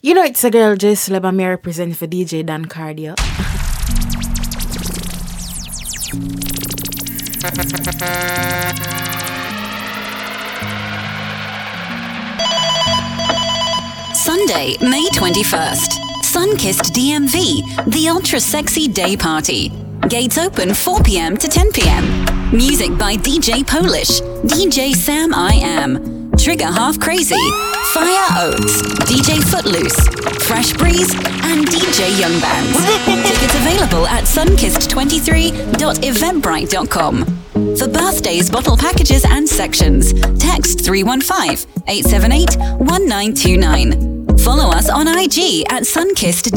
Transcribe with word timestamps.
You 0.00 0.14
know 0.14 0.22
it's 0.22 0.44
a 0.44 0.50
girl 0.50 0.76
J 0.76 0.92
Celeb 0.92 1.24
and 1.26 1.36
me 1.36 1.44
represent 1.44 1.96
for 1.96 2.06
DJ 2.06 2.46
Don 2.46 2.66
Cardio. 2.66 3.18
Sunday, 14.14 14.76
May 14.80 15.04
21st. 15.14 15.98
Sunkissed 16.22 16.92
DMV, 16.92 17.90
the 17.92 18.08
ultra 18.08 18.38
sexy 18.38 18.86
day 18.86 19.16
party. 19.16 19.70
Gates 20.08 20.38
open 20.38 20.74
4 20.74 21.02
p.m. 21.02 21.36
to 21.36 21.48
10 21.48 21.72
p.m. 21.72 22.04
Music 22.56 22.96
by 22.96 23.16
DJ 23.16 23.66
Polish, 23.66 24.20
DJ 24.46 24.94
Sam 24.94 25.34
I 25.34 25.54
Am, 25.54 26.17
Trigger 26.48 26.72
Half 26.72 26.96
Crazy, 26.98 27.36
Fire 27.92 28.26
Oats, 28.38 28.80
DJ 29.04 29.36
Footloose, 29.50 30.08
Fresh 30.46 30.72
Breeze, 30.78 31.12
and 31.12 31.66
DJ 31.66 32.18
Young 32.18 32.40
Bands. 32.40 32.78
Tickets 33.28 33.54
available 33.54 34.06
at 34.06 34.24
sunkissed23.eventbrite.com. 34.24 37.24
For 37.76 37.86
birthdays, 37.86 38.50
bottle 38.50 38.78
packages, 38.78 39.26
and 39.28 39.46
sections, 39.46 40.14
text 40.38 40.86
315 40.86 41.68
878 41.86 42.56
1929. 42.78 44.38
Follow 44.38 44.70
us 44.70 44.88
on 44.88 45.06
IG 45.06 45.66
at 45.70 45.82
Sunkissed 45.82 46.50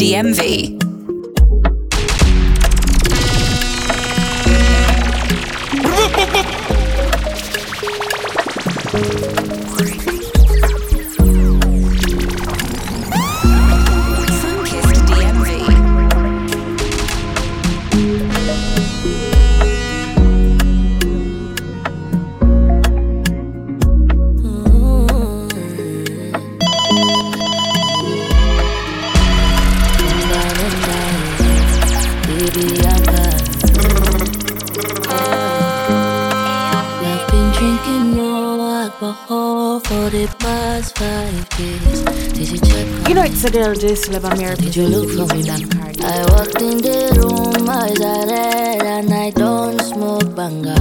it's 43.43 43.55
a 43.55 43.57
girl 43.57 43.73
Celeb 43.73 44.49
and 44.49 44.61
Did 44.61 44.75
you 44.75 44.87
look 44.87 45.09
for 45.09 45.33
me? 45.33 45.41
Don 45.41 45.61
Cardio. 45.61 46.03
I 46.03 46.21
walked 46.31 46.61
in 46.61 46.77
the 46.77 46.97
room, 47.17 47.69
eyes 47.69 47.99
are 48.01 48.27
red, 48.27 48.81
and 48.83 49.13
I 49.13 49.31
don't 49.31 49.81
smoke 49.81 50.35
banga. 50.35 50.77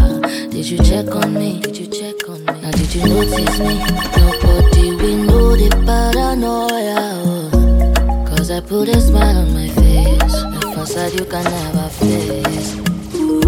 Did 0.51 0.69
you 0.69 0.79
check 0.79 1.07
on 1.15 1.33
me? 1.33 1.61
Did 1.61 1.79
you 1.79 1.87
check 1.87 2.29
on 2.29 2.45
me? 2.45 2.61
Now 2.61 2.71
did 2.73 2.95
you 2.95 3.05
notice 3.09 3.59
me? 3.61 3.77
Nobody 4.19 4.91
will 5.01 5.19
know 5.25 5.57
the 5.57 5.71
paranoia. 5.87 7.01
oh. 7.25 8.27
Cause 8.29 8.51
I 8.51 8.61
put 8.61 8.89
a 8.91 9.01
smile 9.01 9.39
on 9.39 9.55
my 9.55 9.69
face. 9.81 10.35
A 10.35 10.61
facade 10.75 11.15
you 11.19 11.25
can 11.25 11.45
never 11.45 11.89
face. 11.89 12.75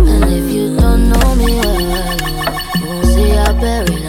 And 0.09 0.25
if 0.25 0.55
you 0.55 0.77
don't 0.77 1.11
know 1.11 1.35
me 1.35 1.53
well, 1.61 2.17
you 2.81 2.87
won't 2.87 3.07
see 3.07 3.33
I 3.33 3.51
am 3.51 4.02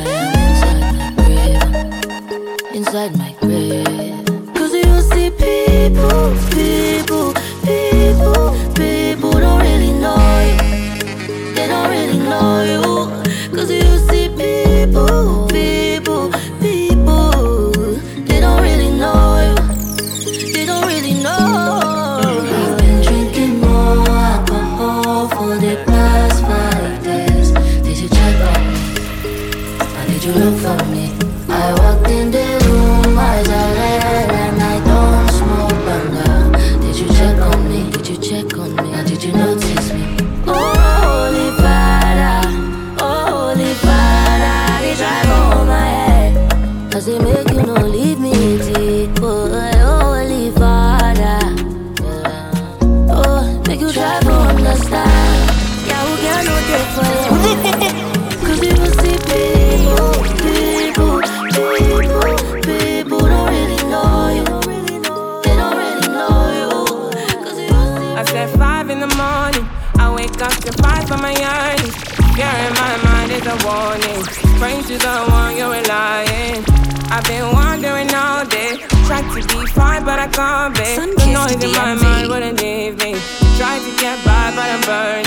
Pray 74.63 74.81
to 74.81 74.97
the 74.97 75.25
one 75.27 75.57
you're 75.57 75.69
relying. 75.69 76.63
I've 77.11 77.25
been 77.25 77.51
wandering 77.51 78.09
all 78.15 78.45
day. 78.45 78.77
Tried 79.07 79.27
to 79.35 79.45
be 79.45 79.65
fine, 79.67 80.05
but 80.05 80.19
I 80.19 80.27
can't 80.29 80.73
be. 80.73 80.95
The 81.19 81.33
noise 81.33 81.61
in 81.61 81.73
my 81.73 81.95
mind 81.95 82.29
wouldn't 82.29 82.61
leave 82.61 82.97
me. 82.99 83.11
Tried 83.57 83.81
to 83.81 83.91
get 83.99 84.23
by, 84.23 84.53
but 84.55 84.69
I'm 84.69 84.81
burning. 84.83 85.22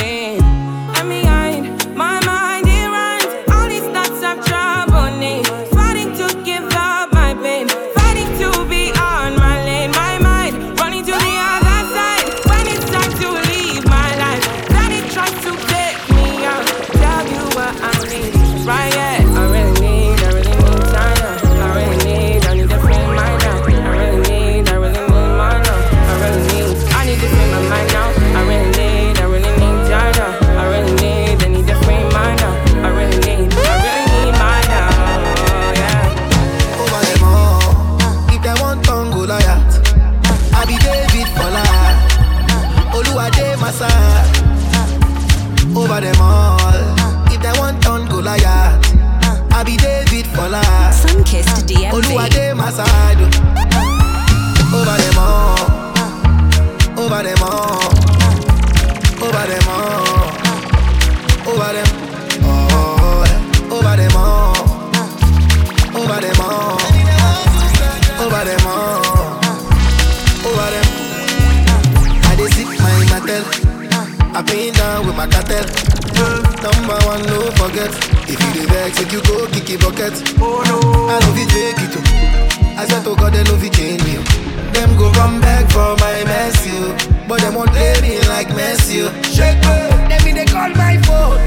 It 79.77 79.81
bucket. 79.83 80.15
Oh 80.41 80.63
no, 80.69 80.78
I 81.09 81.19
love 81.21 81.39
it, 81.39 81.49
take 81.49 81.81
it. 81.84 81.97
oh. 81.97 82.81
I 82.81 82.87
swear 82.87 83.03
to 83.05 83.15
God, 83.17 83.33
they 83.33 83.45
love 83.45 83.63
it, 83.63 83.73
change 83.73 84.03
me. 84.05 84.17
oh. 84.19 84.73
Them 84.73 84.97
go 84.99 85.11
come 85.13 85.41
back 85.41 85.71
for 85.71 85.97
my 86.01 86.25
mess, 86.25 86.67
you. 86.67 86.93
But 87.28 87.41
them 87.41 87.55
won't 87.55 87.71
play 87.71 87.95
me 88.01 88.21
like 88.28 88.49
Messi. 88.49 89.05
oh. 89.07 89.13
Shake 89.23 89.59
it. 89.61 90.09
Let 90.11 90.25
me 90.25 90.33
they 90.33 90.45
call 90.47 90.71
my 90.71 90.97
phone. 91.05 91.39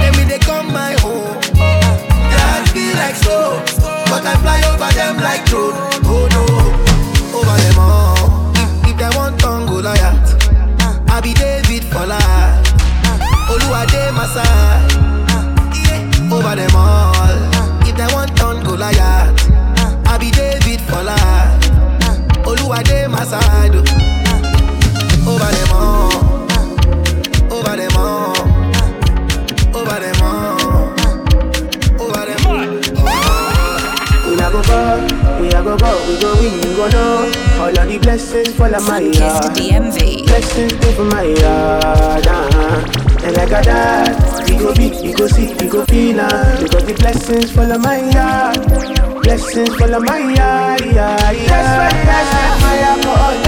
Let 0.00 0.16
me 0.16 0.24
they 0.24 0.38
come 0.38 0.72
my 0.72 0.92
home. 1.00 1.40
That 1.54 2.68
feel 2.72 2.94
like 2.96 3.16
slow, 3.16 3.58
but 4.10 4.24
I 4.26 4.34
fly 4.42 4.60
over 4.70 4.92
them 4.94 5.16
like 5.22 5.44
drone. 5.46 5.74
Go, 35.78 36.08
we 36.08 36.16
a 36.16 36.20
go 36.20 36.34
go, 36.34 36.40
we 36.40 36.40
go 36.40 36.40
win, 36.40 36.54
we 36.60 36.76
go 36.76 36.88
know. 36.88 37.32
All 37.60 37.78
of 37.78 37.88
the 37.88 37.98
blessings 37.98 38.54
fall 38.54 38.74
on 38.74 38.84
my 38.84 39.00
Sunkissed 39.00 39.20
yard. 39.20 39.92
DMV. 39.92 40.26
Blessings 40.26 40.72
go 40.72 40.92
for 40.92 41.04
my 41.04 41.22
yard. 41.22 42.26
Uh-huh. 42.26 43.22
And 43.24 43.36
like 43.36 43.48
a 43.48 43.62
dad, 43.62 44.48
we 44.48 44.56
go 44.58 44.74
big, 44.74 44.92
we 45.02 45.12
go 45.12 45.26
see, 45.26 45.54
we 45.54 45.68
go 45.68 45.84
feel 45.86 46.20
uh, 46.20 46.62
Because 46.62 46.84
the 46.84 46.94
blessings 46.94 47.50
fall 47.50 47.72
on 47.72 47.82
my 47.82 47.98
yard. 48.10 49.22
Blessings 49.22 49.74
fall 49.76 49.94
on 49.94 50.04
my 50.04 50.18
yard. 50.18 50.80
Yeah, 50.84 51.30
yeah. 51.30 51.46
That's 51.48 51.94
why 51.94 52.12
I 52.12 52.24
set 52.30 52.60
my 52.62 52.78
alcohol. 52.78 53.45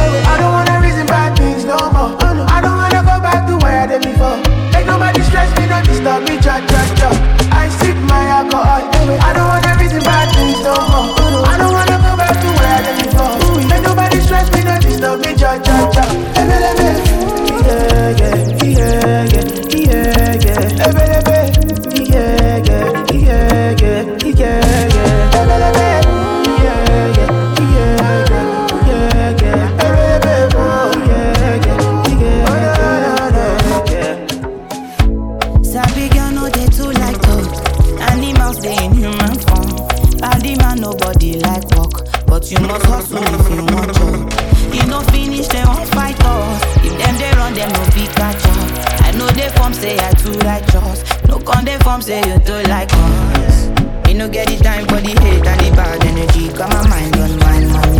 Form 51.89 52.03
say 52.03 52.19
you 52.19 52.39
too 52.41 52.53
like 52.69 52.91
us. 52.93 53.69
Me 54.07 54.13
no 54.13 54.29
get 54.29 54.47
the 54.47 54.63
time 54.63 54.87
for 54.89 55.01
the 55.01 55.19
hate 55.23 55.47
and 55.47 55.61
the 55.61 55.75
bad 55.75 56.05
energy. 56.05 56.53
Got 56.53 56.71
my 56.71 56.87
mind 56.87 57.17
on 57.17 57.39
my 57.39 57.65
money. 57.65 57.98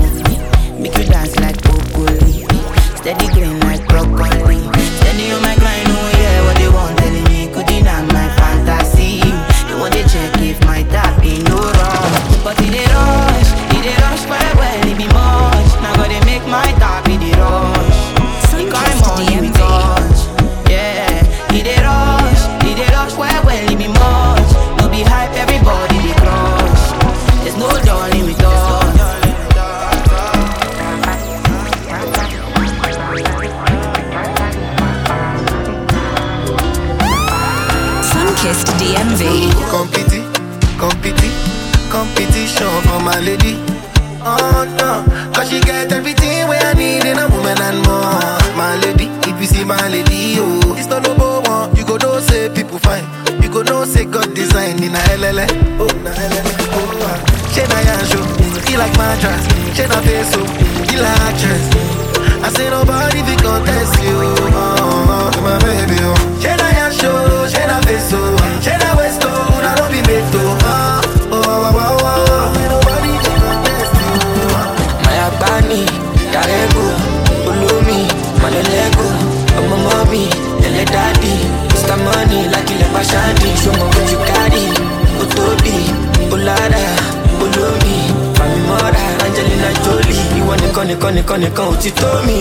Nìkan 91.43 91.67
ò 91.73 91.75
ti 91.83 91.91
tó 92.01 92.11
mi. 92.27 92.39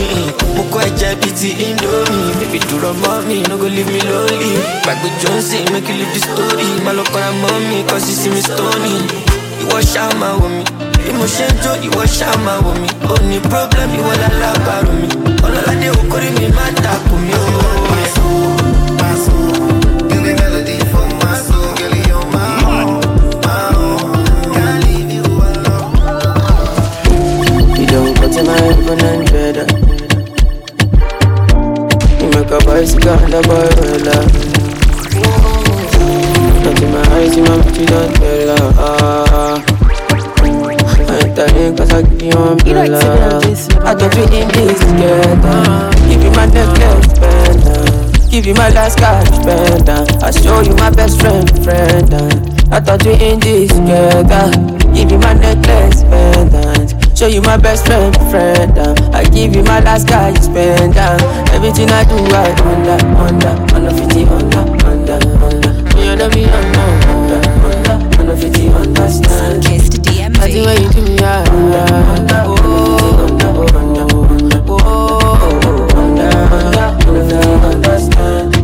Mo 0.55 0.63
kọ́ 0.73 0.81
ẹ̀jẹ̀ 0.87 1.13
bíi 1.21 1.31
ti 1.39 1.49
Indomie, 1.65 2.33
baby 2.39 2.59
dúró 2.69 2.91
mọ́ 3.03 3.15
mi, 3.27 3.37
no 3.49 3.55
go 3.57 3.67
leave 3.75 3.91
me 3.93 4.01
lonely. 4.09 4.51
Gbàgbé 4.83 5.09
Johnson, 5.21 5.63
make 5.73 5.87
you 5.89 5.95
leave 5.99 6.13
the 6.13 6.19
story, 6.27 6.67
má 6.85 6.91
lọ 6.97 7.03
kọ́ra 7.13 7.29
mọ́ 7.41 7.53
mi, 7.69 7.77
kọ́ 7.89 7.99
sí 8.05 8.13
sí 8.21 8.29
mi 8.29 8.41
stony. 8.41 8.93
Ìwọ 9.63 9.77
ṣáà 9.91 10.09
máa 10.21 10.33
wò 10.39 10.47
mí 10.55 10.63
bí 11.03 11.11
mo 11.17 11.25
ṣe 11.35 11.45
ń 11.49 11.55
jó 11.63 11.71
ìwọ 11.87 12.03
ṣáà 12.17 12.35
máa 12.45 12.59
wò 12.65 12.71
mí 12.81 12.87
ó 13.13 13.15
ní 13.29 13.37
problem 13.49 13.89
ìwọ 13.99 14.11
lálábàárò 14.21 14.91
mi 15.01 15.07
ọlọ́ládé 15.45 15.87
okòrí 15.99 16.29
mi 16.37 16.45
má 16.57 16.65
dàpọ̀ 16.83 17.17
mi 17.25 17.33
ó. 17.33 17.45
My 18.99 19.13
soul, 19.25 19.76
to 28.37 28.43
my 28.43 28.61
heaven 28.61 28.99
and 29.01 29.25
better. 29.31 29.65
You 32.21 32.29
make 32.29 32.51
a 32.51 32.59
bicycle 32.65 33.09
and 33.09 33.33
a 33.33 33.41
boy 33.41 33.67
well 33.81 34.09
up. 34.13 34.29
Not 36.63 36.81
in 36.83 36.91
my 36.91 37.01
eyes, 37.17 37.35
you 37.35 37.43
my 37.43 37.55
you 37.73 37.85
don't 37.87 38.13
tell 38.15 38.49
her. 38.53 38.73
Ah. 38.77 39.63
I 41.09 41.25
ain't 41.25 41.35
telling 41.35 41.77
cause 41.77 41.91
I 41.91 42.01
give 42.03 42.21
you 42.21 42.31
umbrella. 42.31 42.99
I 43.83 43.95
thought 43.95 44.15
we 44.15 44.23
in 44.37 44.47
this 44.49 44.79
together. 44.85 45.89
Give 46.07 46.23
you 46.23 46.31
my 46.31 46.45
necklace, 46.45 47.13
pendant. 47.17 48.29
Give 48.29 48.45
you 48.45 48.53
my 48.53 48.69
last 48.69 48.99
cash, 48.99 49.29
pendant. 49.45 50.23
I 50.23 50.29
show 50.29 50.61
you 50.61 50.75
my 50.75 50.91
best 50.91 51.19
friend, 51.19 51.49
friend. 51.63 52.13
I 52.71 52.79
thought 52.81 53.03
we 53.03 53.13
in 53.13 53.39
this 53.39 53.71
together. 53.71 54.51
Give 54.93 55.11
you 55.11 55.17
my 55.17 55.33
necklace, 55.33 56.03
pendant. 56.03 56.76
Show 57.17 57.25
you 57.25 57.41
my 57.41 57.57
best 57.57 57.87
friend, 57.87 58.15
friend. 58.29 58.77
I 59.11 59.23
give 59.23 59.55
you 59.55 59.63
my 59.63 59.79
last 59.79 60.07
cash, 60.07 60.37
pendant. 60.53 61.19
Everything 61.49 61.89
I 61.89 62.03
do, 62.03 62.13
I 62.13 62.53
under, 62.61 62.93
under, 63.17 63.73
under 63.73 63.89
50, 63.89 64.23
under, 64.25 64.59
under, 64.85 65.17
under. 65.41 65.97
You 65.97 66.15
know 66.15 66.29
me, 66.29 66.45
under, 66.45 66.79
under, 67.09 67.41
under, 67.65 68.21
under 68.21 68.37
50, 68.37 68.67
understand. 68.69 69.65
I 69.65 69.77
see 69.79 69.97
DMV. 69.97 70.61
what 70.61 70.79
you 70.79 70.89
do, 70.93 71.13
yeah. 71.13 71.41
Under, 71.49 72.43
oh, 72.45 73.25
under, 73.25 73.49
oh, 73.49 73.65
under, 73.73 74.05
under, 74.13 74.61
oh, 74.67 74.77
oh, 74.85 75.97
under, 75.97 76.29
under, 76.53 76.87
under, 77.09 77.41
understand. 77.65 78.55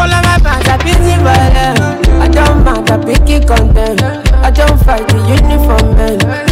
All 0.00 0.08
of 0.08 0.24
my 0.24 0.38
fans 0.40 0.66
are 0.66 0.78
busy 0.78 1.14
violent. 1.20 2.08
I 2.24 2.28
don't 2.28 2.64
mind, 2.64 2.88
I 2.88 2.96
pick 3.04 3.28
it 3.28 3.46
content. 3.46 4.00
I 4.32 4.50
don't 4.50 4.78
fight 4.82 5.06
the 5.08 5.18
uniform 5.28 5.94
men. 5.94 6.45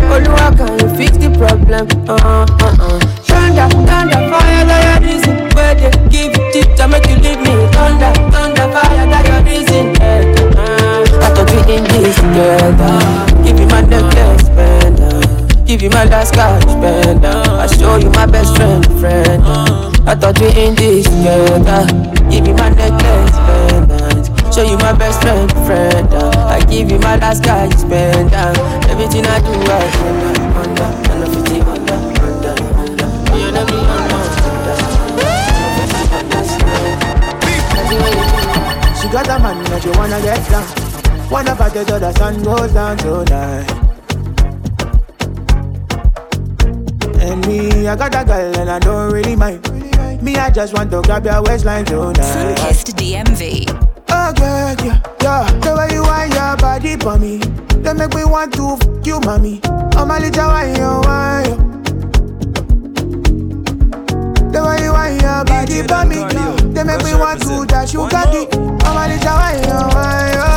Fix 0.97 1.17
the 1.19 1.31
problem? 1.37 1.89
Uh, 2.09 2.15
uh, 2.15 2.47
uh. 2.79 3.01
Thunder, 3.27 3.67
thunder, 3.83 4.21
fire, 4.31 4.63
that 4.63 4.83
your 4.87 5.11
reason. 5.11 5.35
Where 5.55 5.75
they 5.75 5.91
give 6.07 6.31
you 6.31 6.43
tips 6.55 6.79
to 6.79 6.87
make 6.87 7.07
you 7.11 7.17
leave 7.19 7.41
me. 7.43 7.55
Thunder, 7.75 8.15
thunder, 8.31 8.67
fire, 8.71 9.07
that 9.11 9.27
your 9.27 9.43
reason. 9.43 9.91
Uh, 9.99 11.03
I 11.19 11.29
thought 11.35 11.51
we 11.51 11.59
in 11.75 11.83
this 11.91 12.15
together. 12.15 12.95
Give 13.43 13.59
you 13.59 13.67
my 13.67 13.83
necklace, 13.83 14.49
pendant. 14.55 15.67
Give 15.67 15.83
you 15.83 15.91
my 15.91 16.05
last 16.05 16.35
cash, 16.35 16.63
pendant. 16.79 17.27
I 17.27 17.67
show 17.67 17.97
you 17.97 18.11
my 18.11 18.27
best 18.27 18.55
friend, 18.55 18.85
friend. 19.01 19.43
I 20.07 20.15
thought 20.15 20.39
we 20.39 20.47
in 20.55 20.77
this 20.77 21.07
together. 21.11 21.91
Give 22.31 22.47
you 22.47 22.55
my 22.55 22.71
necklace, 22.71 23.35
pendant. 23.51 24.55
Show 24.55 24.63
you 24.63 24.79
my 24.79 24.93
best 24.93 25.21
friend, 25.23 25.51
friend. 25.67 26.34
I 26.55 26.61
give 26.67 26.89
you 26.89 27.01
my 27.01 27.17
last 27.17 27.43
guy, 27.43 27.65
you 27.65 27.73
spend 27.73 28.31
down. 28.31 28.57
Everything 28.89 29.27
I 29.27 29.41
do, 29.41 29.51
I 29.51 29.91
under, 30.63 30.85
under, 31.11 31.35
She 39.01 39.09
got 39.11 39.27
a 39.27 39.39
man 39.43 39.65
that 39.65 39.83
she 39.83 39.91
wanna 39.99 40.21
get 40.23 40.49
down. 40.49 40.65
One 41.29 41.49
about 41.49 41.73
the 41.73 41.81
other, 41.93 42.13
sun 42.13 42.41
goes 42.45 42.73
down 42.73 42.99
tonight. 42.99 43.71
And 47.21 47.45
me, 47.49 47.89
I 47.89 47.97
got 47.97 48.15
a 48.15 48.25
girl 48.25 48.61
and 48.61 48.71
I 48.71 48.79
don't 48.79 49.13
really 49.13 49.35
mind. 49.35 49.61
Me, 50.23 50.37
I 50.37 50.51
just 50.51 50.73
want 50.73 50.93
to 50.93 51.03
grab 51.03 51.25
your 51.25 51.43
waistline 51.43 51.85
tonight. 51.85 52.23
Sun 52.23 52.55
kissed 52.55 52.97
DMV. 52.97 53.67
Oh, 54.09 54.33
girl, 54.35 54.77
yeah, 54.87 55.01
yeah. 55.21 55.51
The 55.59 55.75
way 55.75 55.89
you 55.93 56.04
your 56.55 56.61
body 56.61 56.97
for 56.97 57.19
me. 57.19 57.39
They 57.83 57.93
make 57.95 58.15
me 58.15 58.25
want 58.25 58.55
to 58.55 58.77
f 58.79 59.07
you, 59.07 59.19
mommy. 59.21 59.61
I'm 59.97 60.11
a 60.11 60.19
little 60.21 60.47
wine, 60.47 60.77
you 60.77 61.01
wine. 61.03 61.45
you. 61.47 61.57
The 64.53 64.61
way 64.63 64.85
you 64.85 64.93
want 64.93 65.23
your 65.23 65.45
body 65.45 65.83
for 65.83 66.05
me. 66.07 66.19
They 66.73 66.85
make 66.85 67.03
me 67.03 67.15
want 67.15 67.43
to 67.43 67.67
dash 67.67 67.93
you 67.93 68.07
cocky. 68.09 68.47
I'm 68.87 68.97
a 68.97 69.05
little 69.11 69.35
wine, 69.35 69.63
you 69.67 69.81
wine. 69.95 70.35
you. 70.35 70.53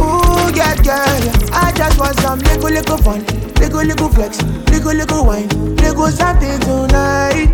Ooh, 0.00 0.56
yeah, 0.56 0.74
yeah. 0.82 1.32
I 1.52 1.72
just 1.76 1.98
want 1.98 2.18
some 2.20 2.38
little, 2.40 2.70
little 2.70 2.98
fun. 2.98 3.20
Little, 3.60 3.84
little 3.84 4.08
flex. 4.08 4.42
Little, 4.70 4.94
little 4.94 5.26
wine. 5.26 5.48
Little 5.76 6.08
something 6.08 6.60
tonight. 6.60 7.52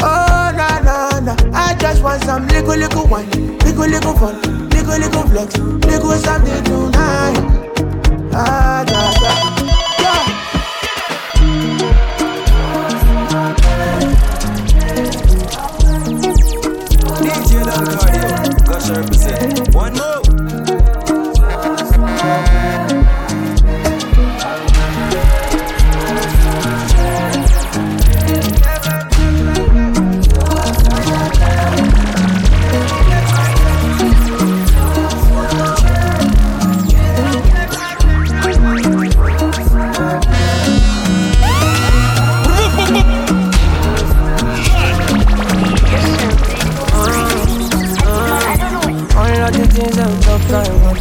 Oh, 0.00 0.52
na 0.56 0.80
na 0.80 1.20
na. 1.20 1.36
I 1.54 1.74
just 1.80 2.02
want 2.02 2.22
some 2.24 2.46
little, 2.48 2.76
little 2.76 3.06
wine. 3.06 3.30
Little, 3.58 3.86
little 3.86 4.14
fun. 4.14 4.69
Little, 4.90 5.06
little 5.06 5.28
flex. 5.28 5.56
Little 5.56 6.12
something 6.14 6.64
tonight. 6.64 7.36
Ah, 8.32 8.84
yeah, 8.88 9.12
yeah. 9.22 9.59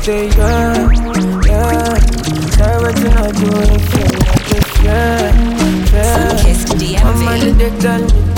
Want 0.10 0.36
yeah, 0.38 0.90
yeah. 1.46 1.94
What 2.82 2.98
you 2.98 3.04
not 3.04 3.36
do 3.36 3.50
if 3.62 3.94
you 3.94 4.06
want 4.18 4.50
it, 4.50 4.84
yeah, 4.84 5.30
yeah. 5.94 7.04
My 7.04 7.14
money 7.24 7.52
DMV. 7.52 7.58
they 7.60 7.70
tell 7.80 8.02
me 8.02 8.29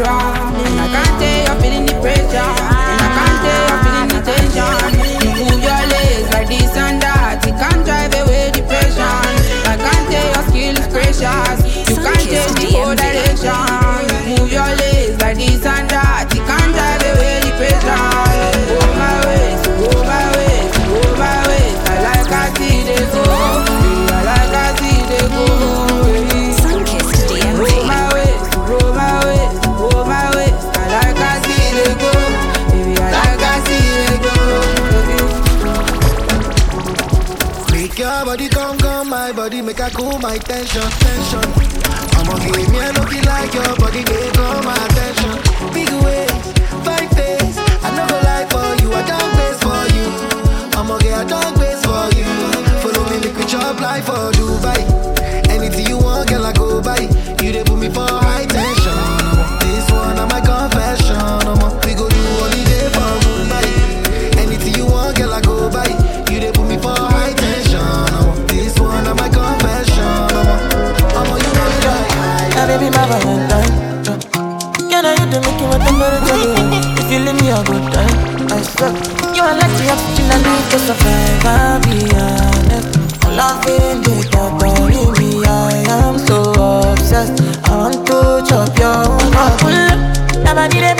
And 0.00 0.78
I 0.78 0.86
can't 0.94 1.18
tell 1.18 1.42
you're 1.42 1.58
feeling 1.58 1.86
the 1.86 1.94
pressure. 1.98 2.38
And 2.38 3.00
I 3.02 3.08
can't 3.18 3.38
tell 3.42 3.62
you're 3.66 3.82
feeling 3.82 4.10
the 4.14 4.20
tension. 4.22 4.94
You 5.26 5.30
move 5.42 5.58
your 5.58 5.82
legs 5.90 6.28
like 6.30 6.46
this 6.46 6.76
and 6.76 7.02
that. 7.02 7.42
It 7.42 7.58
can't 7.58 7.82
drive 7.82 8.14
away 8.14 8.50
depression. 8.54 9.02
I 9.66 9.74
can't 9.74 10.06
tell 10.06 10.22
your 10.22 10.44
skill 10.46 10.78
is 10.78 10.86
precious. 10.94 11.58
You 11.90 11.96
can't 11.98 12.22
change 12.30 12.54
the 12.62 12.78
whole 12.78 12.94
direction. 12.94 13.50
You 14.06 14.38
move 14.38 14.52
your 14.52 14.70
legs 14.70 15.18
like 15.20 15.36
this 15.36 15.66
and 15.66 15.90
that. 15.90 16.30
It 16.30 16.46
can't 16.46 16.67
make 39.88 39.96
cool 39.96 40.18
my 40.18 40.36
tension, 40.38 40.82
tension. 40.82 41.44
I'ma 42.18 42.36
give 42.38 42.68
me 42.70 42.78
a 42.78 42.92
looking 42.92 43.24
like 43.24 43.52
your 43.54 43.76
body, 43.76 44.02
they 44.04 44.30
call 44.32 44.62
my 44.62 44.74
attention. 44.86 45.34
Big 45.72 45.90
ways, 46.04 46.30
fine 46.84 47.08
face. 47.16 47.56
I 47.82 47.88
never 47.96 48.18
lie 48.26 48.46
for 48.52 48.68
you, 48.82 48.92
I 48.92 49.02
don't 49.08 49.32
base 49.38 49.60
for 49.64 49.82
you. 49.96 50.06
I'ma 50.78 50.98
get 50.98 51.24
a 51.24 51.28
dog 51.28 51.58
base 51.58 51.84
for 51.84 52.04
you. 52.16 52.28
Follow 52.82 53.04
me, 53.10 53.20
make 53.20 53.36
we 53.36 53.44
chop 53.46 53.80
life 53.80 54.04
for 54.04 54.32
Dubai. 54.32 54.80
Anything 55.48 55.86
you 55.86 55.98
want, 55.98 56.28
girl, 56.28 56.44
I 56.44 56.52
go 56.52 56.82
buy. 56.82 57.08
You 57.42 57.52
they 57.52 57.64
put 57.64 57.78
me 57.78 57.88
for 57.88 58.06
high 58.06 58.46
tension. 58.46 58.77
I 75.30 75.40
make 75.40 75.60
you 75.60 75.68
tell 76.26 76.40
you? 76.40 76.56
If 76.96 77.12
you 77.12 77.18
leave 77.20 77.36
me 77.40 77.50
a 77.50 77.62
good 77.62 77.84
time, 77.92 78.48
I 78.50 78.62
swear. 78.62 78.92
You 79.36 79.42
are 79.42 79.56
like 79.56 79.74
the 79.76 79.90
oxygen 79.92 80.30
I 80.30 80.38
need 80.40 80.64
to 80.72 80.78
survive. 80.78 81.44
I'll 81.44 81.80
be 81.84 81.96
honest. 82.16 82.96
Loving 83.36 84.00
the 84.02 84.16
thought 84.32 84.62
of 84.62 85.18
me, 85.20 85.44
I 85.44 85.84
am 86.00 86.18
so 86.18 86.92
obsessed. 86.92 87.42
I 87.68 87.76
want 87.76 88.06
to 88.06 88.42
chop 88.48 88.78
your 88.78 89.04
heart. 89.34 89.60
Pull 89.60 89.74
up, 89.74 90.97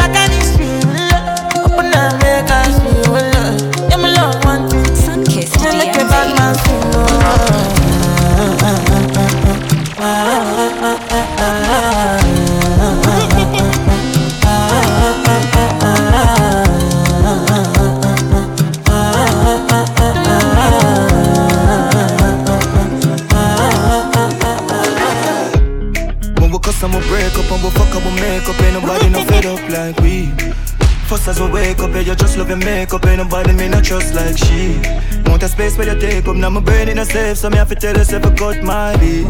you 32.08 32.16
just 32.16 32.38
love 32.38 32.48
your 32.48 32.56
makeup 32.56 33.04
Ain't 33.04 33.18
nobody 33.18 33.52
me 33.52 33.68
no 33.68 33.82
trust 33.82 34.14
like 34.14 34.38
she. 34.38 34.80
Want 35.28 35.42
a 35.42 35.48
space 35.48 35.76
where 35.76 35.92
you 35.92 36.00
take 36.00 36.26
up 36.26 36.36
Now 36.36 36.48
my 36.48 36.60
brain 36.60 36.88
in 36.88 36.98
a 36.98 37.04
safe 37.04 37.36
So 37.36 37.50
me 37.50 37.58
have 37.58 37.68
to 37.68 37.74
tell 37.74 37.94
yourself 37.94 38.24
I 38.24 38.30
got 38.34 38.62
my 38.62 38.96
lead 38.96 39.28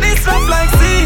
This 0.00 0.24
stuff 0.24 0.40
like 0.48 0.70
sea. 0.80 1.04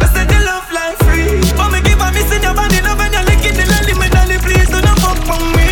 I 0.00 0.06
said 0.08 0.32
you 0.32 0.40
love 0.48 0.64
like 0.72 0.96
free. 1.04 1.44
For 1.60 1.68
me 1.68 1.84
give 1.84 2.00
a 2.00 2.08
miss 2.08 2.32
in 2.32 2.40
your 2.40 2.56
body 2.56 2.80
Love 2.80 2.96
when 2.96 3.12
you 3.12 3.20
lick 3.28 3.44
it, 3.44 3.52
licking 3.52 3.68
the 3.68 3.78
leave 3.84 4.00
Me 4.00 4.08
dolly 4.08 4.38
please 4.40 4.68
do 4.72 4.80
not 4.80 4.96
fuck 5.04 5.20
from 5.28 5.44
me. 5.52 5.68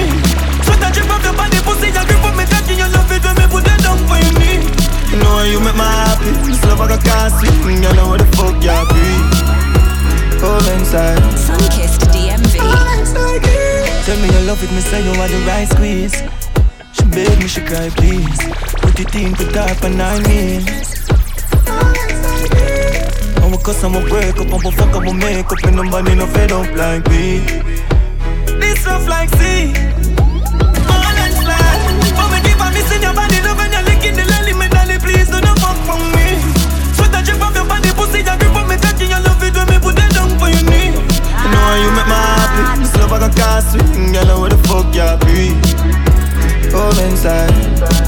Put 0.68 0.84
a 0.84 0.88
drip 0.92 1.08
up 1.08 1.24
your 1.24 1.32
body 1.32 1.58
Pussy 1.64 1.88
you 1.88 2.04
grip 2.04 2.24
up 2.28 2.36
me 2.36 2.44
Touching 2.44 2.76
your 2.76 2.92
love 2.92 3.08
it 3.08 3.24
when 3.24 3.34
me 3.40 3.46
put 3.48 3.64
it 3.64 3.80
down 3.80 3.96
for 4.04 4.20
me. 4.36 4.68
You 5.08 5.16
know 5.16 5.48
you 5.48 5.64
make 5.64 5.78
me 5.80 5.88
happy 5.88 6.28
This 6.44 6.60
love 6.68 6.84
I 6.84 6.92
got 6.92 7.00
can't 7.00 7.32
sleep 7.40 7.56
Girl 7.64 7.72
I 7.72 7.96
know 7.96 8.12
where 8.12 8.20
the 8.20 8.28
fuck 8.36 8.52
you 8.60 8.76
be. 8.92 9.08
Oh 10.44 10.60
inside 10.76 11.24
Sunkissed 11.40 12.04
DM 12.12 12.47
it, 13.44 14.18
me 14.20 14.28
your 14.32 14.42
love 14.42 14.62
if 14.62 14.72
me 14.72 14.80
say 14.80 15.02
you 15.02 15.12
are 15.20 15.28
the 15.28 15.38
right 15.46 15.68
squeeze. 15.68 16.16
She 16.92 17.04
beg 17.10 17.38
me, 17.38 17.48
she 17.48 17.60
cry, 17.62 17.90
please. 17.90 18.40
Put 18.82 18.98
it 19.00 19.14
in, 19.14 19.34
put 19.34 19.56
up 19.56 19.82
and 19.84 20.00
I 20.00 20.18
mean. 20.26 20.62
I'm 23.42 23.54
a 23.54 23.58
cuss, 23.58 23.82
I'm 23.84 23.94
a 23.94 24.00
break 24.00 24.36
up, 24.38 24.52
I'm 24.52 24.66
a 24.66 24.70
fuck, 24.72 24.94
I'm 24.96 25.08
a 25.08 25.14
make 25.14 25.50
up, 25.50 25.64
and 25.64 25.76
nobody 25.76 26.14
no 26.14 26.26
fed 26.26 26.52
up 26.52 26.70
like 26.76 27.08
me. 27.08 27.40
This 28.60 28.84
rough 28.86 29.06
like 29.08 29.30
sea. 29.36 29.72
All 30.88 31.02
your 33.00 33.14
body, 33.14 33.40
love 33.40 33.60
you're 33.72 33.82
licking 33.82 34.16
the 34.16 34.24
me 34.58 34.68
dolly, 34.68 34.98
please 34.98 35.28
don't 35.30 35.58
fuck 35.58 35.78
from 35.86 36.02
me. 36.12 36.40
Sweat 36.96 37.14
a 37.14 37.22
drip 37.24 37.40
off 37.40 37.54
your 37.54 37.64
body, 37.64 37.90
pussy, 37.92 38.18
you 38.18 38.47
How 41.68 41.74
you 41.74 41.90
make 41.90 42.06
my 42.06 42.14
happy. 42.14 42.80
This 42.80 42.96
love 42.96 43.12
I 43.12 43.18
can 43.18 43.32
cast 43.34 43.72
swing, 43.72 44.12
girl, 44.12 44.40
where 44.40 44.48
the 44.48 44.56
fuck 44.68 44.88
you 44.96 45.04
be? 45.26 46.70
Come 46.70 46.98
inside. 47.04 48.07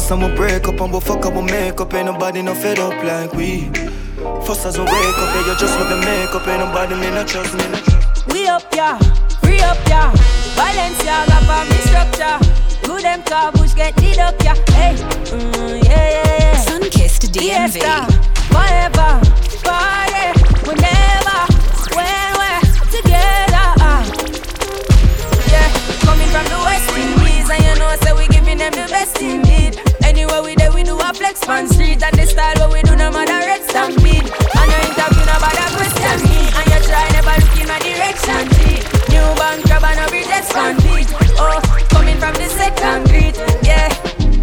This. 0.00 0.10
When 0.10 0.20
we 0.20 0.26
I'ma 0.26 0.36
break 0.36 0.68
up, 0.68 0.80
and 0.80 0.92
we 0.92 1.00
fuck 1.00 1.26
up, 1.26 1.34
we 1.34 1.42
make 1.42 1.80
up, 1.80 1.94
ain't 1.94 2.06
nobody 2.06 2.42
no 2.42 2.54
fed 2.54 2.78
up 2.78 3.02
like 3.04 3.32
we. 3.32 3.70
First 4.46 4.66
as 4.66 4.78
we 4.78 4.84
wake 4.84 5.18
up, 5.18 5.34
yeah, 5.34 5.52
you 5.52 5.58
just 5.58 5.78
love 5.78 5.88
the 5.88 5.96
makeup, 5.96 6.46
ain't 6.48 6.60
nobody 6.60 6.94
me 6.94 7.10
not 7.10 7.28
trust 7.28 7.54
me. 7.54 7.64
Not 7.70 7.84
trust. 7.84 8.26
We 8.32 8.46
up, 8.46 8.62
yeah, 8.74 8.98
free 9.42 9.60
up, 9.60 9.78
yeah. 9.88 10.12
Balenciaga 10.56 11.38
for 11.46 11.62
me 11.70 11.78
structure. 11.88 12.38
Good 12.86 13.02
them 13.02 13.22
car 13.24 13.52
bush 13.52 13.74
get 13.74 13.96
lit 14.00 14.18
up, 14.18 14.34
yeah. 14.42 14.54
Hey, 14.74 14.94
mm, 14.96 15.84
yeah, 15.84 16.10
yeah, 16.10 16.38
yeah. 16.38 16.64
Sunkissed 16.64 17.30
DMV. 17.32 17.72
Fiesta, 17.72 18.06
forever, 18.52 19.20
party, 19.64 20.26
whenever, 20.66 21.40
when 21.96 22.28
we're 22.38 22.60
together. 22.90 23.68
ah. 23.80 24.04
Yeah, 25.52 25.68
coming 26.04 26.28
from 26.28 26.44
the 26.52 26.58
West 26.66 26.88
Indies, 26.96 27.48
and 27.50 27.64
you 27.64 27.74
know, 27.78 27.96
so 28.02 28.16
we 28.16 28.19
giving 28.50 28.58
them 28.58 28.72
the 28.72 28.90
best 28.90 29.20
indeed. 29.22 29.80
Anywhere 30.02 30.42
we 30.42 30.54
there, 30.54 30.72
we 30.72 30.82
do 30.82 30.98
a 30.98 31.12
flex 31.14 31.46
on 31.48 31.68
street, 31.68 32.02
and 32.02 32.16
the 32.18 32.26
style 32.26 32.54
what 32.58 32.72
we 32.72 32.82
do, 32.82 32.96
no 32.96 33.10
matter 33.10 33.38
red 33.46 33.62
stampede. 33.68 34.26
And 34.58 34.70
you 34.72 34.80
interview 34.90 35.22
about 35.22 35.54
a 35.54 35.66
question 35.76 36.18
me, 36.26 36.40
and 36.58 36.66
you 36.72 36.80
try 36.88 37.06
never 37.14 37.36
look 37.40 37.56
in 37.60 37.68
my 37.68 37.78
direction. 37.78 38.42
G. 38.54 38.82
New 39.12 39.26
bank 39.38 39.64
crab 39.66 39.84
and 39.84 40.00
every 40.00 40.24
fan 40.24 40.76
beat. 40.82 41.08
Oh, 41.38 41.60
coming 41.90 42.18
from 42.18 42.34
the 42.34 42.48
second 42.48 43.04
beat, 43.10 43.36
yeah. 43.62 43.88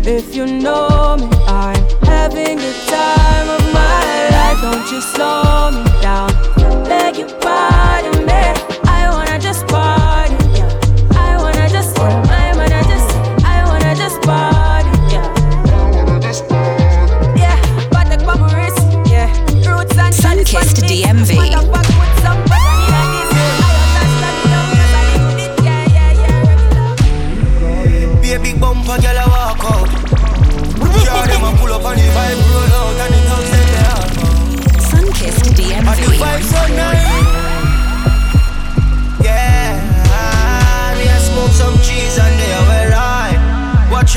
If 0.07 0.35
you 0.35 0.45
know 0.45 1.17
me, 1.17 1.27
I'm 1.47 1.83
having 2.03 2.57
the 2.57 2.73
time 2.87 3.49
of 3.49 3.63
my 3.73 4.29
life. 4.35 4.61
Don't 4.61 4.91
you 4.91 5.01
slow 5.01 5.71
me 5.71 5.83
down. 6.01 6.31
Beg 6.87 7.17
you 7.17 7.27
pardon 7.41 8.25
me. 8.25 8.56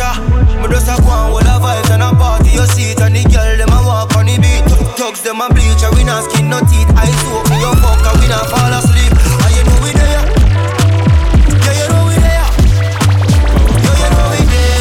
Ya, 0.00 0.16
me 0.64 0.66
just 0.72 0.88
a 0.88 0.96
go 1.04 1.12
on 1.12 1.32
with 1.36 1.44
the 1.44 1.56
vibes 1.60 1.90
and 1.92 2.02
a 2.02 2.10
party 2.16 2.50
your 2.56 2.66
seat 2.72 2.96
and 3.04 3.14
the 3.14 3.22
girl 3.28 3.56
them 3.60 3.68
a 3.68 3.80
walk 3.84 4.16
on 4.16 4.24
the 4.24 4.36
beat. 4.40 4.64
Thugs 4.96 5.20
them 5.20 5.40
a 5.44 5.48
bleach 5.52 5.82
and 5.84 5.92
we 5.96 6.04
not 6.04 6.24
skin 6.24 6.48
no 6.48 6.58
teeth. 6.64 6.88
I 6.96 7.04
soak 7.20 7.44
me 7.52 7.60
your 7.60 7.76
fuck 7.84 8.00
and 8.08 8.16
we 8.20 8.26
not 8.32 8.48
fall 8.48 8.72
asleep. 8.72 9.12
And 9.12 9.52
you 9.52 9.62
know 9.68 9.78
we 9.84 9.92
there. 9.92 10.24
Yeah, 11.68 11.76
you 11.76 11.86
know 11.92 12.04
we 12.08 12.16
there. 12.16 12.48
Yeah, 13.84 14.00
you 14.00 14.08
know 14.16 14.26
we 14.32 14.40
there. 14.48 14.80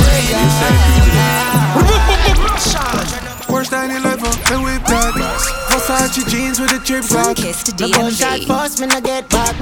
Worst 3.51 3.71
911, 3.71 4.23
then 4.47 4.63
we 4.63 4.79
bad. 4.87 5.19
Versace 5.67 6.23
jeans 6.31 6.59
with 6.59 6.71
the 6.71 6.79
drip 6.79 7.03
rock. 7.11 7.35
Sunkissed 7.35 7.75
Me 7.79 7.91
gunshot 7.91 8.39
DMV. 8.39 8.47
first, 8.47 8.79
me 8.79 8.87
no 8.87 9.01
get 9.01 9.27
back. 9.29 9.55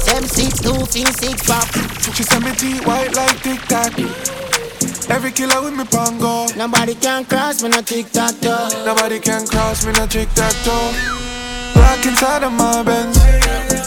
Seven 0.00 0.28
six 0.28 0.60
two, 0.60 0.72
fin 0.86 1.06
six 1.20 1.42
pop. 1.44 1.68
She 2.16 2.22
send 2.22 2.44
me 2.44 2.52
teeth 2.56 2.86
white 2.86 3.14
like 3.14 3.42
Tic 3.42 3.60
Tac. 3.68 3.92
Every 5.08 5.32
killer 5.32 5.62
with 5.62 5.74
me 5.74 5.84
pongo. 5.84 6.46
Nobody 6.56 6.94
can 6.94 7.24
cross 7.24 7.62
me 7.62 7.68
no 7.68 7.82
tic 7.82 8.10
tac 8.10 8.38
toe. 8.40 8.68
Nobody 8.84 9.18
can 9.18 9.46
cross 9.46 9.84
me, 9.84 9.92
no 9.92 10.06
tic 10.06 10.28
tac 10.34 10.52
toe. 10.64 10.92
Black 11.74 12.04
inside 12.06 12.42
of 12.44 12.52
my 12.52 12.82
Benz. 12.82 13.18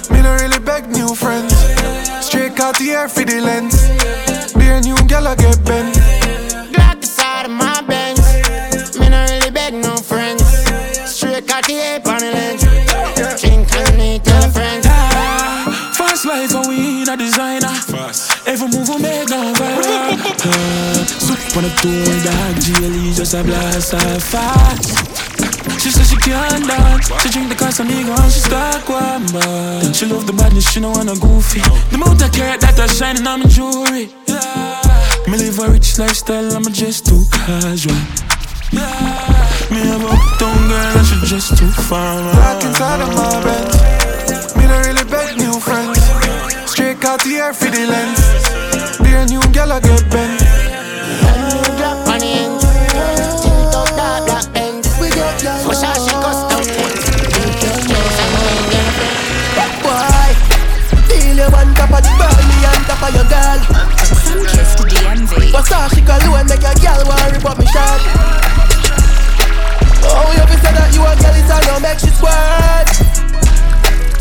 Me 0.09 0.21
no 0.21 0.33
really 0.35 0.59
beg 0.59 0.87
new 0.89 1.13
friends. 1.15 1.53
Straight 2.25 2.59
out 2.59 2.77
the 2.77 2.91
air 2.91 3.07
for 3.07 3.23
the 3.23 3.39
lens. 3.41 3.75
Be 4.53 4.67
a 4.67 4.81
new 4.81 4.97
gal, 5.07 5.27
I 5.27 5.35
get 5.35 5.63
bent. 5.65 5.95
Black 6.73 7.03
side 7.03 7.45
of 7.45 7.51
my 7.51 7.81
Benz. 7.81 8.97
Me 8.99 9.09
no 9.09 9.21
really 9.29 9.51
beg 9.51 9.73
no 9.73 9.95
friends. 9.97 10.43
Straight 11.09 11.47
cut 11.47 11.65
the 11.65 11.75
ape 11.75 12.07
on 12.07 12.19
the 12.19 12.31
lens. 12.31 13.41
Drink 13.41 13.73
and 13.73 13.97
need 13.97 14.23
tell 14.23 14.49
friends. 14.51 14.85
Fast 15.97 16.25
life 16.25 16.53
and 16.53 16.67
we 16.67 17.03
in 17.03 17.09
a 17.09 17.17
designer. 17.17 17.64
Every 18.47 18.67
move 18.67 18.87
we 18.89 18.97
make 19.01 19.27
viral. 19.27 20.13
Uh, 20.45 21.05
Soup 21.05 21.57
on 21.57 21.63
the 21.63 21.71
tour, 21.81 22.05
dog. 22.21 22.55
GLE 22.61 23.13
just 23.13 23.33
a 23.33 23.43
blast 23.43 23.93
off 23.95 24.23
fast. 24.23 25.81
She 25.81 25.89
said 25.89 26.05
she 26.05 26.15
can't 26.17 26.67
dance. 26.67 27.09
She 27.23 27.29
drink 27.29 27.49
the 27.49 27.55
Casamigo 27.55 28.13
and 28.17 28.31
she 28.31 28.39
start 28.39 28.87
one 28.87 29.25
bar. 29.33 29.93
She 29.93 30.05
love 30.05 30.27
the 30.27 30.33
badness, 30.33 30.69
she 30.71 30.79
no 30.79 30.91
wanna 30.91 31.15
goofy. 31.15 31.61
The 31.89 31.95
amount 31.95 32.21
of 32.21 32.31
carrot 32.31 32.61
that 32.61 32.79
are 32.79 32.87
shining 32.87 33.25
on 33.25 33.39
my 33.41 33.47
jewelry. 33.47 34.13
Yeah. 34.27 34.81
Me 35.27 35.37
live 35.37 35.59
a 35.59 35.69
rich 35.71 35.97
lifestyle, 35.97 36.55
I'm 36.55 36.63
just 36.71 37.07
too 37.07 37.23
casual. 37.31 37.97
Yeah. 38.71 39.45
Me 39.71 39.81
have 39.89 40.03
a 40.03 40.09
uptown 40.13 40.67
girl 40.69 40.97
and 40.97 41.07
she 41.07 41.15
just 41.25 41.57
too 41.57 41.71
far. 41.89 42.21
Black 42.33 42.63
inside 42.63 43.01
of 43.01 43.09
my 43.09 43.43
Benz. 43.43 43.84
Air 47.05 47.53
for 47.53 47.69
the 47.69 47.85
lens. 47.85 48.17
Be 48.97 49.13
a 49.13 49.25
new 49.27 49.39
gal, 49.53 49.71
I 49.71 49.79
get 49.79 50.09
bent. 50.09 50.41
Drop 51.77 52.01
up 53.77 53.93
that 53.93 54.25
black. 54.25 54.49
We 54.97 55.13
custom. 55.13 56.65
Boy, 59.85 60.33
feel 61.05 61.37
you 61.37 61.45
on 61.45 61.69
top 61.77 61.93
of 61.93 62.01
the 62.01 62.09
on 63.05 63.13
your 63.13 63.29
girl. 63.29 63.59
Sunkissed 64.25 64.81
DMV. 64.89 65.53
Versace 65.53 66.01
cologne 66.01 66.49
make 66.49 66.65
a 66.65 66.73
girl 66.81 67.05
worry 67.05 67.37
about 67.37 67.57
me 67.59 67.65
shot. 67.69 68.01
Oh, 70.09 70.33
you 70.33 70.45
be 70.49 70.57
say 70.57 70.73
that 70.73 70.89
you 70.89 71.05
a 71.05 71.13
girl, 71.21 71.37
it's 71.37 71.53
a 71.53 71.57
no 71.69 71.79
make 71.79 71.99
shit 71.99 72.17
squirt. 72.17 73.14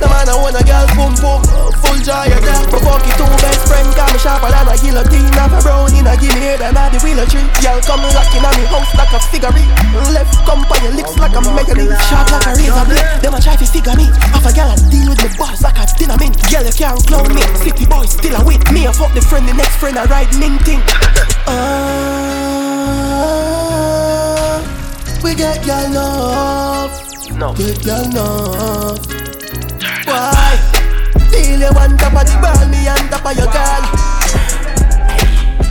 The 0.04 0.12
man 0.12 0.28
I 0.28 0.36
want 0.36 0.52
a 0.52 0.60
girl, 0.60 0.84
boom 1.00 1.16
boom, 1.16 1.40
full 1.80 1.96
joy 2.04 2.28
of 2.28 2.44
that. 2.44 2.68
Provoke 2.68 3.08
it 3.08 3.16
two 3.16 3.24
best 3.40 3.64
friend, 3.64 3.88
got 3.96 4.12
me 4.12 4.20
sharper 4.20 4.52
than 4.52 4.68
a 4.68 4.76
guillotine. 4.76 5.32
Have 5.32 5.56
a 5.56 5.64
brown 5.64 5.96
in 5.96 6.04
a 6.04 6.12
guinea 6.20 6.44
head 6.44 6.60
and 6.60 6.76
a 6.76 6.92
the 6.92 7.00
wheel 7.00 7.16
of 7.16 7.24
tree. 7.32 7.40
Girl 7.64 7.80
come 7.80 8.04
rocking 8.12 8.44
on 8.44 8.52
me 8.52 8.68
house 8.68 8.92
like 9.00 9.08
a 9.16 9.20
figurine. 9.32 9.72
Left 10.12 10.36
come 10.44 10.60
on 10.60 10.76
your 10.84 10.92
lips 10.92 11.16
like 11.16 11.32
a 11.32 11.40
megaline. 11.40 11.88
Sharp 12.04 12.28
like 12.36 12.44
a 12.44 12.52
razor 12.52 12.84
blade. 12.84 13.00
Them 13.24 13.32
a 13.32 13.40
try 13.40 13.56
to 13.56 13.64
figure 13.64 13.96
me. 13.96 14.12
Half 14.28 14.44
a 14.44 14.52
girl 14.52 14.68
I 14.68 14.76
deal 14.92 15.08
with 15.08 15.24
me 15.24 15.32
boss 15.40 15.64
like 15.64 15.80
a 15.80 15.88
dynamite. 15.96 16.36
Girl 16.52 16.68
you 16.68 16.76
can't 16.76 17.00
clown 17.08 17.32
me. 17.32 17.40
City 17.64 17.88
boy 17.88 18.04
still 18.04 18.36
a 18.36 18.44
wait. 18.44 18.60
Me 18.76 18.84
a 18.84 18.92
fuck 18.92 19.16
the 19.16 19.24
friend, 19.24 19.48
the 19.48 19.56
next 19.56 19.80
friend 19.80 19.96
I 19.96 20.04
ride 20.04 20.28
ning 20.36 20.60
ting. 20.68 20.84
Ah, 21.48 21.80
we 25.24 25.32
get 25.32 25.64
girl 25.64 25.88
enough. 25.88 26.92
No. 27.32 27.56
Get 27.56 27.80
girl 27.80 28.04
enough. 28.04 29.23
Why? 30.06 30.56
Feel 31.30 31.60
you 31.60 31.66
on 31.66 31.96
top 31.96 32.12
of 32.12 32.24
the 32.28 32.36
ball, 32.40 32.68
me 32.68 32.88
on 32.88 33.08
top 33.08 33.24
of 33.24 33.36
your 33.36 33.48
girl. 33.48 33.84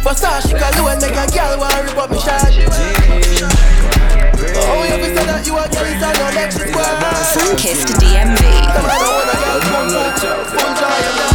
But 0.04 0.18
she 0.42 0.54
can 0.54 0.74
do 0.74 0.88
it, 0.90 1.00
make 1.02 1.16
a 1.16 1.26
girl 1.32 1.60
want 1.60 1.84
rip 1.86 1.98
up 1.98 2.12
me 2.12 2.20
shot. 2.20 2.52
Oh, 4.56 4.84
you 4.84 4.98
be 4.98 5.10
say 5.16 5.26
that 5.26 5.44
you 5.46 5.56
a 5.58 5.68
girl, 5.70 5.86
it's 5.86 6.02
no 6.20 6.30
next 6.34 6.60
world. 6.60 7.00
Sunkissed 7.34 7.94
DMV. 8.02 8.42
Come 8.74 8.86
on, 8.86 8.92
I 8.92 9.10
wanna 9.10 9.36
girl, 9.44 9.62
come 9.62 9.90
full, 10.20 10.44
full 10.60 10.74
joy. 10.76 11.33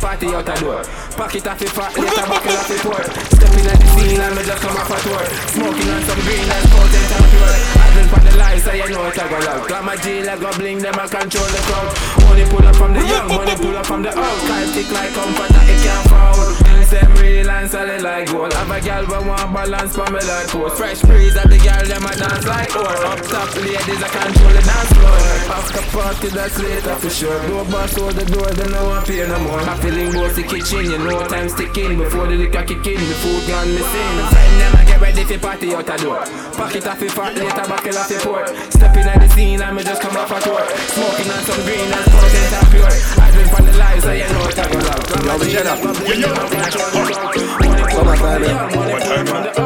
Party 0.00 0.32
out 0.32 0.44
the 0.48 0.54
door. 0.56 0.80
Pack 1.14 1.36
it 1.36 1.46
off 1.46 1.60
your 1.60 1.70
fat, 1.70 1.92
later 1.94 2.24
buckle 2.24 2.56
off 2.56 2.68
your 2.72 2.80
port. 2.80 3.06
Stepping 3.36 3.68
at 3.68 3.76
the 3.76 3.86
scene 3.92 4.20
and 4.20 4.34
me 4.34 4.42
just 4.42 4.62
come 4.64 4.76
off 4.80 4.90
a 4.90 4.96
tour. 5.04 5.24
Smoking 5.52 5.90
on 5.92 6.02
some 6.08 6.20
green 6.24 6.48
and 6.48 6.66
potent 6.72 7.12
and 7.12 7.26
pure. 7.28 7.56
Advent 7.84 8.08
for 8.08 8.20
the 8.24 8.32
lights 8.40 8.64
so 8.64 8.72
you 8.72 8.88
know 8.88 9.06
it 9.06 9.20
a 9.20 9.24
go 9.28 9.38
loud. 9.44 9.68
Glamour 9.68 9.96
G 10.00 10.24
like 10.24 10.40
go 10.40 10.50
bling 10.56 10.80
them 10.80 10.96
I 10.96 11.06
control 11.06 11.48
the 11.52 11.60
crowd. 11.68 11.92
Money 12.24 12.44
pull 12.48 12.64
up 12.64 12.74
from 12.74 12.90
the 12.96 13.02
young, 13.04 13.28
money 13.28 13.54
pull 13.60 13.76
up 13.76 13.86
from 13.86 14.00
the 14.02 14.10
old. 14.10 14.40
Can't 14.48 14.66
stick 14.72 14.88
like 14.90 15.12
comfort 15.12 15.52
that 15.52 15.68
it 15.68 15.78
can't 15.84 16.04
foul. 16.08 16.79
Them 16.90 17.14
real 17.22 17.48
and 17.48 17.70
solid 17.70 18.02
like 18.02 18.26
gold. 18.32 18.52
Have 18.52 18.70
a 18.70 18.80
girl 18.82 19.06
but 19.06 19.22
want 19.24 19.54
balance 19.54 19.94
for 19.94 20.10
me 20.10 20.18
like 20.26 20.48
post. 20.50 20.74
Fresh 20.76 21.02
breeze 21.06 21.36
and 21.38 21.46
the 21.46 21.58
girl 21.62 21.86
them 21.86 22.02
a 22.02 22.12
dance 22.18 22.46
like 22.50 22.74
or 22.74 22.90
Up 23.06 23.22
top 23.30 23.48
the 23.54 23.62
ladies 23.62 24.02
I 24.02 24.10
control 24.10 24.50
the 24.50 24.62
dance 24.66 24.90
floor. 24.98 25.14
After 25.54 25.82
party 25.94 26.28
that's 26.34 26.58
later 26.58 26.96
for 26.98 27.10
sure. 27.10 27.38
Door 27.46 27.64
boss 27.70 27.94
hold 27.94 28.18
the 28.18 28.26
door, 28.26 28.50
they 28.58 28.66
no 28.74 28.82
one 28.90 29.06
pay 29.06 29.22
no 29.22 29.38
more. 29.38 29.62
My 29.62 29.78
feeling 29.78 30.10
goes 30.10 30.34
the 30.34 30.42
kitchen, 30.42 30.90
you 30.90 30.98
know 30.98 31.22
time 31.30 31.48
sticking 31.48 31.94
before 31.94 32.26
the 32.26 32.34
liquor 32.34 32.66
kick 32.66 32.82
in. 32.82 32.98
The 32.98 33.16
food 33.22 33.46
gone 33.46 33.70
missing. 33.70 34.14
Friend 34.34 34.54
them 34.58 34.74
I 34.74 34.82
get 34.90 34.98
ready 35.00 35.22
for 35.22 35.38
party 35.38 35.70
out 35.70 35.86
the 35.86 35.94
door. 36.02 36.26
Pack 36.58 36.74
it 36.74 36.86
off 36.90 36.98
your 36.98 37.14
fat, 37.14 37.38
later 37.38 37.66
buckle 37.70 37.98
off 38.02 38.10
your 38.10 38.20
port. 38.26 38.50
Stepping 38.74 39.06
at 39.06 39.22
the 39.22 39.28
scene 39.30 39.62
me 39.62 39.82
just 39.86 40.02
come 40.02 40.18
off 40.18 40.34
a 40.34 40.42
tour. 40.42 40.58
Smoking 40.90 41.30
on 41.30 41.42
some 41.46 41.62
green 41.62 41.86
and 41.86 42.06
potent 42.18 42.50
and 42.50 42.68
pure. 42.74 42.90
I 42.90 43.30
drink 43.30 43.48
from 43.54 43.62
the 43.62 43.78
lives 43.78 44.02
so 44.02 44.10
you 44.10 44.26
know 44.26 44.50
it 44.50 44.58
a 44.58 44.64
go 44.66 44.78
loud. 44.82 45.06
Yo, 45.22 45.38
we 45.38 45.46
shut 45.54 45.70
up. 45.70 46.79
Yeah, 46.80 47.04
yeah. 47.04 47.90
Summertime, 47.90 48.42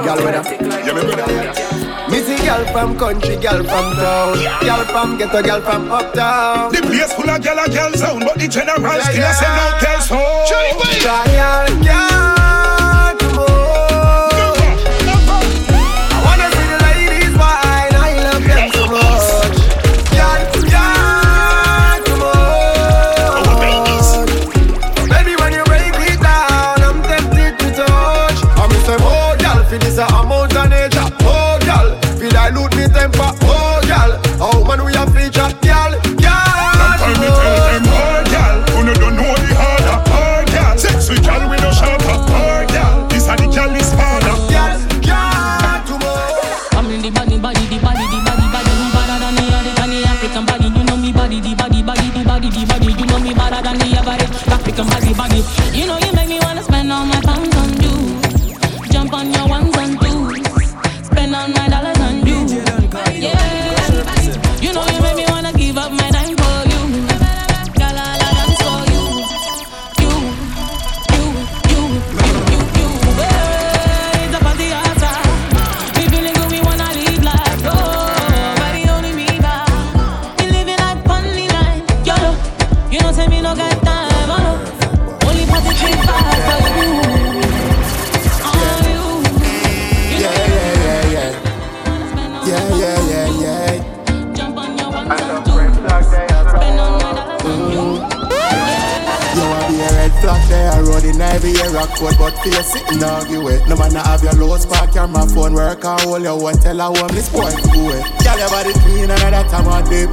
Girl, 0.05 0.17
with 0.25 0.35
her. 0.35 0.45
Yeah, 0.85 0.95
me 0.95 1.03
brother. 1.15 2.11
Me 2.11 2.21
see 2.21 2.39
girl 2.45 2.65
from 2.73 2.99
country, 2.99 3.37
girl 3.37 3.63
from 3.65 3.87
town, 3.95 4.35
girl 4.61 4.85
from 4.87 5.19
ghetto, 5.19 5.43
girl 5.43 5.61
from 5.61 5.91
uptown. 5.93 6.73
The 6.73 6.81
place 6.83 7.13
full 7.15 7.31
of 7.31 7.43
girl 7.43 7.59
and 7.59 7.73
girl 7.73 7.93
zone, 7.95 8.21
but 8.21 8.39
the 8.39 8.49
general 8.49 9.01
still 9.01 9.25
a 9.25 9.33
say 9.35 9.51
no 9.55 9.67
girls 9.81 10.09
home. 10.09 10.47
Trial, 11.01 11.69
girl, 11.85 12.24
rockford, 102.45 102.45
but 102.45 102.45
for 102.45 102.49
you 102.49 102.63
sitting 102.63 103.05
argue 103.05 103.49
it. 103.49 103.69
No 103.69 103.77
man 103.77 103.93
not 103.93 104.07
have 104.07 104.23
your 104.23 104.33
low 104.35 104.57
spark, 104.57 104.95
your 104.95 105.09
my 105.09 105.27
phone 105.27 105.55
work, 105.55 105.85
I 105.85 106.01
hold 106.03 106.23
your 106.23 106.41
one, 106.41 106.57
tell 106.59 106.81
a 106.81 106.91
woman 106.91 107.15
this 107.15 107.29
boy 107.29 107.51
cool 107.73 107.91
it. 107.91 108.03
Eh. 108.03 108.25
Girl, 108.25 108.39
your 108.39 108.49
body 108.51 108.73
clean 108.85 109.11
and 109.11 109.21
that 109.21 109.51
time 109.51 109.69
on 109.69 109.85
dip. 109.89 110.11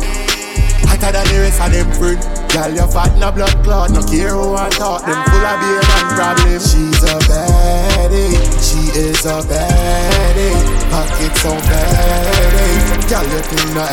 Hotter 0.87 1.11
than 1.11 1.25
the 1.27 1.39
rest 1.39 1.61
of 1.61 1.71
them 1.71 1.91
fruit. 1.95 2.21
Girl, 2.51 2.71
your 2.71 2.87
fat 2.87 3.15
no 3.17 3.31
blood 3.31 3.63
clot, 3.63 3.91
no 3.91 4.03
care 4.03 4.35
who 4.35 4.55
I 4.55 4.69
talk, 4.69 5.05
them 5.05 5.15
full 5.31 5.45
of 5.45 5.57
beer 5.59 5.79
and 5.79 6.07
problem. 6.15 6.59
She's 6.59 7.03
a 7.03 7.15
baddie, 7.27 8.35
she 8.59 8.81
is 8.91 9.23
a 9.25 9.39
baddie. 9.47 10.55
Pocket 10.91 11.33
so 11.39 11.55
baddie, 11.55 13.07
girl, 13.07 13.23
you 13.23 13.41
clean 13.47 13.73
the 13.73 13.85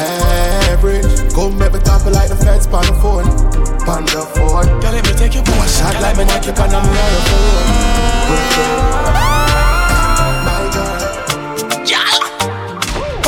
average. 0.75 1.35
Come 1.35 1.59
make 1.59 1.73
me 1.73 1.79
top 1.81 2.07
it 2.07 2.11
like 2.11 2.29
the 2.29 2.37
feds 2.37 2.67
on 2.67 2.83
the 2.87 2.95
phone, 2.99 3.29
on 3.87 4.03
the 4.11 4.27
phone. 4.35 4.67
Girl, 4.81 4.93
let 4.93 5.07
me 5.07 5.13
take 5.15 5.35
you 5.35 5.43
One 5.43 5.69
shot 5.69 5.95
like 6.03 6.17
me 6.17 6.25
knock 6.25 6.45
you 6.45 6.53
on 6.53 6.69
the 6.69 6.81
My 6.83 7.23
girl. 7.31 8.18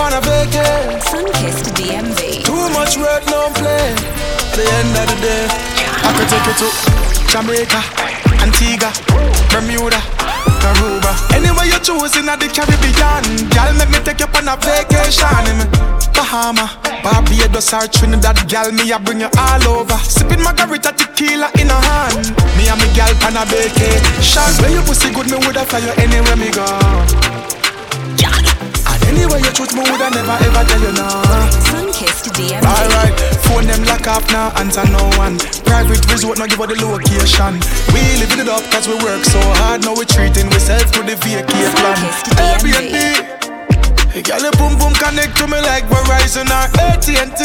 On 0.00 0.12
a 0.12 0.20
vacay, 0.20 1.00
Sunkissed 1.10 1.68
DMV. 1.76 2.44
too 2.44 2.68
much 2.76 2.96
work, 2.96 3.22
no 3.26 3.50
play. 3.54 3.94
The 4.56 4.64
end 4.78 4.96
of 4.96 5.06
the 5.12 5.16
day, 5.20 5.44
I 6.04 6.10
could 6.16 6.28
take 6.28 6.46
you 6.48 6.54
to 6.62 6.68
Jamaica, 7.30 7.80
Antigua, 8.42 8.90
Bermuda, 9.50 10.00
Aruba. 10.68 11.12
Anywhere 11.34 11.66
you 11.66 11.78
choose 11.80 12.16
in 12.16 12.26
the 12.26 12.48
Caribbean, 12.48 13.22
girl, 13.52 13.72
make 13.78 13.90
me 13.90 13.98
take 14.04 14.20
you 14.20 14.26
on 14.34 14.48
a 14.48 14.56
vacation. 14.56 15.68
Bahama, 16.14 16.66
Barbados 17.02 17.72
or 17.72 17.86
Trinidad, 17.88 18.36
girl, 18.48 18.70
me 18.72 18.92
I 18.92 18.98
bring 18.98 19.20
you 19.20 19.30
all 19.38 19.80
over. 19.80 19.98
Sipping 20.04 20.42
margarita 20.42 20.92
tequila 20.92 21.50
in 21.58 21.70
a 21.70 21.78
hand. 21.80 22.36
Me 22.56 22.68
and 22.68 22.78
me 22.80 22.88
girl 22.92 23.12
on 23.24 23.36
a 23.40 23.44
vacation. 23.48 24.50
When 24.60 24.72
you 24.72 24.82
pussy 24.84 25.10
good, 25.12 25.30
me 25.30 25.38
woulda 25.40 25.64
fly 25.64 25.80
you 25.80 25.92
anywhere 25.96 26.36
me 26.36 26.50
go. 26.52 26.66
And 28.20 29.00
anywhere 29.08 29.38
you 29.38 29.52
choose, 29.52 29.72
me 29.74 29.80
woulda 29.88 30.10
never 30.10 30.36
ever 30.44 30.62
tell 30.68 30.82
you 30.82 30.92
no. 30.92 31.08
Sunkissed 31.72 32.30
DMV. 32.36 32.64
Alright, 32.64 33.14
phone 33.48 33.66
them 33.66 33.82
lock 33.84 34.06
off 34.06 34.26
now, 34.30 34.52
answer 34.56 34.84
no 34.90 35.02
one. 35.16 35.38
Private 35.64 36.04
resort, 36.12 36.38
now 36.38 36.46
give 36.46 36.58
her 36.58 36.66
the 36.66 36.76
location. 36.84 37.60
We 37.94 38.00
living 38.20 38.40
it 38.44 38.48
up 38.48 38.62
cause 38.70 38.88
we 38.88 38.94
work 39.02 39.24
so 39.24 39.40
hard, 39.62 39.82
now 39.82 39.94
we 39.94 40.04
treating 40.04 40.52
ourselves 40.52 40.90
to 40.92 41.02
the 41.02 41.16
vacate 41.16 41.48
plan. 41.48 41.96
Airbnb. 42.36 43.49
Girl, 44.10 44.42
your 44.42 44.50
boom 44.58 44.76
boom 44.76 44.92
connect 44.94 45.36
to 45.38 45.46
me 45.46 45.60
like 45.60 45.84
Verizon 45.86 46.50
or 46.50 46.66
AT&T. 46.82 47.42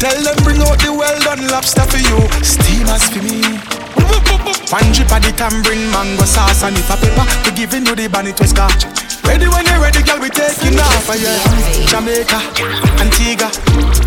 Tell 0.00 0.18
them 0.24 0.36
bring 0.44 0.60
out 0.62 0.80
the 0.80 0.90
well 0.90 1.20
done 1.20 1.46
lobster 1.48 1.82
for 1.82 1.98
you, 1.98 2.18
steamers 2.42 3.04
for 3.12 3.20
me. 3.20 3.42
One 4.72 4.88
drip 4.96 5.12
of 5.12 5.20
the 5.20 5.32
tambourine 5.36 5.90
mango 5.92 6.24
sauce 6.24 6.62
and 6.64 6.76
if 6.76 6.88
a 6.88 6.96
pepper, 6.96 7.28
we 7.44 7.54
giving 7.54 7.84
you 7.84 7.94
the 7.94 8.08
bonito 8.08 8.46
scotch. 8.46 9.01
Ready 9.24 9.46
when 9.48 9.64
you're 9.66 9.80
ready, 9.80 10.02
girl, 10.02 10.18
we 10.20 10.28
taking 10.28 10.78
off 10.78 11.08
uh, 11.08 11.14
for 11.14 11.16
you. 11.16 11.30
Jamaica, 11.88 12.38
Antigua, 13.00 13.48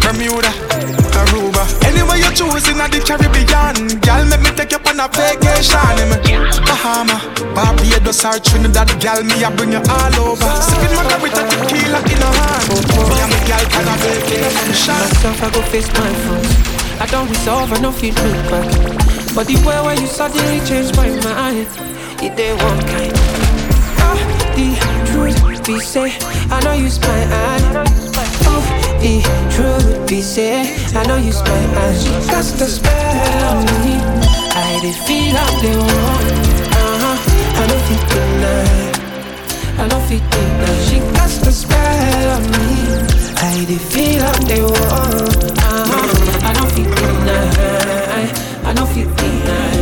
Bermuda, 0.03 0.51
Aruba. 1.15 1.63
Anywhere 1.87 2.17
you 2.19 2.31
choose 2.35 2.67
in 2.67 2.79
uh, 2.79 2.87
the 2.87 2.99
Caribbean, 2.99 3.99
girl, 4.03 4.23
make 4.27 4.41
me 4.43 4.51
take 4.55 4.71
you 4.71 4.79
on 4.85 4.99
a 4.99 5.07
vacation. 5.07 6.09
Bahama, 6.67 7.17
Barbados 7.55 8.25
or 8.25 8.39
Trinidad, 8.39 8.91
girl, 9.01 9.23
me 9.23 9.43
I 9.43 9.49
bring 9.55 9.71
you 9.71 9.81
all 9.87 10.15
over. 10.35 10.51
Sipping 10.61 10.93
margarita 10.93 11.43
tequila 11.47 11.99
in 12.05 12.21
a 12.21 12.29
hand. 12.35 12.69
Me 13.07 13.15
and 13.17 13.31
me 13.31 13.39
girl 13.47 13.65
on 13.79 13.87
a 13.87 13.95
vacation. 14.03 14.99
Myself, 14.99 15.43
I 15.43 15.49
go 15.51 15.61
face 15.71 15.87
my 15.95 16.11
flaws. 16.27 16.75
I 17.01 17.05
don't 17.07 17.27
resolve, 17.29 17.71
I 17.71 17.79
don't 17.81 17.95
feel 17.95 18.13
back. 18.15 18.67
But 19.35 19.47
the 19.47 19.55
way 19.67 19.79
where 19.83 19.99
you 19.99 20.07
suddenly 20.07 20.59
changed 20.65 20.95
my 20.95 21.09
mind, 21.23 21.67
it 22.23 22.39
ain't 22.39 22.61
one 22.63 22.79
kind. 22.87 23.24
Be 25.65 25.79
say 25.79 26.11
I 26.51 26.61
know 26.63 26.73
you 26.73 26.89
spy 26.89 27.09
eye. 27.09 27.83
Oh, 28.47 28.61
the 29.01 29.21
truth 29.53 30.07
be 30.07 30.21
say 30.21 30.61
I 30.95 31.03
know 31.07 31.17
you 31.17 31.31
spy 31.31 31.51
eye. 31.51 31.93
She 31.97 32.09
cast 32.29 32.61
a 32.61 32.65
spell 32.65 33.43
on 33.57 33.65
me. 33.81 33.95
I 34.53 34.79
did 34.81 34.95
feel 35.07 35.35
up 35.35 35.53
the 35.63 35.73
one. 35.81 36.29
Uh 36.69 36.95
huh. 37.01 37.17
I 37.57 37.63
know 37.67 37.79
fit 37.87 38.03
deny. 38.13 39.81
I 39.81 39.87
know 39.89 39.99
fit 40.07 40.23
deny. 40.29 40.75
She 40.85 40.97
cast 41.17 41.47
a 41.47 41.51
spell 41.51 42.29
on 42.35 42.43
me. 42.53 42.69
I 43.37 43.65
did 43.65 43.81
feel 43.81 44.23
up 44.23 44.37
the 44.45 44.59
one. 44.61 45.49
Uh 45.57 45.85
huh. 45.89 46.47
I 46.47 46.53
know 46.53 46.67
fit 46.75 46.89
deny. 46.93 48.69
I 48.69 48.73
know 48.73 48.85
fit 48.85 49.09
deny. 49.17 49.73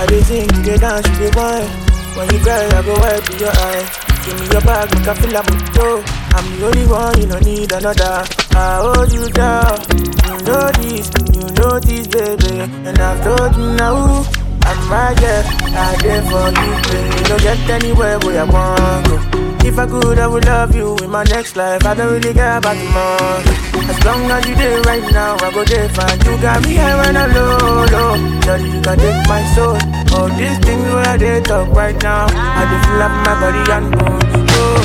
I 0.00 0.06
dey 0.06 0.22
think 0.22 0.66
you 0.66 0.78
dance, 0.78 1.06
you 1.08 1.28
dey 1.28 1.30
whine. 1.36 1.68
When 2.16 2.28
you 2.32 2.38
cry, 2.40 2.64
I 2.66 2.82
go 2.82 2.94
wipe 2.94 3.40
your 3.40 3.50
eye. 3.50 4.08
Give 4.24 4.40
me 4.40 4.46
your 4.52 4.60
bag, 4.62 4.88
make 4.94 5.08
I 5.08 5.14
feel 5.14 5.32
like 5.32 5.50
moto. 5.50 6.02
I'm 6.34 6.46
the 6.58 6.66
only 6.66 6.86
one, 6.86 7.20
you 7.20 7.26
don't 7.26 7.44
need 7.44 7.72
another. 7.72 8.24
I 8.54 8.80
hold 8.82 9.12
you 9.12 9.28
down. 9.30 9.78
You 10.22 10.34
know 10.46 10.70
this, 10.78 11.10
you 11.34 11.46
know 11.58 11.78
this, 11.80 12.06
baby. 12.06 12.60
And 12.86 12.98
I've 12.98 13.22
told 13.24 13.56
you 13.56 13.74
now. 13.74 14.24
I'm 14.64 14.90
right 14.90 15.16
there, 15.16 15.42
I 15.44 15.96
there 16.02 16.22
for 16.22 16.48
you, 16.48 16.72
baby. 16.88 17.22
Don't 17.28 17.42
get 17.42 17.70
anywhere 17.70 18.18
where 18.20 18.42
I 18.42 18.44
want 18.44 19.06
to 19.06 19.38
go. 19.38 19.51
If 19.64 19.78
I 19.78 19.86
could, 19.86 20.18
I 20.18 20.26
would 20.26 20.44
love 20.44 20.74
you 20.74 20.96
in 20.98 21.10
my 21.10 21.24
next 21.24 21.56
life. 21.56 21.86
I 21.86 21.94
don't 21.94 22.12
really 22.12 22.34
care 22.34 22.58
about 22.58 22.76
tomorrow. 22.76 23.42
As 23.88 24.04
long 24.04 24.30
as 24.30 24.46
you 24.48 24.54
there 24.54 24.80
right 24.82 25.02
now, 25.12 25.36
I 25.36 25.52
go 25.52 25.64
there 25.64 25.88
fine. 25.88 26.18
You 26.20 26.36
got 26.42 26.62
me 26.66 26.74
high 26.74 26.96
when 27.00 27.16
I'm 27.16 27.32
low, 27.32 27.86
low. 27.94 28.16
Daddy, 28.40 28.64
you 28.64 28.82
can 28.82 28.98
take 28.98 29.28
my 29.28 29.42
soul. 29.54 29.78
All 30.14 30.28
these 30.28 30.58
things 30.58 30.84
where 30.92 31.16
did 31.16 31.44
talk 31.44 31.68
right 31.74 32.02
now. 32.02 32.26
I 32.30 32.66
just 32.70 32.88
up 33.06 33.12
my 33.24 33.34
body 33.40 33.62
and 33.72 33.90
bone. 33.92 34.20
Oh. 34.50 34.82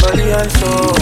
Body 0.00 0.26
and 0.32 0.50
soul. 0.58 0.92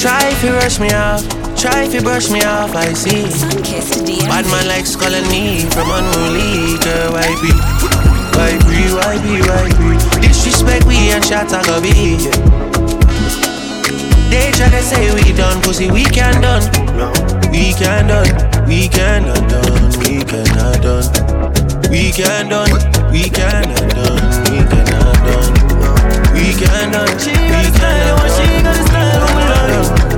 Try 0.00 0.28
if 0.30 0.42
you 0.42 0.52
rush 0.54 0.78
me 0.80 0.90
off, 0.92 1.22
try 1.60 1.84
if 1.84 1.92
you 1.92 2.00
brush 2.00 2.30
me 2.30 2.40
off, 2.42 2.74
I 2.74 2.94
see. 2.94 3.28
Bad 4.24 4.46
man 4.48 4.66
likes 4.66 4.96
calling 4.96 5.28
me 5.28 5.60
from 5.68 5.92
unruly, 5.92 6.80
girl, 6.80 7.12
why 7.12 7.28
be? 7.44 7.52
Why 8.32 8.56
be, 8.64 8.88
why 8.96 9.20
be, 9.20 9.44
why 9.44 9.68
be? 9.76 10.24
Disrespect 10.24 10.86
we 10.86 11.12
and 11.12 11.22
shot 11.22 11.52
a 11.52 11.60
go 11.68 11.76
be. 11.84 12.16
They 14.32 14.48
try 14.56 14.72
to 14.72 14.80
say 14.80 15.12
we 15.12 15.36
done, 15.36 15.60
pussy, 15.60 15.90
we 15.90 16.04
can 16.04 16.40
done. 16.40 16.64
We 17.52 17.74
can 17.76 18.08
done, 18.08 18.30
we 18.66 18.88
can 18.88 19.28
done, 19.28 19.48
done, 19.48 20.00
we 20.00 20.24
cannot 20.24 20.80
done. 20.80 21.04
We 21.90 22.10
can 22.12 22.48
done, 22.48 22.72
we 23.12 23.28
cannot 23.28 23.90
done, 23.92 24.24
we 24.48 24.64
cannot 24.64 25.16
done. 25.28 25.52
We 26.32 26.56
can 26.56 26.92
done, 26.92 27.16
we 27.52 27.68
cannot 27.76 28.40
done. 28.40 30.09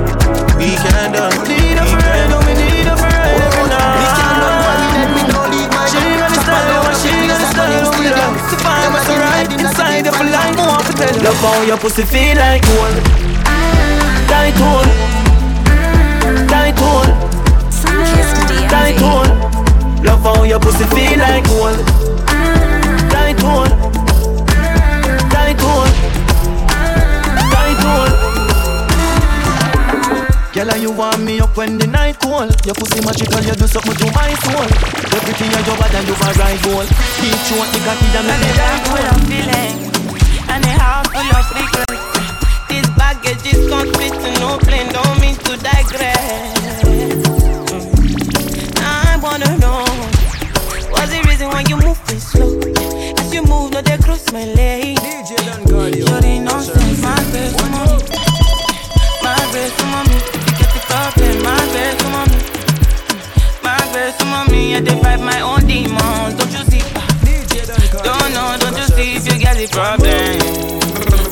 Uh. 0.63 0.69
we 0.69 0.71
you. 0.71 0.79
We 0.79 0.79
can 0.79 1.11
done, 1.11 1.35
need 1.43 1.75
a 1.75 1.83
friend, 1.83 2.31
oh, 2.31 2.39
we 2.47 2.53
need 2.55 2.87
a 2.87 2.95
friend 2.95 3.19
oh, 3.19 3.47
every 3.47 3.67
night. 3.67 3.99
We 3.99 4.07
can 4.15 4.35
done, 4.39 4.63
but 4.63 4.75
we 4.79 4.87
let 4.95 5.09
me 5.11 5.23
know 5.27 5.43
leave 5.51 5.71
my 5.75 5.83
She 5.91 5.99
got 6.15 6.31
a 6.31 6.39
style, 6.39 6.87
she 6.95 7.11
got 7.27 7.41
a 7.43 7.47
style, 7.51 7.91
we 7.99 8.07
love. 8.07 8.35
To 8.47 8.55
find 8.63 8.89
what's 8.95 9.11
right 9.11 9.49
inside 9.59 10.07
of 10.07 10.15
a 10.15 10.23
line, 10.23 10.55
I 10.55 10.63
want 10.63 10.85
to 10.87 10.93
tell. 10.95 11.15
Love 11.23 11.39
how 11.43 11.61
your 11.67 11.77
pussy 11.77 12.03
feel 12.03 12.37
like 12.39 12.63
gold. 12.63 12.95
Tight 14.31 14.55
hole, 14.55 14.87
tight 16.47 16.79
hole, 16.79 17.11
tight 18.71 18.97
hole. 19.03 19.31
Love 20.03 20.23
how 20.23 20.43
your 20.43 20.59
pussy 20.59 20.85
feel 20.95 21.19
like 21.19 21.43
gold. 21.47 21.79
Tight 23.11 23.39
hole, 23.43 23.67
tight 25.27 25.59
hole, 25.59 25.91
tight 27.51 27.79
hole. 27.83 28.22
Girl, 30.53 30.69
you 30.77 30.91
want 30.91 31.19
me 31.19 31.39
up 31.39 31.57
when 31.57 31.79
the 31.79 31.87
night 31.87 32.19
cold. 32.21 32.53
Your 32.63 32.75
pussy 32.75 33.01
magical, 33.01 33.41
you 33.41 33.57
do 33.57 33.65
something 33.65 33.97
to 33.97 34.05
my 34.13 34.29
soul. 34.45 34.69
Everything 35.09 35.49
you 35.49 35.61
do 35.65 35.73
bad 35.81 35.97
and 35.97 36.05
you 36.05 36.13
a 36.13 36.29
right 36.37 36.61
goal. 36.61 36.85
Keep 37.17 37.33
you 37.49 37.57
want 37.57 37.73
the 37.73 37.81
cocky 37.81 38.05
that 38.13 38.21
make 38.21 38.37
me 38.37 38.53
dark 38.53 38.85
full 38.85 39.01
of 39.01 39.17
feeling 39.25 39.81
And 40.53 40.61
a 40.61 40.73
heart 40.77 41.09
full 41.09 41.25
of 41.25 41.49
regrets 41.57 42.05
This 42.69 42.85
baggage 42.93 43.41
is 43.49 43.65
complete 43.65 44.13
to 44.13 44.29
no 44.37 44.61
plane 44.61 44.93
Don't 44.93 45.17
mean 45.17 45.33
to 45.41 45.57
digress. 45.57 46.85
Mm. 46.85 47.17
I 48.77 49.17
wanna 49.25 49.57
know 49.57 49.81
What's 50.93 51.17
the 51.17 51.25
reason 51.25 51.49
why 51.49 51.65
you 51.65 51.81
move 51.81 51.97
this 52.05 52.29
slow? 52.29 52.61
As 53.17 53.33
you 53.33 53.41
move, 53.41 53.73
no 53.73 53.81
they 53.81 53.97
cross 53.97 54.31
my 54.31 54.45
leg 54.53 55.01
You're 55.97 56.21
the 56.21 56.45
nonsense, 56.45 57.01
my 57.01 57.17
best 57.33 57.57
best 64.81 64.95
mommy 64.95 64.97
Yeah, 64.97 65.01
fight 65.01 65.19
my 65.19 65.41
own 65.41 65.67
demons. 65.67 66.35
Don't 66.35 66.51
you 66.51 66.63
see? 66.65 66.83
Don't 68.03 68.33
know, 68.33 68.57
don't 68.59 68.77
you 68.77 68.87
see 68.95 69.15
if 69.15 69.25
you 69.27 69.39
get 69.39 69.57
the 69.57 69.67
problem? 69.71 70.37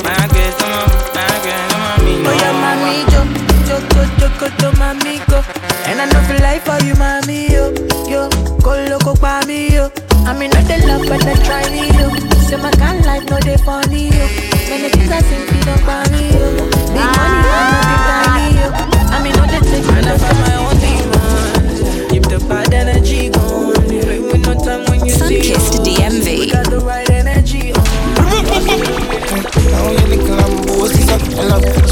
My 0.03 0.27
best 0.27 0.59
mommy, 0.61 0.93
my 1.15 1.25
best 1.41 1.65
mommy 1.73 2.13
Oh 2.21 2.33
yeah, 2.37 2.53
mommy, 2.61 3.03
jo, 3.11 3.21
jo, 3.65 3.77
jo, 3.89 4.03
jo, 4.19 4.27
go 4.39 4.47
to 4.57 4.77
mommy, 4.77 5.19
go. 5.27 5.41
And 5.85 6.01
I 6.01 6.05
know 6.05 6.21
for 6.27 6.37
life 6.41 6.63
for 6.63 6.79
you, 6.85 6.95
mommy, 6.95 7.51
yo, 7.51 7.73
yo. 8.07 8.29
Go 8.61 8.77
loco 8.89 9.15
pa 9.15 9.41
me, 9.47 9.73
yo. 9.73 9.91
I 10.25 10.37
mean, 10.37 10.51
not 10.51 10.65
the 10.65 10.77
love, 10.87 11.07
but 11.07 11.21
they 11.21 11.35
try 11.43 11.65
me, 11.69 11.89
yo. 11.97 12.09
Say 12.45 12.57
my 12.57 12.71
kind 12.71 13.03
life, 13.05 13.25
no 13.29 13.39
they 13.39 13.57
funny, 13.57 14.09
yo. 14.09 14.25
Many 14.69 14.89
things 14.89 15.11
I 15.11 15.21
think 15.21 15.49
you 15.51 15.61
don't 15.65 15.83
buy 15.85 16.05
me, 16.13 16.29
yo. 16.29 16.45
Big 16.93 17.09
money, 17.17 17.41
I'm 17.49 17.67
not 17.73 17.85
the 17.89 17.97
tiny, 18.05 18.45
yo. 18.61 18.67
I 19.09 19.17
mean, 19.23 19.33
no 19.33 19.43
they 19.49 19.61
take 19.65 19.85
me, 19.89 19.99
I 20.05 20.17
fight 20.17 20.37
my 20.45 20.55
own 20.61 20.75
demons. 20.77 22.11
Keep 22.11 22.23
the 22.29 22.39
bad 22.47 22.73
energy 22.73 23.00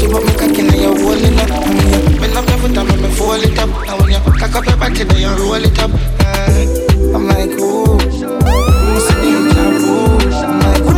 She 0.00 0.06
put 0.08 0.24
me 0.24 0.32
cock 0.32 0.58
in 0.58 0.66
your 0.80 0.98
hold 0.98 1.20
it 1.20 1.40
up. 1.40 1.50
You 2.10 2.20
bend 2.20 2.36
up 2.36 2.48
your 2.48 2.58
foot 2.58 2.76
and 2.76 2.88
make 2.88 3.00
me 3.00 3.08
fold 3.10 3.42
it 3.44 3.58
up. 3.58 3.68
And 3.88 4.00
when 4.00 4.10
you 4.10 4.18
cock 4.38 4.54
up 4.54 4.64
your 4.66 4.76
body, 4.76 5.04
then 5.04 5.16
you 5.16 5.28
roll 5.36 5.54
it 5.54 5.78
up. 5.78 5.90
Uh, 5.92 7.14
I'm 7.14 7.26
like, 7.28 7.50
ooh. 7.60 8.00
I'm 8.00 8.96
deja 9.20 9.64
vu. 9.78 9.94
I'm 10.40 10.60
like, 10.60 10.80
ooh, 10.80 10.96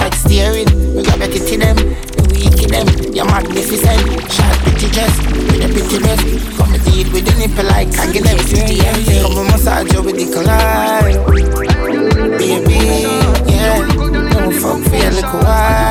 Like 0.00 0.14
steering, 0.14 0.70
we 0.94 1.02
got 1.02 1.20
it 1.20 1.46
to 1.46 1.56
them 1.58 2.06
in 2.66 2.70
them, 2.70 3.14
you're 3.14 3.26
magnificent. 3.26 4.00
Short 4.32 4.56
pretty 4.64 4.88
dress, 4.90 5.16
with 5.26 5.64
a 5.64 5.68
pretty 5.72 5.98
breast 5.98 6.56
Come 6.56 6.74
and 6.74 6.84
deal 6.84 7.12
with 7.12 7.24
the 7.24 7.34
nipple 7.38 7.64
like 7.64 7.88
I 7.98 8.12
get 8.12 8.24
them 8.24 8.38
Come 9.22 9.38
and 9.38 9.50
massage 9.50 9.92
you 9.92 10.02
with 10.02 10.16
the 10.16 10.32
collide 10.32 11.65
for 15.42 15.85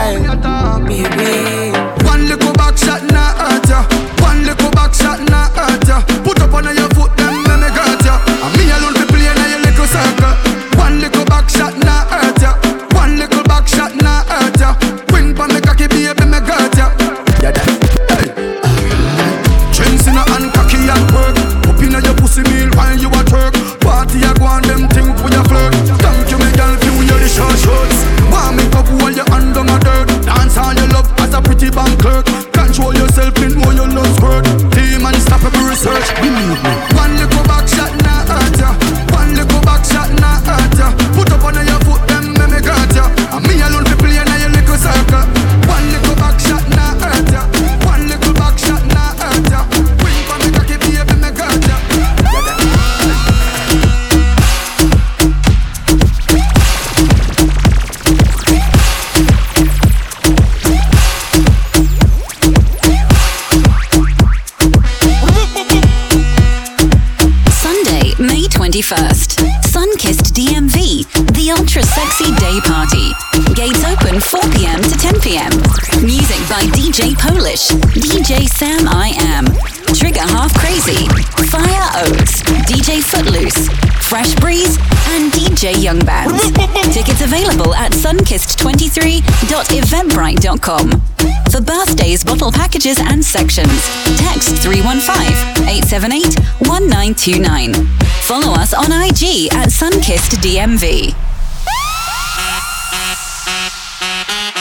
1929. 97.25 97.73
Follow 98.21 98.53
us 98.53 98.73
on 98.73 98.93
IG 98.93 99.49
at 99.57 99.73
Sunkissed 99.73 100.38
DMV. 100.45 101.09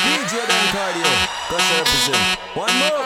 DJ 0.00 0.33
Don 0.48 0.64
Cardio, 0.72 1.05
cause 1.53 1.61
I 1.61 1.77
represent. 1.77 2.16
One 2.57 2.72
more. 2.81 3.05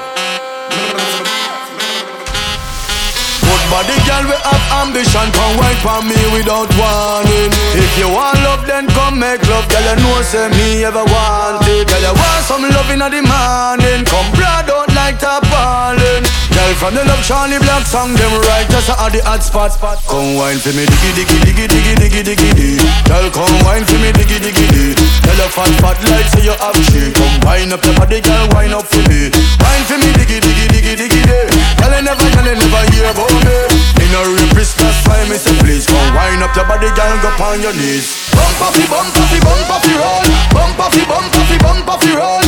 Good 3.42 3.64
body 3.66 3.98
girl, 4.06 4.30
we 4.30 4.38
have 4.46 4.64
ambition. 4.86 5.26
Come 5.34 5.58
wait 5.58 5.78
for 5.82 6.06
me 6.06 6.18
without 6.30 6.70
warning. 6.78 7.50
If 7.74 7.98
you 7.98 8.06
want 8.14 8.38
love, 8.46 8.62
then 8.62 8.86
come 8.94 9.18
make 9.18 9.42
love. 9.50 9.66
Girl, 9.66 9.82
you 9.82 9.98
know 9.98 10.22
say 10.22 10.46
me 10.54 10.84
ever 10.86 11.02
want 11.02 11.66
it. 11.66 11.88
Girl, 11.90 11.98
you 11.98 12.14
want 12.14 12.42
some 12.46 12.62
love 12.62 12.90
in 12.94 13.02
the 13.02 13.22
morning. 13.26 14.06
Come 14.06 14.30
broad 14.38 14.70
out 14.70 14.94
like 14.94 15.18
tarpaulin. 15.18 16.22
Girl, 16.58 16.74
from 16.74 16.94
the 16.98 17.06
love 17.06 17.22
Charly 17.22 17.54
Black 17.62 17.86
song, 17.86 18.18
them 18.18 18.34
right 18.50 18.66
just 18.66 18.90
at 18.90 19.14
the 19.14 19.22
hot 19.22 19.46
spot. 19.46 19.70
Come 20.10 20.34
wine 20.34 20.58
for 20.58 20.74
me, 20.74 20.82
diggy 20.90 21.14
diggy 21.14 21.38
diggy 21.46 21.70
diggy 21.70 21.94
diggy 21.94 22.22
diggy 22.26 22.50
diggy. 22.50 22.82
Girl, 23.06 23.30
come 23.30 23.54
wine 23.62 23.86
for 23.86 23.94
me, 24.02 24.10
diggy 24.10 24.42
diggy 24.42 24.66
diggy. 24.66 24.98
Tell 25.22 25.38
your 25.38 25.50
fat 25.54 25.70
fat 25.78 25.98
like 26.10 26.26
say 26.34 26.42
you 26.42 26.58
have 26.58 26.74
shit. 26.90 27.14
Come 27.14 27.46
wine 27.46 27.70
up 27.70 27.78
your 27.86 27.94
body, 27.94 28.18
girl, 28.18 28.50
wine 28.58 28.74
up 28.74 28.90
for 28.90 28.98
me. 29.06 29.30
Wine 29.62 29.86
for 29.86 30.02
me, 30.02 30.10
diggy 30.18 30.42
diggy 30.42 30.66
diggy 30.66 30.98
diggy 30.98 31.22
diggy. 31.30 31.46
Girl, 31.78 31.94
you 31.94 32.02
never, 32.02 32.26
girl, 32.26 32.46
you 32.50 32.58
never 32.58 32.82
hear 32.90 33.06
about 33.06 33.38
me. 33.46 33.58
In 34.02 34.10
a 34.18 34.20
rapist, 34.26 34.82
that's 34.82 34.98
why 35.06 35.22
me 35.30 35.38
say 35.38 35.54
please 35.62 35.86
come 35.86 36.10
wine 36.10 36.42
up 36.42 36.50
your 36.58 36.66
body, 36.66 36.90
girl, 36.90 37.14
go 37.22 37.30
on 37.38 37.62
your 37.62 37.74
knees. 37.78 38.34
Bump 38.34 38.66
off, 38.66 38.74
bump 38.90 39.14
off, 39.14 39.30
bump 39.46 39.70
off, 39.78 39.86
roll. 39.94 40.26
Bump 40.50 40.80
off, 40.82 40.96
bump 41.06 41.38
off, 41.38 41.50
bump 41.62 41.86
off, 41.86 42.02
roll. 42.18 42.42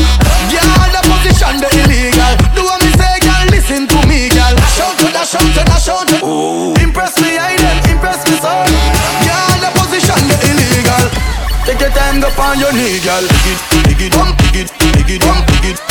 Yeah, 0.51 0.67
the 0.67 0.99
position 1.07 1.63
the 1.63 1.71
illegal. 1.79 2.35
Do 2.59 2.67
what 2.67 2.83
me 2.83 2.91
say, 2.99 3.20
listen 3.71 3.87
to 3.87 4.07
me, 4.09 4.29
girl. 4.29 4.57
To 4.99 5.07
the 5.07 5.25
shout 5.25 5.47
to 5.55 5.63
the 5.63 5.79
shout 5.79 6.09
to. 6.09 6.83
Impress 6.83 7.21
me, 7.21 7.39
I 7.39 7.57
them 7.57 7.79
impress 7.91 8.27
me, 8.29 8.37
son. 8.37 8.67
Yeah, 9.23 9.63
the 9.63 9.71
position 9.79 10.19
the 10.29 10.37
illegal. 10.51 11.07
Take 11.65 11.81
your 11.81 11.91
time, 11.91 12.21
go 12.21 12.29
on 12.43 12.59
your 12.59 12.73
knee, 12.73 12.99
girl. 13.01 13.23
Dig 13.23 13.47
it, 13.47 13.61
dig 13.87 14.01
it, 14.01 14.13
dig 14.43 14.57
it, 14.57 14.71
dig 14.79 15.11
it, 15.11 15.23
dig 15.47 15.71
it, 15.71 15.90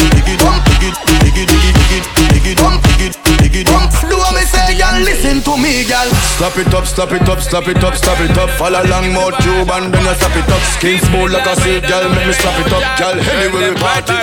listen 5.04 5.42
to 5.44 5.58
me, 5.58 5.84
girl. 5.86 6.10
Slap 6.38 6.58
it 6.58 6.74
up, 6.74 6.86
slap 6.86 7.12
it 7.12 7.28
up, 7.28 7.40
slap 7.40 7.68
it 7.68 7.84
up, 7.84 7.96
slap 7.96 8.20
it 8.22 8.38
up. 8.38 8.50
Follow 8.58 8.82
along, 8.82 9.14
mouth 9.14 9.38
tube, 9.44 9.72
and 9.72 9.94
then 9.94 10.06
you 10.06 10.16
slap 10.16 10.36
it 10.36 10.50
up. 10.50 10.62
Skin 10.76 11.00
smooth 11.00 11.34
like 11.34 11.48
a 11.48 11.56
silk, 11.62 11.84
girl, 11.88 12.10
make 12.10 12.28
me 12.28 12.34
slap 12.34 12.60
it 12.60 12.74
up, 12.74 12.84
girl. 13.00 13.20
Anyway, 13.20 13.70
we 13.72 13.76
party. 13.80 14.14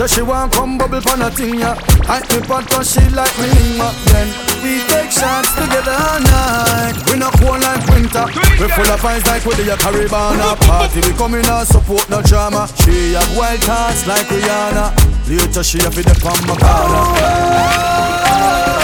So 0.00 0.06
she 0.06 0.22
want 0.22 0.52
come 0.52 0.78
bubble 0.78 1.02
pan 1.02 1.20
a 1.20 1.30
thing, 1.30 1.58
yeah. 1.60 1.76
I 2.08 2.20
me 2.32 2.40
pot 2.48 2.66
cause 2.70 2.88
she 2.88 3.00
like 3.12 3.36
me 3.36 3.48
lingua. 3.52 3.92
Then 4.08 4.32
we 4.64 4.80
take 4.88 5.12
shots 5.12 5.52
together 5.52 5.92
all 5.92 6.20
night. 6.24 6.96
We 7.04 7.20
not 7.20 7.36
cold 7.36 7.60
like 7.60 7.84
winter. 7.92 8.24
We 8.56 8.64
full 8.72 8.88
of 8.88 8.96
vibes 9.00 9.26
like 9.28 9.44
we 9.44 9.52
the 9.60 9.76
Caribbean 9.76 10.40
party. 10.64 11.04
We 11.04 11.12
coming 11.12 11.44
out 11.52 11.66
support 11.66 12.08
no 12.08 12.22
drama. 12.22 12.66
She 12.80 13.12
have 13.12 13.28
wild 13.36 13.60
thoughts 13.60 14.06
like 14.06 14.24
Rihanna. 14.32 14.88
Later 15.28 15.62
she 15.62 15.80
have 15.84 15.94
the 15.94 16.16
palm 16.24 16.40
my 16.48 16.56
corner. 16.56 18.79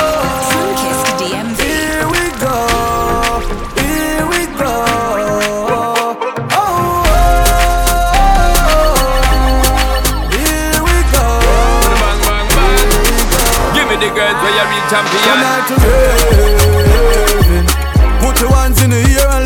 Champion. 14.91 15.23
Tonight 15.23 15.65
to 15.69 15.75
raving. 15.83 17.67
Put 18.21 18.41
your 18.41 18.53
hands 18.53 18.83
in 18.83 18.91
the 18.91 19.03
air 19.03 19.31
and 19.31 19.46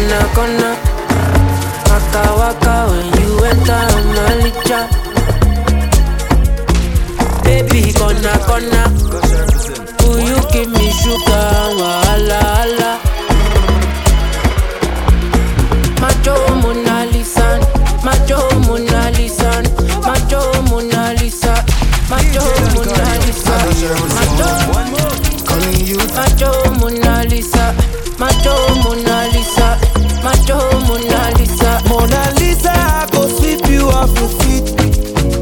Gonna 0.00 0.20
gonna 0.34 0.70
waka 1.90 2.22
waka 2.40 2.74
when 2.90 3.08
you 3.20 3.30
enter 3.44 3.84
Malicha. 4.16 4.80
Baby, 7.44 7.92
gonna 7.92 8.34
gonna, 8.48 8.82
will 10.00 10.20
you 10.20 10.38
give 10.52 10.70
me 10.72 10.88
sugar, 10.90 11.52
wahala, 11.78 12.40
wahala? 12.40 12.92
Macho 16.00 16.34
Mona 16.62 16.96
Lisa, 17.12 17.46
Macho 18.02 18.38
Mona 18.66 19.10
Lisa, 19.16 19.50
Macho 20.00 20.40
Mona 20.70 21.12
Lisa, 21.20 21.52
Macho 22.08 22.44
Mona 22.74 23.04
Lisa. 23.20 23.56
Macho 26.16 26.50
Mona 26.80 27.24
Lisa, 27.28 27.64
Macho 28.18 28.52
Mona 28.82 29.14
Lisa, 29.32 29.59
Macho 30.22 30.58
Mona 30.86 31.30
Lisa, 31.38 31.80
Mona 31.88 32.32
Lisa, 32.38 32.72
I 32.72 33.08
go 33.10 33.26
sweep 33.26 33.66
you 33.68 33.88
off 33.88 34.12
your 34.18 34.28
feet. 34.40 34.64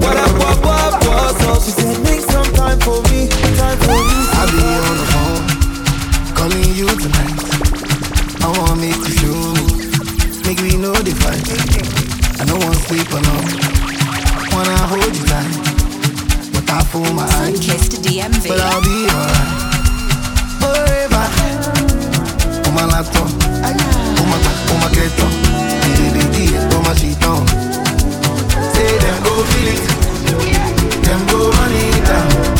What 0.01 0.17
up, 0.17 0.31
what 0.39 0.65
up, 0.65 1.05
what's 1.05 1.43
up? 1.45 1.63
She 1.63 1.71
said, 1.73 1.99
make 2.05 2.21
some 2.21 2.47
time 2.55 2.79
for 2.81 3.03
me, 3.11 3.27
time 3.59 3.79
for 3.83 3.99
me. 3.99 4.17
I'll 4.39 4.51
be 4.55 4.63
on 4.87 4.97
the 5.01 5.07
phone, 5.13 5.45
calling 6.37 6.73
you 6.79 6.87
tonight. 6.95 7.37
I 8.41 8.47
wanna 8.57 8.77
make 8.81 8.97
you 9.03 9.15
show 9.19 9.39
me, 9.59 9.67
make 10.47 10.61
we 10.63 10.77
know 10.79 10.95
the 10.95 11.13
fight. 11.23 11.43
I 12.41 12.45
don't 12.47 12.63
want 12.63 12.79
sleep 12.87 13.11
alone, 13.11 13.51
wanna 14.55 14.79
hold 14.87 15.11
you 15.11 15.25
tight, 15.27 15.53
but 16.55 16.71
I 16.71 16.73
fool 16.85 17.13
my 17.13 17.27
eyes. 17.43 17.59
But 18.47 18.61
I'll 18.61 18.83
be 18.83 19.11
alright. 19.11 19.75
Forever. 20.63 21.25
Oh 22.65 22.73
my 22.73 22.87
laptop, 22.87 23.29
woman, 24.29 24.41
woman 24.69 24.93
get 24.93 25.17
down. 25.17 25.33
DDDD, 25.83 26.37
woman 26.73 26.97
she 26.97 27.15
down. 27.17 27.47
Say 28.75 28.99
them 28.99 29.23
go 29.23 29.35
feel 29.51 29.69
it, 29.75 29.83
them 31.05 31.27
go 31.29 31.51
run 31.51 31.73
it 31.73 32.05
down. 32.05 32.58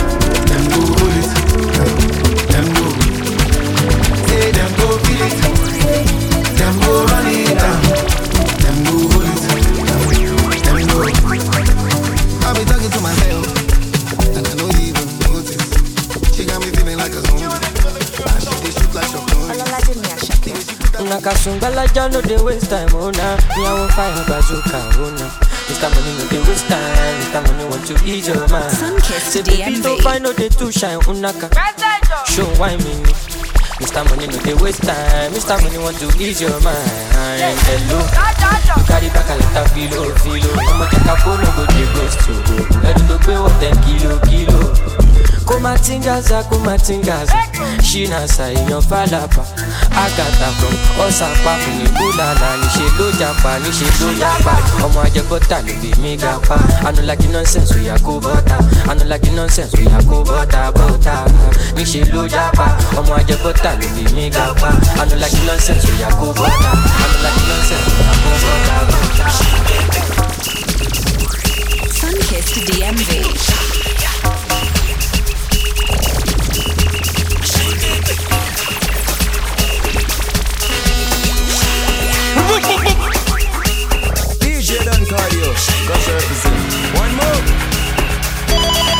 Una 21.19 21.31
kasumbala 21.31 21.85
no 22.13 22.21
dey 22.23 22.37
waste 22.45 22.71
time, 22.71 22.87
oh 22.95 23.11
nah. 23.11 23.37
Me 23.57 23.67
I 23.67 23.73
want 23.75 23.91
fire 23.93 24.25
bazooka, 24.31 24.79
oh 25.03 25.11
nah. 25.19 25.27
Mr. 25.67 25.91
Money 25.91 26.13
no 26.15 26.25
dey 26.31 26.39
waste 26.47 26.69
time, 26.69 27.19
Mr. 27.19 27.43
Money 27.43 27.65
want 27.69 27.87
to 27.89 27.95
ease 28.07 28.29
your 28.29 28.47
mind. 28.49 28.71
Say 29.27 29.43
baby 29.43 29.81
don't 29.83 30.01
find 30.01 30.23
no 30.23 30.33
dey 30.33 30.49
too 30.49 30.71
shine, 30.71 31.01
unaka. 31.11 31.51
Oh, 31.51 32.25
Show 32.25 32.47
why 32.61 32.77
me 32.77 32.95
me. 33.03 33.13
Mr. 33.83 34.05
Money 34.09 34.29
no 34.29 34.39
dey 34.47 34.55
waste 34.63 34.83
time, 34.85 35.33
Mr. 35.35 35.61
Money 35.61 35.79
want 35.79 35.99
to 35.99 36.07
ease 36.23 36.41
your 36.41 36.55
mind. 36.63 36.87
Hello, 37.67 37.99
you 37.99 38.85
carry 38.87 39.09
back 39.11 39.27
a 39.27 39.35
lot 39.43 39.57
of 39.59 39.73
filo, 39.75 40.15
filo. 40.23 40.51
I'ma 40.71 40.87
take 40.87 41.03
a 41.03 41.17
phone, 41.19 41.43
no 41.43 41.51
go 41.59 41.67
dey 41.67 41.87
ghost 41.99 42.19
to 42.31 42.33
go. 42.47 42.63
Tó 43.09 43.19
gbé 43.19 43.35
wọ́n 43.43 43.75
kilo, 43.85 44.19
kilo 44.31 44.88
kumatingaza 45.49 46.43
kumatingaza. 46.49 47.33
Shina 47.83 48.21
sàìyàn 48.35 48.83
fàlàbà 48.91 49.43
àgàtà 50.05 50.49
from 50.59 50.75
ọ̀sàpá 51.07 51.53
nìbúlàlà 51.79 52.51
níṣe 52.61 52.87
ló 52.99 53.07
japa 53.21 53.53
níṣe 53.65 53.87
ló 54.01 54.09
yapa 54.23 54.55
ọmọ 54.85 54.99
ajẹgbọ́tà 55.07 55.57
ló 55.67 55.73
fi 55.81 55.91
mí 56.03 56.13
ga 56.23 56.33
pa 56.49 56.57
anulaki 56.89 57.27
nonsense 57.35 57.75
ó 57.75 57.81
yà 57.89 57.97
kubota. 58.07 58.57
anulaki 58.91 59.31
nonsense 59.31 59.77
ó 59.79 59.83
yà 59.93 59.99
kubota 60.09 60.61
bọ́tà 60.77 61.15
bọ́tà 61.27 61.55
níṣe 61.77 62.01
ló 62.13 62.23
japa. 62.35 62.67
Ọmọ 62.99 63.13
ajẹgbọ́tà 63.21 63.71
ló 63.81 63.87
mí 64.17 64.25
ga 64.35 64.45
pa 64.61 64.71
anulaki 65.03 65.41
nonsense 65.47 65.87
ó 65.93 65.95
yà 66.03 66.09
kubota. 66.19 66.71
anulaki 67.05 67.43
nonsense 67.51 67.89
ó 67.99 68.03
yà 68.07 68.13
kó 68.23 68.31
bọ́tà 68.45 68.77
bọ́tà. 68.91 69.27
DMV. 72.69 73.68
One 85.89 87.17
more. 87.17 88.98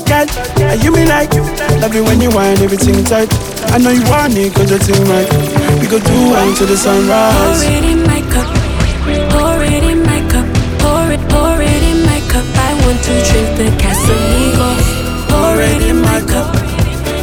that 0.00 0.08
girl. 0.08 0.68
And 0.72 0.82
you 0.82 0.92
mean 0.92 1.08
like, 1.08 1.32
love 1.80 1.94
it 1.94 2.00
when 2.02 2.20
you 2.20 2.30
wind 2.30 2.60
everything 2.60 3.04
tight. 3.04 3.28
I 3.72 3.78
know 3.78 3.90
you 3.90 4.04
want 4.08 4.36
it, 4.36 4.54
cause 4.54 4.70
your 4.70 4.80
thing 4.80 5.04
right. 5.08 5.28
We 5.80 5.86
go 5.88 5.98
do 6.00 6.16
wine 6.32 6.54
till 6.56 6.66
the 6.66 6.76
sunrise. 6.76 7.60
Pour 7.60 7.68
it 7.68 7.84
in 7.84 8.00
my 8.08 8.20
cup, 8.32 8.48
pour 9.32 9.60
it 9.64 9.84
in 9.84 10.00
my 10.02 10.20
cup, 10.32 10.46
pour 10.80 11.12
it, 11.12 11.20
pour 11.28 11.60
it 11.60 11.82
in 11.84 11.98
my 12.08 12.20
cup. 12.32 12.46
I 12.56 12.72
want 12.84 13.00
to 13.04 13.14
drink 13.28 13.48
the 13.60 13.68
Casamigo. 13.76 14.68
Pour 15.28 15.60
it 15.60 15.82
in 15.84 16.00
my 16.00 16.20
cup, 16.24 16.48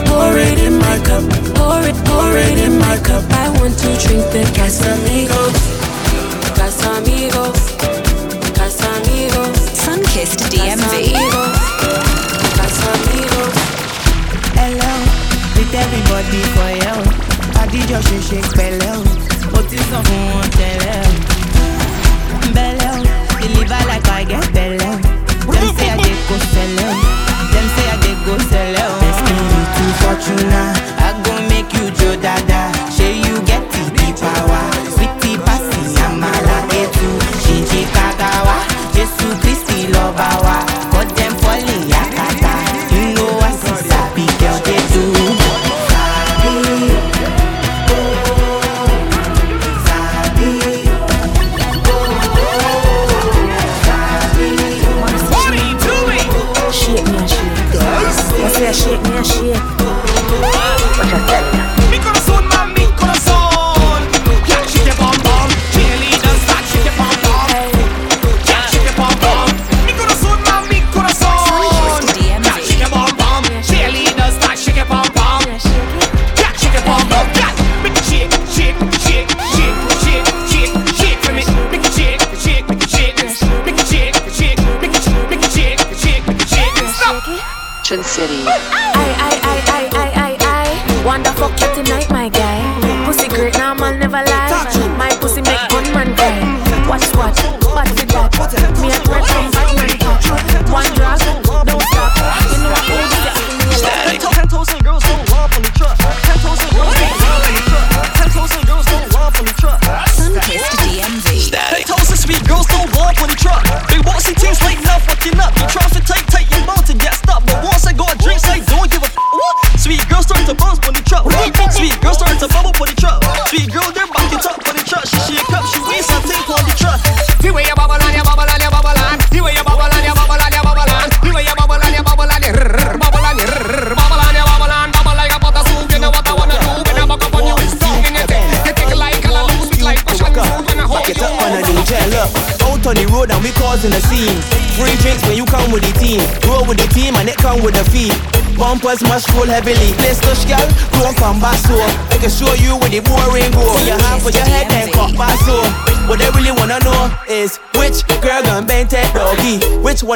pour 0.05 0.38
it 0.38 0.59
in 0.61 0.78
my 0.78 0.97
cup, 1.05 1.24
pour 1.57 1.82
it, 1.86 1.97
pour 2.05 2.34
it 2.38 2.57
in 2.59 2.78
my 2.78 2.97
cup. 3.01 3.24
I 3.34 3.49
want 3.57 3.74
to 3.78 3.89
drink 3.97 4.26
the 4.30 4.43
Casamigo. 4.53 5.78
body 16.24 16.41
for 16.55 16.72
you. 16.84 16.95
Adijọ́ 17.61 17.99
shake 18.07 18.24
shake 18.30 18.49
pẹ̀lẹ́ 18.57 18.93
o. 18.97 19.09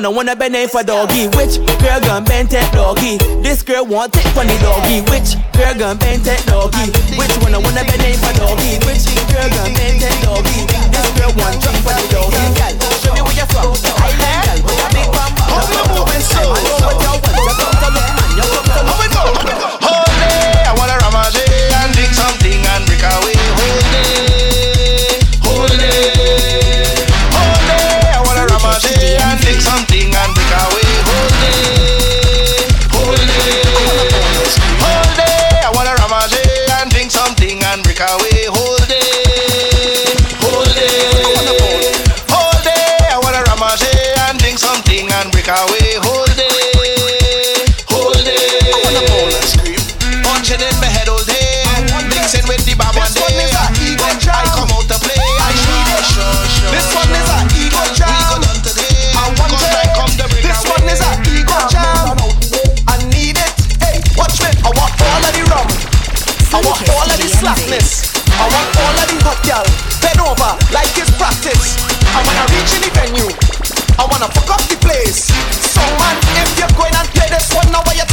I 0.06 0.10
wanna 0.10 0.36
bend 0.36 0.56
it 0.56 0.70
for 0.70 0.84
doggy. 0.84 1.28
Which 1.38 1.64
girl 1.80 2.00
gon' 2.02 2.26
bend 2.26 2.50
that 2.50 2.68
doggy? 2.74 3.18
This 3.42 3.64
girl 3.64 3.86
want 3.86 4.12
take 4.12 4.28
for 4.36 4.44
the 4.44 4.58
doggy. 4.60 5.00
Which 5.08 5.40
girl 5.56 5.74
gon' 5.80 5.98
bend 5.98 6.24
that 6.28 6.44
doggy? 6.44 6.92
Which 7.16 7.32
one 7.40 7.56
I 7.56 7.60
wanna 7.64 7.88
bend 7.88 8.04
it 8.04 8.20
for 8.20 8.34
doggy? 8.36 8.84
Which 8.84 9.08
girl 9.32 9.48
gon' 9.48 9.72
bend 9.72 10.04
that 10.04 10.18
doggy? 10.20 10.68
This 10.92 11.08
girl 11.16 11.32
want 11.40 11.56
take 11.64 11.80
for 11.88 11.96
the 11.96 12.04
doggy. 12.12 12.44
Girl, 12.52 12.96
show 13.00 13.14
me 13.16 13.22
where 13.24 13.38
you 13.38 13.48
from. 13.48 13.72
I 14.04 14.12
like 14.20 14.44
girl 14.44 14.60
with 14.68 14.84
a 14.84 14.88
big 14.92 15.08
bum. 15.08 15.32
How 15.40 15.64
you 15.72 15.84
moving 15.96 16.20
so? 16.20 16.83
Mixing 52.34 52.50
with 52.50 52.66
the 52.66 52.74
bomb 52.74 52.98
this 52.98 53.14
one 53.14 53.38
is 53.38 53.54
a 53.54 53.66
ego 53.78 54.10
trap. 54.18 54.42
I 54.42 54.50
come 54.58 54.74
out 54.74 54.90
to 54.90 54.98
play. 55.06 55.22
I 55.22 55.54
need 55.54 55.86
it. 55.86 56.02
Sure, 56.02 56.26
sure, 56.50 56.74
this 56.74 56.90
one 56.90 57.14
is 57.14 57.30
a 57.30 57.38
ego 57.62 57.78
trap. 57.94 58.10
We 58.10 58.26
go 58.26 58.38
down 58.42 58.58
today. 58.66 58.98
I 59.14 59.30
want 59.38 59.54
it. 59.54 59.94
Come 59.94 60.10
to 60.18 60.26
break 60.34 60.42
this 60.42 60.66
away. 60.66 60.74
one 60.74 60.86
is 60.90 61.02
a 61.06 61.12
ego 61.30 61.58
trap. 61.70 62.18
I 62.90 62.98
need 63.14 63.38
it. 63.38 63.54
Hey, 63.78 64.02
watch 64.18 64.42
me. 64.42 64.50
I 64.50 64.70
want 64.74 64.98
all 64.98 65.22
of 65.22 65.30
the 65.30 65.46
rum. 65.46 65.70
I 66.50 66.60
want 66.66 66.82
all 66.90 67.06
of 67.06 67.18
the 67.22 67.30
slackness. 67.38 68.18
I 68.26 68.50
want 68.50 68.70
all 68.82 68.98
of 68.98 69.06
the 69.14 69.18
hot 69.30 69.38
girl. 69.46 69.66
Bend 70.02 70.18
over 70.18 70.58
like 70.74 70.90
it's 70.98 71.14
practice. 71.22 71.78
And 72.18 72.22
when 72.26 72.34
I 72.34 72.50
reach 72.50 72.74
in 72.74 72.82
the 72.82 72.92
venue, 72.98 73.30
I 74.02 74.10
wanna 74.10 74.26
fuck 74.34 74.58
up 74.58 74.64
the 74.74 74.78
place. 74.82 75.30
So 75.62 75.86
man, 76.02 76.18
if 76.42 76.50
you're 76.58 76.74
going 76.82 76.98
and 76.98 77.06
play 77.14 77.30
this 77.30 77.54
one, 77.54 77.70
now 77.70 77.86
why 77.86 77.94
you 77.94 78.10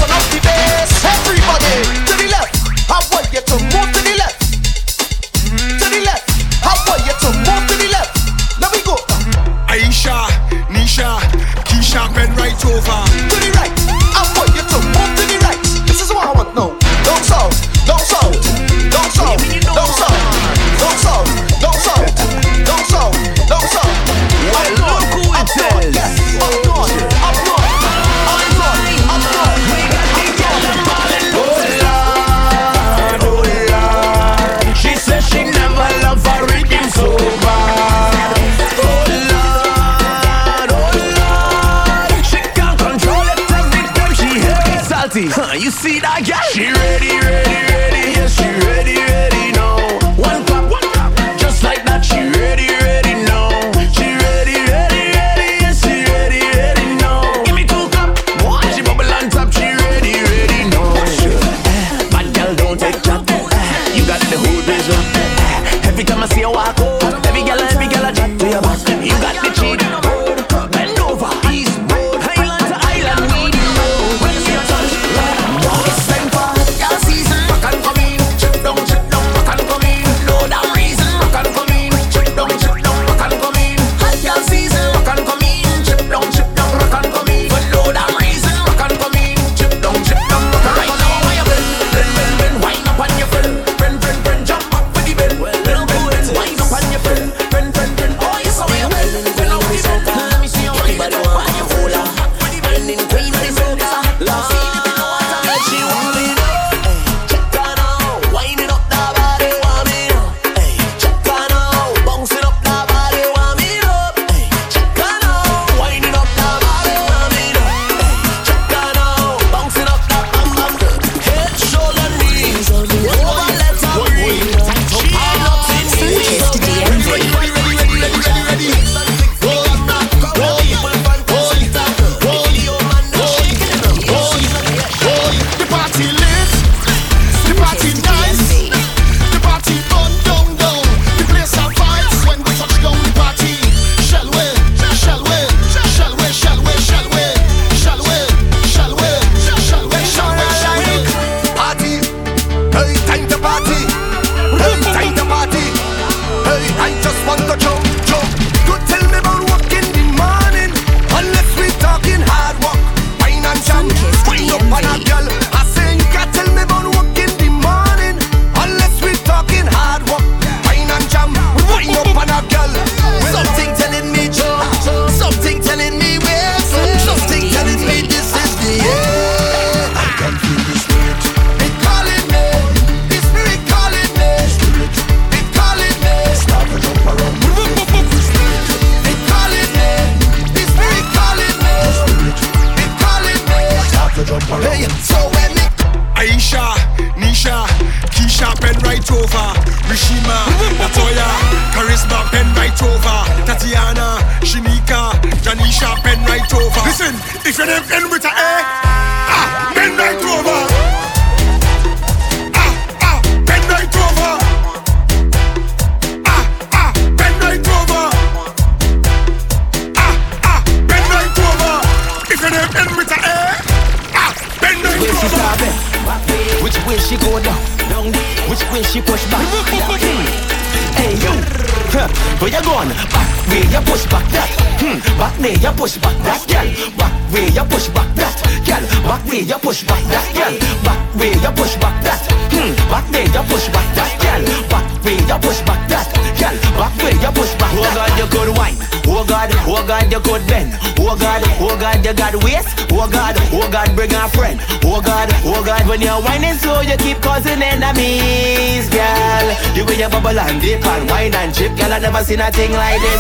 seen 262.31 262.39
a 262.39 262.51
thing 262.53 262.71
like 262.71 263.01
this. 263.01 263.20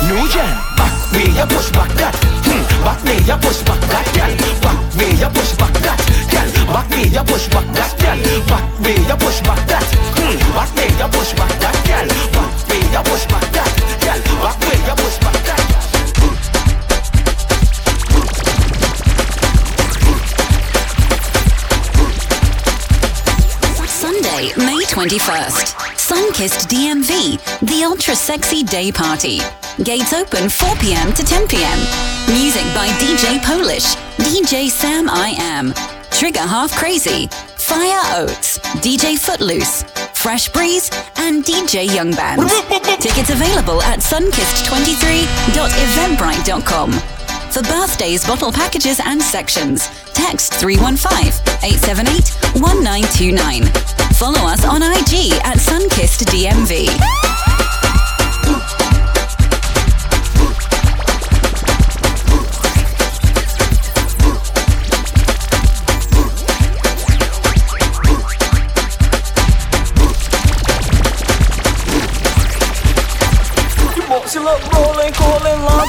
Party. 28.88 29.40
Gates 29.84 30.14
open 30.14 30.48
4 30.48 30.74
p.m. 30.76 31.12
to 31.12 31.22
10 31.22 31.46
p.m. 31.48 31.78
Music 32.32 32.64
by 32.74 32.88
DJ 32.96 33.38
Polish, 33.44 33.84
DJ 34.16 34.70
Sam 34.70 35.10
I 35.10 35.34
Am, 35.36 35.74
Trigger 36.10 36.40
Half 36.40 36.74
Crazy, 36.76 37.26
Fire 37.56 38.00
Oats, 38.16 38.58
DJ 38.80 39.18
Footloose, 39.18 39.82
Fresh 40.14 40.48
Breeze, 40.50 40.90
and 41.16 41.44
DJ 41.44 41.84
Young 41.94 42.12
Band. 42.12 42.48
Tickets 43.00 43.28
available 43.30 43.82
at 43.82 43.98
sunkissed23.eventbrite.com. 44.00 46.92
For 47.52 47.62
birthdays, 47.62 48.24
bottle 48.26 48.50
packages, 48.52 48.98
and 49.04 49.20
sections, 49.20 49.88
text 50.14 50.54
315 50.54 51.32
878 51.62 52.30
1929. 52.62 53.66
Follow 54.14 54.40
us 54.48 54.64
on 54.64 54.82
IG 54.82 55.32
at 55.44 55.58
Sunkissed 55.58 56.24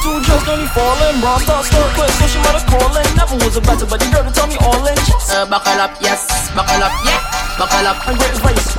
two 0.01 0.17
just 0.25 0.47
only 0.49 0.67
falling. 0.73 1.21
Bra 1.21 1.37
start 1.37 1.65
start 1.65 1.89
quick, 1.93 2.09
so 2.17 2.25
she 2.27 2.39
mother 2.41 2.65
calling. 2.65 3.07
Never 3.15 3.37
was 3.37 3.55
a 3.55 3.61
better, 3.61 3.85
but 3.85 4.01
the 4.01 4.09
girl 4.09 4.25
to 4.25 4.33
tell 4.33 4.49
me 4.49 4.57
all 4.59 4.81
in. 4.85 4.97
Uh, 5.29 5.45
buckle 5.45 5.77
up, 5.77 5.93
yes, 6.01 6.25
buckle 6.57 6.81
up, 6.81 6.93
yeah, 7.05 7.21
buckle 7.57 7.85
up. 7.85 7.97
And 8.09 8.17
great 8.17 8.35
race. 8.43 8.69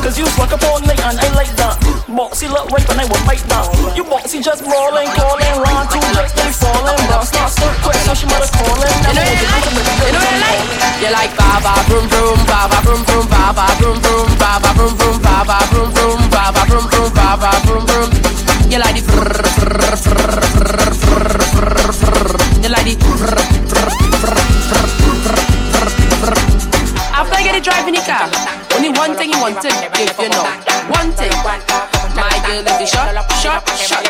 Cause 0.00 0.16
you 0.16 0.24
swag 0.32 0.52
up 0.52 0.64
all 0.64 0.80
night 0.80 0.98
and 1.04 1.20
I 1.20 1.28
like 1.36 1.52
that. 1.60 1.76
Boxy 2.08 2.48
look 2.48 2.72
right 2.72 2.88
and 2.88 3.00
I 3.00 3.04
will 3.04 3.20
bite 3.28 3.44
that. 3.52 3.68
You 3.94 4.02
boxy 4.02 4.42
just 4.42 4.64
rolling, 4.64 5.08
calling, 5.14 5.54
line 5.60 5.86
two 5.92 6.02
just 6.16 6.34
only 6.40 6.56
falling. 6.56 7.00
Bra 7.06 7.20
start 7.22 7.52
start 7.52 7.76
quick, 7.84 8.00
so 8.08 8.14
she 8.16 8.26
calling. 8.26 8.90
Was 9.06 9.16
a 9.16 9.46
better, 9.46 9.70
but 9.76 9.84
the 9.86 9.94
girl 10.00 10.10
to 10.10 10.18
tell 10.18 10.34
me 10.34 10.50
all 10.50 10.56
in. 10.56 11.04
You 11.04 11.10
like 11.12 11.32
baba 11.36 11.72
vroom 11.86 12.04
vroom, 12.08 12.40
baba 12.48 12.78
vroom 12.82 13.02
vroom, 13.04 13.26
baba 13.28 13.64
vroom 13.78 13.98
vroom, 14.00 14.28
baba 14.40 14.68
vroom 14.72 14.94
vroom, 14.98 15.16
baba 15.20 15.56
vroom 15.68 15.90
vroom, 15.92 16.20
baba 16.32 16.60
vroom 16.64 16.86
vroom, 16.88 17.10
baba 17.12 17.50
vroom 17.64 17.84
vroom. 17.86 18.29
You 18.70 18.78
like 18.78 18.94
the. 18.94 19.02
You 22.62 22.68
like 22.70 22.86
the. 22.86 22.94
After 27.12 27.34
I 27.34 27.42
get 27.42 27.56
it 27.56 27.64
driving 27.64 27.94
the 27.94 28.00
car, 28.06 28.30
only 28.76 28.90
one 28.90 29.16
thing 29.16 29.30
you 29.30 29.40
want 29.40 29.60
to 29.60 29.68
give 29.98 30.14
you 30.22 30.28
know. 30.30 30.46
One 30.94 31.10
thing, 31.18 31.34
my 32.14 32.30
girl 32.46 32.62
is 32.62 32.78
the 32.78 32.86
shot, 32.86 33.10
shot, 33.42 33.68
shot. 33.74 34.06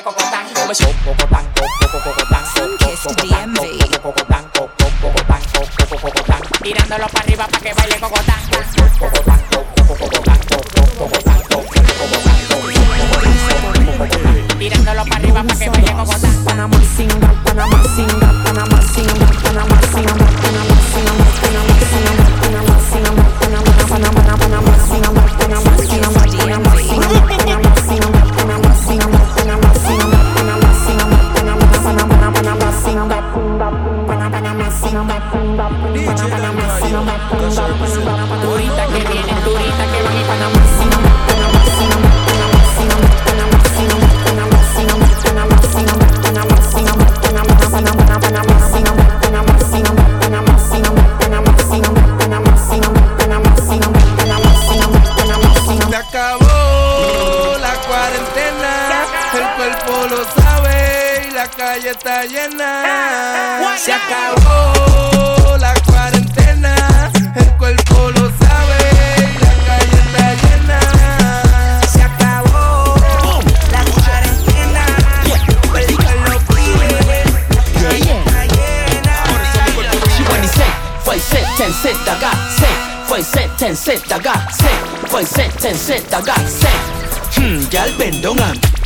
Sunkissed 2.54 3.16
DMV. 3.16 3.64
Tirándolo 6.62 7.06
para 7.08 7.24
arriba 7.24 7.46
para 7.46 7.60
que 7.62 7.72
baile 7.72 7.98
cocotán. 7.98 8.40
Panamá, 15.40 15.56
que 15.56 15.70
me 15.70 15.80
Panama, 15.86 16.04
gozando. 16.04 16.44
Panamá 16.44 16.80
singa, 16.96 17.34
Panamá 17.44 17.82
singa, 17.94 18.44
Panamá 18.44 18.82
singa. 18.82 19.29
1070K, 81.60 83.04
foi 83.06 83.20
1070K, 83.20 84.32
foi 85.10 85.24
1070K. 85.24 86.32
Hmm, 87.36 87.68
gal, 87.70 87.90
bend 87.98 88.22
down 88.22 88.79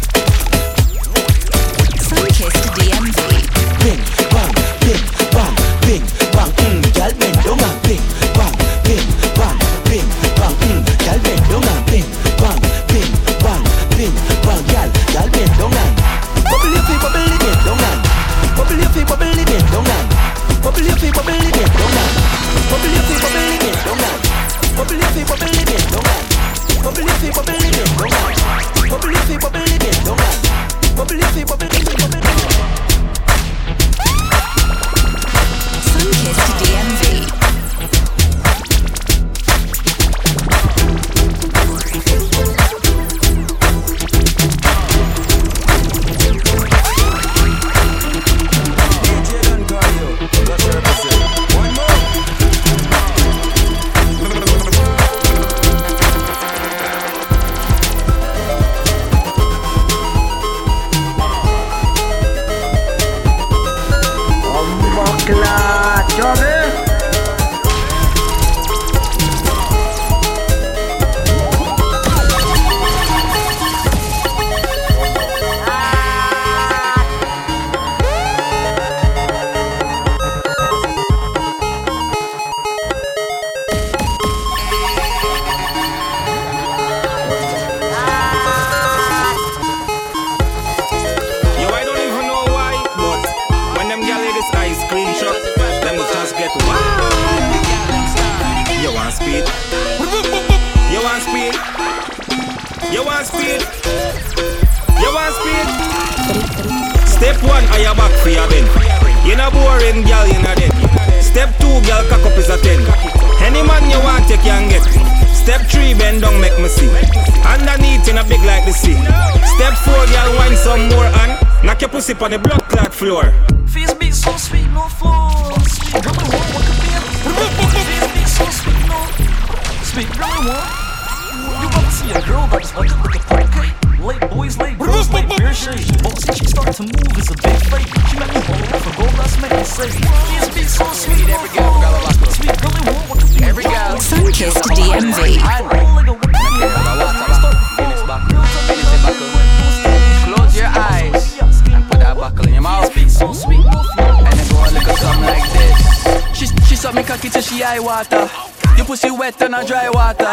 cocky 157.25 157.33
till 157.33 157.43
she 157.43 157.63
eye 157.63 157.79
water. 157.79 158.29
Your 158.77 158.85
pussy 158.87 159.11
wet 159.11 159.41
and 159.41 159.55
a 159.55 159.65
dry 159.65 159.89
water. 159.89 160.29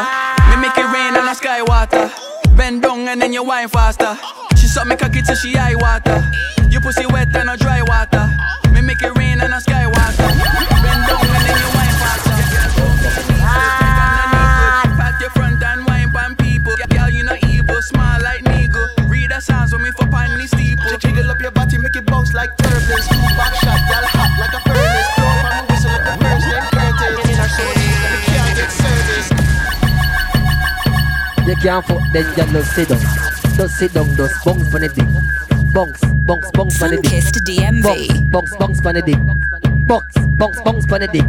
Me 0.49 0.55
make 0.61 0.77
it 0.77 0.85
rain 0.91 1.15
and 1.15 1.29
a 1.29 1.35
sky 1.35 1.61
water. 1.61 2.11
Bend 2.57 2.81
down 2.81 3.07
and 3.07 3.21
then 3.21 3.31
you 3.31 3.43
wine 3.43 3.69
faster. 3.69 4.17
She 4.57 4.67
suck 4.67 4.87
me 4.87 4.95
cocky 4.95 5.21
till 5.21 5.35
she 5.35 5.55
eye 5.55 5.75
water. 5.75 6.19
Your 6.69 6.81
pussy 6.81 7.05
wet 7.05 7.33
and 7.35 7.49
a 7.49 7.57
dry 7.57 7.81
water. 7.81 8.27
Me 8.73 8.81
make 8.81 9.01
it 9.01 9.17
rain 9.17 9.39
and 9.39 9.53
a 9.53 9.61
sky 9.61 9.87
water. 9.87 10.27
Bend 10.83 11.07
down 11.07 11.23
and 11.23 11.45
then 11.47 11.57
you 11.63 11.69
wine 11.75 11.95
faster. 12.01 12.35
Ah. 13.39 14.83
Pat 14.97 15.21
your 15.21 15.29
front 15.29 15.63
and 15.63 15.85
wine 15.87 16.11
pan 16.11 16.35
people. 16.35 16.75
Girl, 16.89 17.09
you 17.09 17.23
not 17.23 17.41
evil, 17.45 17.81
smile 17.81 18.21
like 18.21 18.43
nigga. 18.43 19.09
Read 19.09 19.31
the 19.31 19.39
signs 19.39 19.71
when 19.71 19.83
me 19.83 19.91
for 19.91 20.07
pan 20.07 20.37
the 20.37 20.47
steeple. 20.47 20.97
Jiggle 20.97 21.31
up 21.31 21.39
your 21.39 21.51
body, 21.51 21.77
make 21.77 21.95
it 21.95 22.05
bounce 22.05 22.33
like 22.33 22.55
turbulence. 22.57 23.07
Back 23.07 23.53
shot, 23.63 23.79
can't 31.61 31.85
fuck, 31.85 32.01
then 32.11 32.25
you 32.25 32.53
just 32.53 32.75
sit 32.75 32.89
down. 32.89 32.99
Just 33.55 33.75
sit 33.77 33.93
down, 33.93 34.15
just 34.15 34.43
bounce 34.43 34.67
for 34.71 34.79
the 34.79 34.89
dick. 34.89 35.05
Bounce, 35.73 36.01
bounce, 36.25 36.51
bounce 36.51 36.77
for 36.77 36.89
the 36.89 36.97
dick. 36.97 37.11
Sunkissed 37.11 37.37
DMV. 37.45 38.31
Bounce, 38.31 38.55
bounce 38.55 38.81
for 38.81 38.93
the 38.93 39.01
dick. 39.01 39.17
Bounce, 39.87 40.17
bounce, 40.37 40.61
bounce 40.61 40.85
for 40.85 40.97
the 40.97 41.07
dick. 41.07 41.25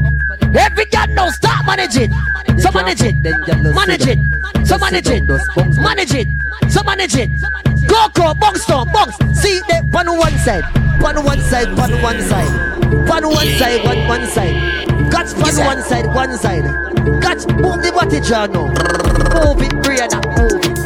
Every 0.57 0.87
girl 0.87 1.07
now 1.09 1.29
start 1.31 1.67
manage 1.67 1.97
it. 1.97 2.11
So 2.59 2.71
manage 2.73 3.03
it. 3.03 3.17
Manage 3.23 4.07
it. 4.07 4.19
So 4.67 4.79
manage 4.79 5.09
it. 5.09 5.23
Manage 5.77 6.15
it. 6.15 6.29
So 6.71 6.83
manage 6.83 7.15
it. 7.15 7.31
Go, 7.87 8.09
go, 8.15 8.35
bounce 8.35 8.65
down, 8.67 8.91
bounce. 8.93 9.17
See 9.39 9.61
that 9.69 9.85
on 9.95 10.19
one 10.19 10.39
side. 10.39 10.65
On 11.05 11.25
one 11.25 11.41
side, 11.41 11.69
on 11.69 12.03
one 12.03 12.23
side. 12.23 12.81
On 13.11 13.29
one 13.29 13.49
side, 13.59 13.85
on 13.87 14.09
one 14.09 14.27
side. 14.29 14.82
Catch 15.11 15.35
on 15.35 15.67
one 15.67 15.83
side, 15.83 16.07
one 16.07 16.37
side. 16.39 16.65
Catch, 17.23 17.47
move 17.57 17.83
the 17.83 17.91
body 17.95 18.21
jar 18.21 18.49
now. 18.49 18.69
Move 18.69 19.63
it, 19.63 19.73
Brianna, 19.83 20.21
move 20.37 20.61
it. 20.63 20.79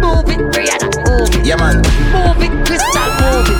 Move 0.00 0.28
it, 0.30 0.40
Brianna, 0.52 0.88
move 1.04 1.34
it. 1.34 1.46
Yeah, 1.46 1.56
man. 1.56 1.76
Move 2.12 2.42
it, 2.42 2.52
Crystal, 2.66 3.08
move 3.20 3.48
it. 3.50 3.58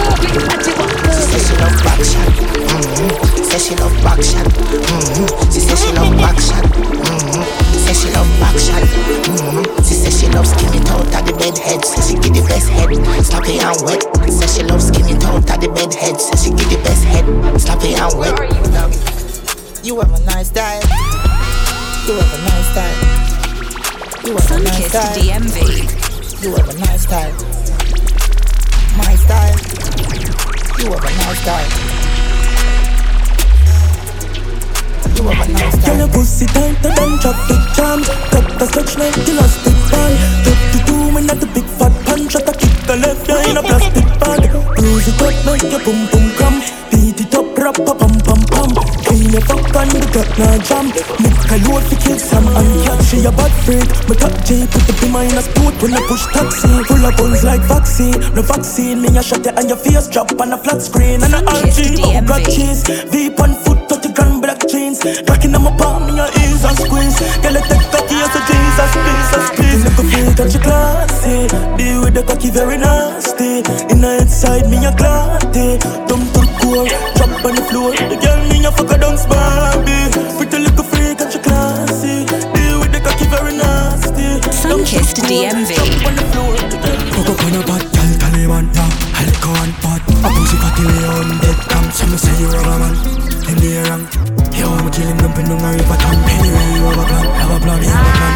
Move 0.00 0.22
it, 0.24 0.32
Fatima, 0.48 0.86
move 1.06 1.30
it. 1.34 1.42
She 1.46 1.54
love 1.60 1.78
back 1.84 2.00
shot. 2.04 2.30
Mm-hmm. 2.70 3.44
Say 3.44 3.58
she 3.58 3.74
love 3.76 3.96
back 4.02 4.22
shot. 4.22 4.46
Mm-hmm. 4.46 5.50
She 5.52 5.60
say 5.60 5.76
she 5.76 5.92
love 5.94 6.16
back 6.16 6.38
shot. 6.40 6.64
Mm-hmm. 6.64 7.69
Say 7.90 8.06
she 8.06 8.14
love 8.14 8.30
back 8.38 8.56
shot. 8.56 8.86
Mm-hmm. 8.86 9.82
She 9.82 9.94
say 9.94 10.10
she 10.14 10.30
love 10.30 10.46
skin 10.46 10.70
it 10.78 10.88
out 10.90 11.10
of 11.10 11.26
the 11.26 11.34
bed 11.34 11.58
head. 11.58 11.84
Say 11.84 12.14
she 12.14 12.14
give 12.22 12.38
the 12.38 12.46
best 12.46 12.70
head. 12.70 12.86
Slap 13.26 13.42
it 13.50 13.58
and 13.66 13.82
wet. 13.82 14.30
Say 14.30 14.46
she 14.46 14.62
love 14.62 14.80
skin 14.80 15.10
it 15.10 15.24
out 15.24 15.42
of 15.42 15.58
the 15.58 15.66
bed 15.74 15.92
head. 15.92 16.14
Say 16.20 16.38
she 16.38 16.50
give 16.54 16.70
the 16.70 16.78
best 16.86 17.02
head. 17.02 17.26
Slap 17.58 17.82
it 17.82 17.98
and 17.98 18.14
wet. 18.14 18.38
You 19.82 19.98
have 19.98 20.14
a 20.14 20.22
nice 20.22 20.50
day. 20.50 20.78
You 22.06 22.14
have 22.14 22.30
a 22.30 22.38
nice 22.46 22.70
day. 22.78 22.94
You 24.22 24.38
have 24.38 24.50
a 24.54 24.62
nice 24.62 24.92
day. 24.94 25.10
DMV. 25.26 26.46
You 26.46 26.54
have 26.54 26.68
a 26.70 26.78
nice 26.78 27.06
time. 27.10 27.34
My 28.94 29.18
style. 29.18 29.58
You 30.78 30.94
have 30.94 31.02
a 31.02 31.10
nice 31.26 31.42
time. 31.42 31.99
Girl, 35.18 35.98
your 35.98 36.08
pussy 36.08 36.46
tight, 36.46 36.76
the 36.82 36.90
done 36.94 37.18
drop 37.18 37.36
the 37.48 37.56
jam 37.74 38.00
Cut 38.30 38.46
the 38.58 38.66
stretch 38.66 38.96
like 38.96 39.16
you 39.26 39.34
lost 39.34 39.66
it 39.66 39.80
band 39.90 40.14
Take 40.44 40.64
the 40.72 40.80
and 41.18 41.28
the 41.28 41.48
big 41.54 41.66
fat 41.78 41.94
punch 42.06 42.32
Shot 42.32 42.48
a 42.48 42.52
the 42.52 42.96
left 42.96 43.30
eye 43.30 43.50
in 43.50 43.56
a 43.56 43.62
plastic 43.62 44.06
bag 44.18 44.50
Bruise 44.50 45.08
it 45.08 45.20
up 45.22 45.36
like 45.46 45.62
your 45.62 45.82
boom 45.86 46.06
boom 46.10 46.26
cram 46.34 46.56
Beat 46.90 47.20
it 47.20 47.34
up, 47.34 47.46
rap 47.58 47.78
a 47.78 47.94
pam 47.94 48.14
pam 48.26 48.40
pam 48.50 48.70
Clean 49.06 49.30
your 49.30 49.44
fuck 49.46 49.62
and 49.78 49.90
the 50.10 50.22
jam 50.66 50.86
Make 51.22 51.42
a 51.50 51.56
load 51.66 51.84
for 51.86 51.98
kill 52.02 52.18
some 52.18 52.46
and 52.50 52.70
catch 52.82 53.04
she 53.10 53.22
a 53.26 53.30
bad 53.30 53.52
My 54.06 54.14
top 54.14 54.34
J 54.46 54.66
put 54.66 54.82
the 54.86 54.94
pin 54.98 55.14
in 55.26 55.38
a 55.38 55.42
sport 55.42 55.74
when 55.82 55.94
I 55.94 56.02
push 56.06 56.26
taxi 56.34 56.70
Full 56.86 57.06
of 57.06 57.16
guns 57.16 57.44
like 57.44 57.62
vaccine, 57.66 58.18
no 58.34 58.42
vaccine 58.42 59.02
Me 59.02 59.08
a 59.14 59.22
shot 59.22 59.46
it 59.46 59.54
and 59.58 59.68
your 59.68 59.78
face 59.78 60.08
drop 60.08 60.30
on 60.40 60.52
a 60.52 60.58
flat 60.58 60.82
screen 60.82 61.22
And 61.22 61.34
a 61.34 61.42
RG, 61.42 61.98
oh 61.98 62.26
got 62.26 62.44
cheese 62.46 62.82
Veep 63.10 63.38
on 63.38 63.54
foot, 63.54 63.88
30 63.88 64.12
grand 64.14 64.42
black 65.00 65.14
jeans 65.14 65.26
Cracking 65.26 65.54
on 65.54 65.62
my 65.62 65.76
palm, 65.76 66.06
me 66.06 66.18
a 66.18 66.26
ease 66.40 66.64
and 66.64 66.76
squeeze. 66.76 67.18
Girl, 67.40 67.56
I 67.56 67.62
take 67.64 67.86
cocky 67.90 68.16
as 68.20 68.34
a 68.34 68.40
Jesus, 68.44 68.90
Jesus, 68.92 69.50
please 69.56 69.84
Look 69.84 69.98
a 69.98 70.04
feel 70.04 70.30
that 70.36 70.52
you 70.52 70.60
classy. 70.60 71.48
Deal 71.76 72.00
with 72.04 72.14
the 72.14 72.22
cocky 72.22 72.50
very 72.50 72.76
nasty. 72.78 73.64
In 73.92 74.00
the 74.00 74.18
inside, 74.20 74.68
me 74.68 74.76
a 74.84 74.92
glatty 74.92 75.78
Dumb 76.08 76.24
to 76.32 76.40
the 76.40 76.52
core, 76.60 76.88
drop 77.16 77.44
on 77.44 77.54
the 77.54 77.62
floor. 77.68 77.92
The 77.96 78.16
girl, 78.16 78.40
me 78.48 78.64
a 78.64 78.70
fuck 78.72 78.90
a 78.90 78.98
dance 78.98 79.26
Barbie. 79.26 80.10
Pretty 80.36 80.58
little 80.58 80.84
freak 80.84 81.20
and 81.20 81.32
she 81.32 81.38
classy. 81.38 82.26
Deal 82.52 82.80
with 82.80 82.92
the 82.92 83.00
cocky 83.00 83.26
very 83.28 83.56
nasty. 83.56 84.40
Sunkissed 84.52 85.24
DMV. 85.24 85.76
Coco 87.24 87.32
on 87.46 87.56
a 87.56 87.62
bad 87.64 87.84
gal, 87.92 88.10
Taliban, 88.20 88.66
yeah. 88.74 89.00
I 89.16 89.24
lick 89.26 89.44
one 89.44 89.72
pot 89.84 90.00
A 90.24 90.28
pussy 90.32 90.56
fatty 90.56 90.84
lay 90.84 91.04
on 91.04 91.38
dead 91.40 91.58
cam 91.68 91.90
Some 91.90 92.16
say 92.16 92.32
you 92.40 92.48
rubber 92.48 92.78
man. 92.78 92.94
In 93.50 93.56
the 93.58 93.84
wrong. 93.88 94.02
Yo, 94.10 94.19
I'm 94.19 94.19
killing 95.00 95.32
pin 95.32 95.48
on 95.48 95.64
a 95.64 95.68
river 95.72 95.96
tam 95.96 96.16
Anyway, 96.28 96.66
you 96.76 96.84
have 96.84 97.00
a 97.00 97.04
plan, 97.08 97.24
have 97.40 97.52
a 97.56 97.58
plan, 97.64 97.80
have 97.80 98.04
a 98.04 98.12
plan 98.20 98.32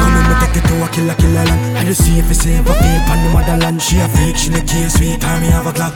Come 0.00 0.14
me 0.16 0.34
take 0.40 0.56
it 0.56 0.64
to 0.68 0.74
a 0.80 0.88
killer, 0.88 1.16
killer 1.20 1.44
land 1.44 1.76
I 1.76 1.84
just 1.84 2.04
see 2.04 2.18
if 2.18 2.30
it's 2.30 2.40
safe, 2.40 2.64
I 2.64 2.72
feel 2.80 3.00
pan 3.04 3.18
the 3.20 3.28
motherland 3.36 3.82
She 3.82 4.00
a 4.00 4.08
freak, 4.08 4.36
she 4.36 4.48
the 4.48 4.64
case, 4.64 4.96
sweet 4.96 5.20
time, 5.20 5.42
me 5.42 5.48
have 5.52 5.68
a 5.68 5.72
clock 5.76 5.94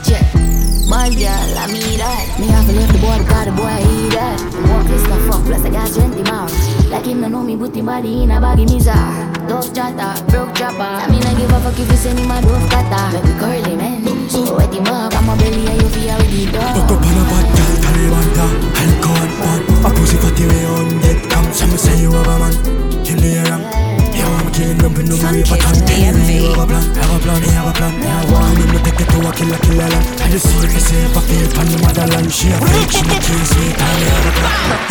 My 0.85 1.09
girl, 1.09 1.51
I 1.57 1.65
mean 1.71 1.97
that. 2.03 2.25
Me 2.37 2.47
have 2.51 2.67
to 2.67 2.73
leave 2.75 2.91
the 2.91 2.99
boy 2.99 3.17
because 3.23 3.45
the 3.47 3.53
boy 3.55 3.71
I 3.71 3.79
eat 3.79 4.11
that. 4.11 4.37
Walk 4.67 4.91
is 4.91 5.03
the 5.07 5.17
fuck, 5.23 5.41
plus 5.47 5.63
I 5.63 5.69
got 5.71 5.87
20 5.87 6.19
miles. 6.27 6.51
Like 6.91 7.05
him, 7.05 7.21
no 7.21 7.27
know 7.29 7.43
me, 7.43 7.55
put 7.55 7.73
him 7.73 7.85
body 7.85 8.23
in 8.23 8.31
a 8.31 8.41
baggy 8.41 8.65
mizar. 8.67 8.99
Dove 9.47 9.71
chatter, 9.71 10.11
broke 10.27 10.51
chopper. 10.51 10.83
I 10.83 11.07
mean, 11.07 11.23
I 11.23 11.31
give 11.39 11.47
a 11.47 11.59
fuck 11.63 11.79
if 11.79 11.87
you 11.87 11.95
send 11.95 12.19
him 12.19 12.29
a 12.29 12.41
dove 12.43 12.67
cutter. 12.67 13.07
Make 13.15 13.23
me 13.23 13.33
curly, 13.39 13.75
man. 13.79 14.29
So 14.29 14.57
wet 14.57 14.73
him 14.75 14.87
up, 14.91 15.15
I'm 15.15 15.31
a 15.31 15.33
belly 15.39 15.63
and 15.63 15.81
you 15.81 15.89
feel 15.95 16.17
with 16.19 16.31
the 16.35 16.51
dog. 16.59 16.75
Coco 16.75 16.95
on 16.99 17.17
a 17.17 17.23
bad 17.31 17.60
gal, 18.09 18.23
Taliban, 18.23 18.27
yeah 18.35 18.49
I 18.77 18.85
lick 18.89 19.05
one 19.05 19.31
pot 19.37 19.61
A 19.85 19.89
pussy 19.93 20.17
fatty 20.17 20.45
lay 20.45 20.65
on 20.65 20.89
dead 21.01 21.19
cam 21.29 21.45
Some 21.53 21.77
say 21.77 22.01
you 22.01 22.11
have 22.11 22.27
a 22.27 22.35
man 22.39 22.53
In 23.05 23.17
the 23.21 23.29
wrong 23.49 23.63
Yo, 24.15 24.25
I'm 24.27 24.51
killing 24.51 24.77
them 24.77 24.93
pin 24.93 25.11
on 25.11 25.19
a 25.21 25.29
river 25.31 25.57
tam 25.57 25.75
Anyway, 25.91 26.41
you 26.41 26.49
have 26.53 26.59
a 26.59 26.65
plan, 26.67 26.83
have 26.95 27.13
a 27.13 27.19
plan, 27.19 27.41
have 27.41 27.67
a 27.67 27.73
plan. 27.73 27.93
Have 28.01 28.25
a- 28.25 28.31
Come 28.31 28.57
in, 28.61 28.67
me 28.73 28.79
take 28.83 28.99
it 29.01 29.07
to 29.11 29.17
a 29.21 29.31
killer, 29.31 29.59
killer 29.61 29.89
land 29.89 30.05
I 30.21 30.29
just 30.29 30.45
see 30.49 30.57
if 30.65 30.75
it's 30.75 30.85
safe, 30.87 31.15
I 31.17 31.21
feel 31.21 31.47
pan 31.55 31.67
the 31.71 31.77
motherland. 31.83 32.31
She 32.31 32.49
a 32.49 32.57
freak, 32.59 32.91
she 32.91 33.03
the 33.05 33.17
case, 33.21 33.49
sweet 33.53 33.75
time, 33.77 33.97
me 33.99 34.05
have 34.09 34.25
a 34.25 34.31
clock 34.37 34.81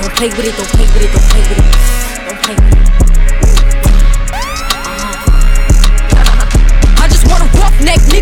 Don't 0.00 0.14
play 0.16 0.28
with 0.28 0.46
it, 0.46 0.54
don't 0.56 0.68
play 0.72 0.86
with 0.86 1.02
it, 1.02 1.10
don't 1.12 1.26
play 1.28 1.42
with 1.48 1.58
it. 1.58 2.17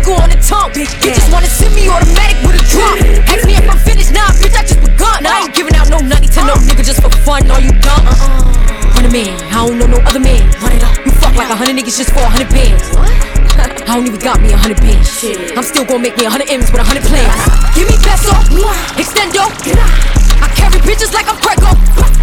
Nigga 0.07 0.23
on 0.23 0.29
the 0.29 0.39
tongue. 0.39 0.71
You 0.75 1.11
just 1.11 1.31
wanna 1.31 1.47
send 1.47 1.75
me 1.75 1.89
automatic 1.89 2.37
with 2.45 2.55
a 2.55 2.63
drum. 2.71 2.95
Ask 3.27 3.45
me 3.45 3.55
if 3.55 3.67
I'm 3.67 3.79
finished, 3.79 4.13
nah, 4.13 4.31
bitch, 4.39 4.55
I 4.55 4.63
just 4.63 4.79
begun. 4.79 5.25
I 5.25 5.43
ain't 5.43 5.55
giving 5.55 5.75
out 5.75 5.89
no 5.89 5.99
nutty 5.99 6.27
to 6.27 6.41
no 6.45 6.55
nigga 6.63 6.83
just 6.83 7.01
for 7.01 7.11
fun. 7.23 7.49
Are 7.51 7.59
you 7.59 7.71
dumb? 7.83 8.05
Run 8.95 9.05
a 9.05 9.11
man, 9.11 9.35
I 9.51 9.67
don't 9.67 9.77
know 9.77 9.87
no 9.87 9.99
other 10.07 10.19
man. 10.19 10.47
Run 10.61 10.71
it 10.71 10.83
up. 10.83 10.95
You 11.05 11.11
fuck 11.11 11.35
like 11.35 11.49
a 11.49 11.55
hundred 11.55 11.75
niggas 11.75 11.97
just 11.97 12.11
for 12.11 12.23
a 12.23 12.29
hundred 12.29 12.49
bands. 12.49 12.83
I 13.87 13.95
don't 13.95 14.07
even 14.07 14.19
got 14.19 14.41
me 14.41 14.53
a 14.53 14.57
hundred 14.57 14.77
bands. 14.77 15.09
I'm 15.55 15.63
still 15.63 15.85
gonna 15.85 15.99
make 15.99 16.17
me 16.17 16.25
a 16.25 16.29
hundred 16.29 16.49
M's 16.49 16.71
with 16.71 16.81
a 16.81 16.87
hundred 16.87 17.03
plans. 17.03 17.35
Give 17.75 17.87
me 17.87 17.97
peso, 17.99 18.31
extendo. 18.95 19.43
I 20.39 20.47
carry 20.55 20.79
bitches 20.81 21.13
like 21.13 21.27
I'm 21.27 21.37
Prego. 21.37 22.16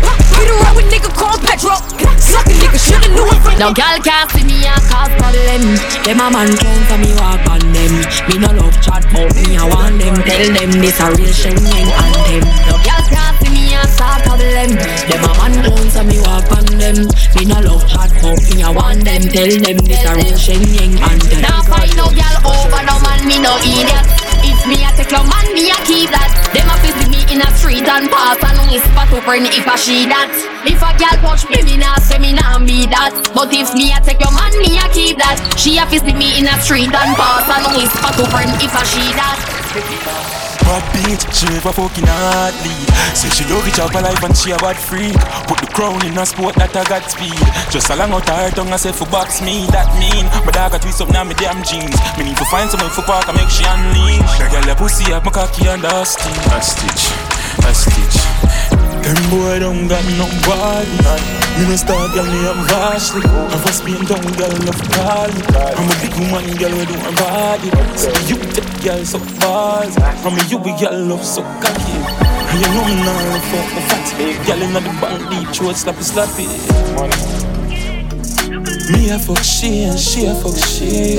Her 0.45 0.69
up 0.69 0.77
with 0.77 0.89
nigga 0.93 1.11
called 1.13 1.41
Petro. 1.41 1.77
Suck 2.21 2.47
a 2.47 2.55
nigga, 2.55 2.79
shoulda 2.79 3.09
knew 3.09 3.27
it 3.29 3.41
from 3.41 3.55
girl 3.75 3.99
can't 4.05 4.31
see 4.31 4.45
me 4.45 4.67
a 4.67 4.75
cause 4.87 5.13
problem. 5.17 5.63
Them 6.05 6.21
a 6.21 6.27
man 6.31 6.51
count 6.57 6.85
for 6.87 6.99
me 6.99 7.11
walk 7.17 7.43
on 7.49 7.63
them. 7.73 7.93
Me 8.29 8.37
no 8.39 8.51
love 8.53 8.77
chat 8.83 9.03
but 9.13 9.35
me 9.35 9.57
I 9.57 9.65
want 9.67 9.99
them. 9.99 10.15
Tell 10.23 10.47
them 10.53 10.71
this 10.79 11.01
a 11.01 11.11
real 11.17 11.33
Shen 11.33 11.57
Yeng 11.59 11.91
anthem. 11.91 12.45
No 12.69 12.77
girl 12.85 13.03
can't 13.09 13.25
a 13.25 13.34
start 13.95 14.27
problem. 14.27 14.75
Them 15.07 15.23
a 15.23 15.33
man 15.39 15.55
own, 15.71 15.87
so 15.91 16.03
me 16.03 16.19
walk 16.27 16.51
on 16.51 16.67
them. 16.75 17.07
Me 17.39 17.43
no 17.47 17.59
love 17.63 17.87
hot, 17.87 18.11
but 18.19 18.43
me 18.51 18.67
a 18.67 18.71
want 18.75 19.07
them. 19.07 19.23
Tell 19.31 19.49
them 19.49 19.79
this 19.87 20.03
a 20.03 20.13
real 20.19 20.37
Shen 20.37 20.63
Yeng 20.75 20.99
and 20.99 21.23
them. 21.31 21.41
Now 21.47 21.63
find 21.63 21.95
no 21.95 22.11
girl 22.11 22.37
over 22.51 22.83
no 22.83 22.97
man, 23.07 23.23
me 23.23 23.39
no 23.39 23.55
idiot. 23.63 24.07
If 24.43 24.61
me 24.67 24.83
a 24.83 24.91
take 24.99 25.15
your 25.15 25.25
man, 25.25 25.47
me 25.55 25.71
a 25.71 25.79
keep 25.87 26.11
that. 26.11 26.31
Them 26.53 26.69
a 26.69 26.77
visit 26.83 27.09
me 27.09 27.23
in 27.33 27.41
a 27.41 27.49
street 27.57 27.87
and 27.87 28.11
pass 28.11 28.43
and 28.43 28.83
spot 28.83 29.13
up 29.15 29.27
when 29.27 29.47
if 29.47 29.65
a 29.65 29.77
she 29.79 30.05
that. 30.11 30.29
If 30.67 30.83
a 30.83 30.91
girl 30.99 31.17
touch 31.23 31.47
me, 31.49 31.63
me 31.63 31.79
nah 31.79 31.97
say 32.03 32.19
me 32.19 32.35
nah 32.35 32.59
be 32.59 32.91
that. 32.91 33.15
But 33.33 33.55
if 33.55 33.73
me 33.75 33.95
a 33.95 34.03
take 34.03 34.21
your 34.21 34.35
man, 34.35 34.53
me 34.59 34.77
a 34.77 34.87
keep 34.91 35.17
that. 35.23 35.39
She 35.57 35.79
a 35.79 35.87
visit 35.87 36.19
me 36.19 36.39
in 36.39 36.51
a 36.51 36.59
street 36.61 36.93
and 36.93 37.15
pass 37.17 37.47
and 37.47 37.89
spot 37.89 38.19
up 38.19 38.33
when 38.35 38.51
if 38.59 38.75
a 38.75 38.83
she 38.85 39.05
that. 39.17 40.44
Bad 40.63 40.85
bitch, 40.95 41.27
she 41.35 41.47
never 41.51 41.73
fucking 41.73 42.07
hard 42.07 42.55
lead. 42.63 42.89
Say 43.17 43.31
she 43.31 43.45
love 43.51 43.67
it 43.67 43.79
up 43.79 43.93
her 43.93 44.03
life 44.03 44.23
and 44.23 44.37
she 44.37 44.51
a 44.53 44.59
bad 44.59 44.77
freak. 44.77 45.19
Put 45.51 45.59
the 45.59 45.71
crown 45.73 46.05
in 46.07 46.17
a 46.19 46.25
sport 46.27 46.55
that 46.57 46.77
I 46.77 46.85
got 46.85 47.11
speed. 47.11 47.35
Just 47.71 47.91
along 47.91 48.13
out 48.13 48.29
her 48.29 48.51
tongue 48.51 48.73
I 48.73 48.77
say 48.77 48.93
for 48.93 49.07
box 49.11 49.43
me, 49.43 49.67
that 49.75 49.91
mean. 49.99 50.27
But 50.45 50.57
I 50.57 50.71
got 50.71 50.83
twist 50.83 51.01
up 51.01 51.11
now 51.11 51.25
me 51.25 51.35
damn 51.35 51.63
jeans. 51.65 51.97
Me 52.17 52.31
need 52.31 52.39
to 52.39 52.47
find 52.47 52.71
someone 52.71 52.91
for 52.91 53.03
park 53.03 53.27
and 53.29 53.37
make 53.37 53.51
she 53.51 53.65
unleash. 53.67 54.39
That 54.39 54.53
girl 54.53 54.71
a 54.71 54.75
pussy 54.77 55.13
up 55.13 55.25
my 55.25 55.33
cocky 55.33 55.67
and 55.67 55.85
a 55.85 56.05
stitch 56.07 56.47
A 56.55 56.59
stitch, 56.63 57.05
a 57.65 57.71
stitch. 57.75 58.19
Them 59.05 59.21
boy 59.29 59.59
don't 59.61 59.87
got 59.87 60.01
no 60.17 60.25
body 60.49 60.89
Me 61.61 61.69
no 61.69 61.77
star 61.77 62.09
girl, 62.15 62.25
me 62.25 62.41
am 62.49 62.65
Vashley 62.65 63.21
I'm 63.21 63.61
for 63.61 63.73
Spain 63.73 64.01
town 64.07 64.25
girl, 64.33 64.49
love 64.65 64.81
call 64.97 65.29
me 65.29 65.45
I'm 65.77 65.91
a 65.91 65.95
big 66.01 66.15
woman 66.17 66.57
girl, 66.57 66.73
do 66.89 66.97
my 67.05 67.13
body. 67.21 67.69
So 67.99 68.09
you 68.25 68.64
girl 68.85 69.03
so 69.03 69.19
I'm 69.19 70.37
a 70.37 70.45
you 70.49 70.59
girl 70.61 71.07
love 71.09 71.25
so 71.25 71.43
cocky. 71.43 71.97
And 72.53 72.61
you 72.61 72.69
know 72.69 72.85
me 72.85 72.95
now 73.01 73.41
fuck 73.49 73.69
my 73.73 73.81
fat 73.89 74.47
Girl 74.47 74.63
inna 74.63 74.81
the 74.81 74.93
bank 75.01 75.23
deep 75.31 75.49
throat 75.57 75.75
slappy 75.75 76.05
slappy 76.05 76.47
Me 78.93 79.11
a 79.11 79.19
fuck 79.19 79.43
she 79.43 79.85
and 79.85 79.99
she 79.99 80.27
a 80.27 80.35
fuck 80.35 80.57
she 80.57 81.17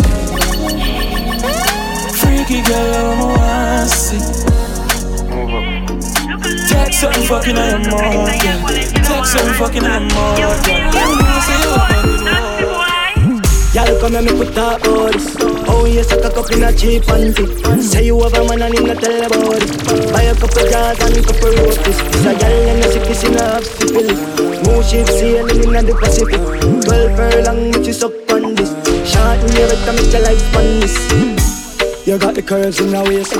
Freaky 2.19 2.61
girl, 2.61 2.93
I'm 2.93 3.21
a 3.21 3.27
want 3.33 3.89
see. 3.89 4.19
Take 6.69 6.93
something 6.93 7.23
fucking 7.23 7.57
on 7.57 7.69
your 7.69 7.91
mouth, 7.91 8.43
yeah. 8.43 8.61
Take 9.03 9.25
something 9.25 9.53
fucking 9.55 9.83
on 9.83 10.01
your 10.03 10.13
mouth, 10.13 10.67
yeah. 10.69 11.94
Y'all 13.75 13.99
come 13.99 14.13
here, 14.13 14.21
me 14.21 14.31
put 14.31 14.57
up 14.57 14.79
about. 14.79 15.67
Oh, 15.67 15.83
yes, 15.85 16.09
I 16.09 16.21
cock 16.21 16.37
up 16.37 16.49
in 16.53 16.63
a 16.63 16.71
cheap 16.71 17.03
panty. 17.03 17.43
Say 17.83 18.05
you 18.05 18.17
have 18.23 18.33
a 18.33 18.47
man 18.47 18.61
and 18.61 18.73
him 18.73 18.85
not 18.85 19.03
tell 19.03 19.19
about 19.19 19.61
it. 19.61 20.13
Buy 20.13 20.21
a 20.21 20.33
couple 20.33 20.63
jars 20.71 20.97
and 21.01 21.17
a 21.17 21.21
couple 21.21 21.49
roses. 21.49 21.83
This 21.83 22.25
a 22.25 22.39
gal 22.39 22.69
and 22.69 22.85
a 22.85 22.87
sick 22.89 23.03
kiss 23.03 23.23
in 23.25 23.35
a 23.35 23.61
syphilis. 23.61 24.65
More 24.65 24.81
ship 24.81 25.07
sailing 25.07 25.75
in 25.75 25.85
the 25.85 25.93
Pacific. 25.93 26.39
Twelve 26.85 27.17
furlong, 27.17 27.71
which 27.73 27.89
is 27.89 28.01
up 28.01 28.13
on 28.31 28.55
this. 28.55 28.71
In 28.71 29.51
your 29.57 29.67
better 29.67 29.91
make 29.91 30.13
your 30.13 30.21
life 30.21 30.39
span 30.39 30.79
this. 30.79 31.44
You 32.05 32.19
got 32.19 32.35
the 32.35 32.43
curls 32.43 32.79
in 32.79 32.93
the 32.93 33.01
waist. 33.01 33.33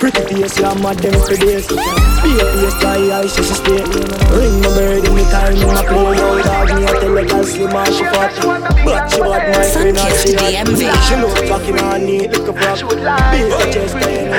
Pretty 0.00 0.24
face, 0.24 0.56
yeah, 0.56 0.72
mad 0.80 0.96
them 1.04 1.12
for 1.20 1.36
days. 1.36 1.68
Be 1.68 2.32
a 2.32 2.44
face, 2.48 2.72
fly, 2.80 3.12
I 3.12 3.28
she 3.28 3.44
stay 3.44 3.76
Ring 4.32 4.56
my 4.64 4.72
bird 4.72 5.04
in 5.04 5.12
the 5.12 5.24
time, 5.28 5.52
in 5.52 5.68
my 5.68 5.84
play. 5.84 6.16
Yo, 6.16 6.40
dog, 6.40 6.72
me, 6.72 6.88
I 6.88 6.96
tell 6.96 7.12
the 7.12 7.24
girl 7.28 7.44
slim 7.44 7.76
and 7.76 7.92
she 7.92 8.04
fat. 8.08 8.32
But 8.88 9.12
she 9.12 9.20
bad, 9.20 9.52
my 9.52 9.68
friend, 9.68 10.00
and 10.00 10.16
she 10.16 10.32
hot 10.32 11.04
She 11.04 11.14
look 11.20 11.36
fucking 11.44 11.76
on 11.76 12.08
neat, 12.08 12.32
look 12.32 12.48
a 12.48 12.52
prop 12.56 12.80
Be 12.88 13.52
a 13.52 13.68
chest, 13.68 13.92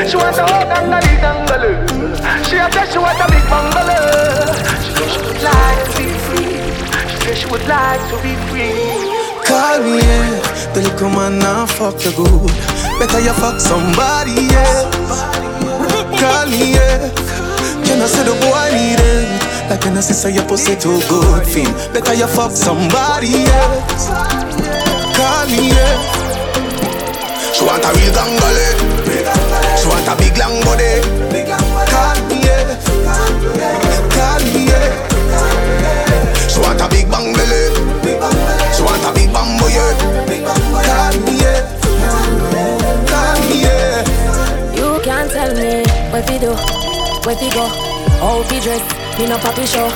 She 0.10 0.18
want 0.18 0.42
a 0.42 0.46
hug 0.50 0.74
and 0.74 0.90
a 0.90 1.00
big 1.06 1.22
angle 1.22 2.18
She 2.50 2.58
a 2.58 2.66
say 2.74 2.86
she 2.90 2.98
want 2.98 3.22
a 3.22 3.30
big 3.30 3.46
bungalow. 3.46 4.58
She 4.82 4.90
say 4.90 5.06
she 5.06 5.22
would 5.22 5.42
like 5.46 5.80
to 5.86 5.92
be 6.02 6.10
free. 6.26 6.66
She 7.14 7.18
say 7.22 7.36
she 7.38 7.46
would 7.46 7.66
like 7.70 8.02
to 8.10 8.16
be 8.26 8.34
free 8.50 9.07
Call 9.58 9.82
me, 9.82 9.98
yeah. 9.98 10.72
The 10.74 10.82
little 10.86 11.10
man 11.10 11.40
now 11.40 11.66
fuck 11.66 11.98
the 11.98 12.14
good. 12.14 12.54
Better 13.02 13.20
you 13.20 13.34
fuck 13.42 13.60
somebody 13.60 14.54
else. 14.54 15.26
Call 16.22 16.46
me, 16.46 16.78
yeah. 16.78 17.10
Can 17.82 17.98
I 17.98 18.06
say 18.06 18.22
the 18.22 18.38
boy 18.38 18.70
need 18.78 19.02
it? 19.02 19.26
Like 19.68 19.82
when 19.82 19.98
I 19.98 20.02
say 20.02 20.30
your 20.30 20.46
pussy 20.46 20.76
too 20.76 21.02
good, 21.10 21.42
feel. 21.50 21.74
Better 21.90 22.14
you 22.14 22.28
fuck 22.28 22.52
somebody 22.52 23.50
else. 23.50 24.14
Call 25.18 25.50
me, 25.50 25.74
yeah. 25.74 26.06
She 27.50 27.66
want 27.66 27.82
a 27.82 27.90
real 27.98 28.14
gangale. 28.14 28.70
She 29.74 29.90
want 29.90 30.06
a 30.06 30.14
big 30.22 30.38
long 30.38 30.62
body. 30.70 31.27
Where 47.28 47.36
we 47.44 47.50
go, 47.52 47.68
how 48.24 48.40
we 48.50 48.60
dress. 48.64 48.84
Me 49.20 49.28
no 49.28 49.38
papi 49.38 49.68
show. 49.68 49.92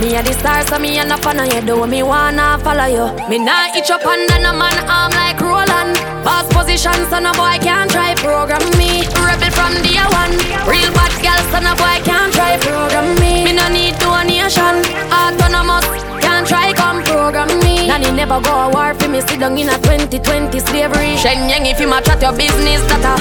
Me 0.00 0.16
a 0.16 0.22
the 0.22 0.32
star, 0.32 0.66
so 0.66 0.78
me 0.78 0.98
a 0.98 1.04
no 1.04 1.16
fan 1.18 1.38
of 1.38 1.46
you. 1.46 1.60
Do 1.62 1.86
me 1.86 2.02
wanna 2.02 2.58
follow 2.58 2.86
you. 2.90 3.06
Me 3.30 3.38
nah 3.38 3.70
itch 3.76 3.90
up 3.90 4.04
under 4.04 4.38
no 4.42 4.52
man 4.52 4.74
arm 4.90 5.12
like 5.12 5.40
Roland. 5.40 5.94
Boss 6.24 6.46
position, 6.52 6.98
so 7.08 7.20
no 7.20 7.32
boy 7.38 7.56
can't 7.62 7.90
try 7.90 8.14
program 8.16 8.64
me. 8.76 9.06
Rebel 9.22 9.52
from 9.54 9.74
day 9.86 10.02
one. 10.10 10.34
Real 10.66 10.90
bad 10.90 11.14
girl, 11.22 11.42
so 11.54 11.58
no 11.62 11.72
boy 11.78 11.96
can't 12.02 12.32
try 12.34 12.58
program 12.58 13.14
me. 13.20 13.44
Me 13.44 13.52
no 13.52 13.68
need 13.68 13.94
donation. 14.02 14.82
Autonomous, 15.14 15.86
can't 16.18 16.46
try 16.46 16.72
come 16.72 17.02
program 17.04 17.48
me. 17.60 17.71
Nanny 17.92 18.08
never 18.16 18.40
go 18.40 18.48
a 18.56 18.72
war 18.72 18.96
for 18.96 19.04
me. 19.04 19.20
Sit 19.20 19.44
down 19.44 19.52
in 19.52 19.68
a 19.68 19.76
2020 19.84 20.48
slavery. 20.64 21.12
Shen 21.20 21.44
Yeng 21.44 21.68
if 21.68 21.76
you 21.76 21.84
match 21.84 22.08
at 22.08 22.24
your 22.24 22.32
business, 22.32 22.80
that 22.88 23.04
a 23.04 23.12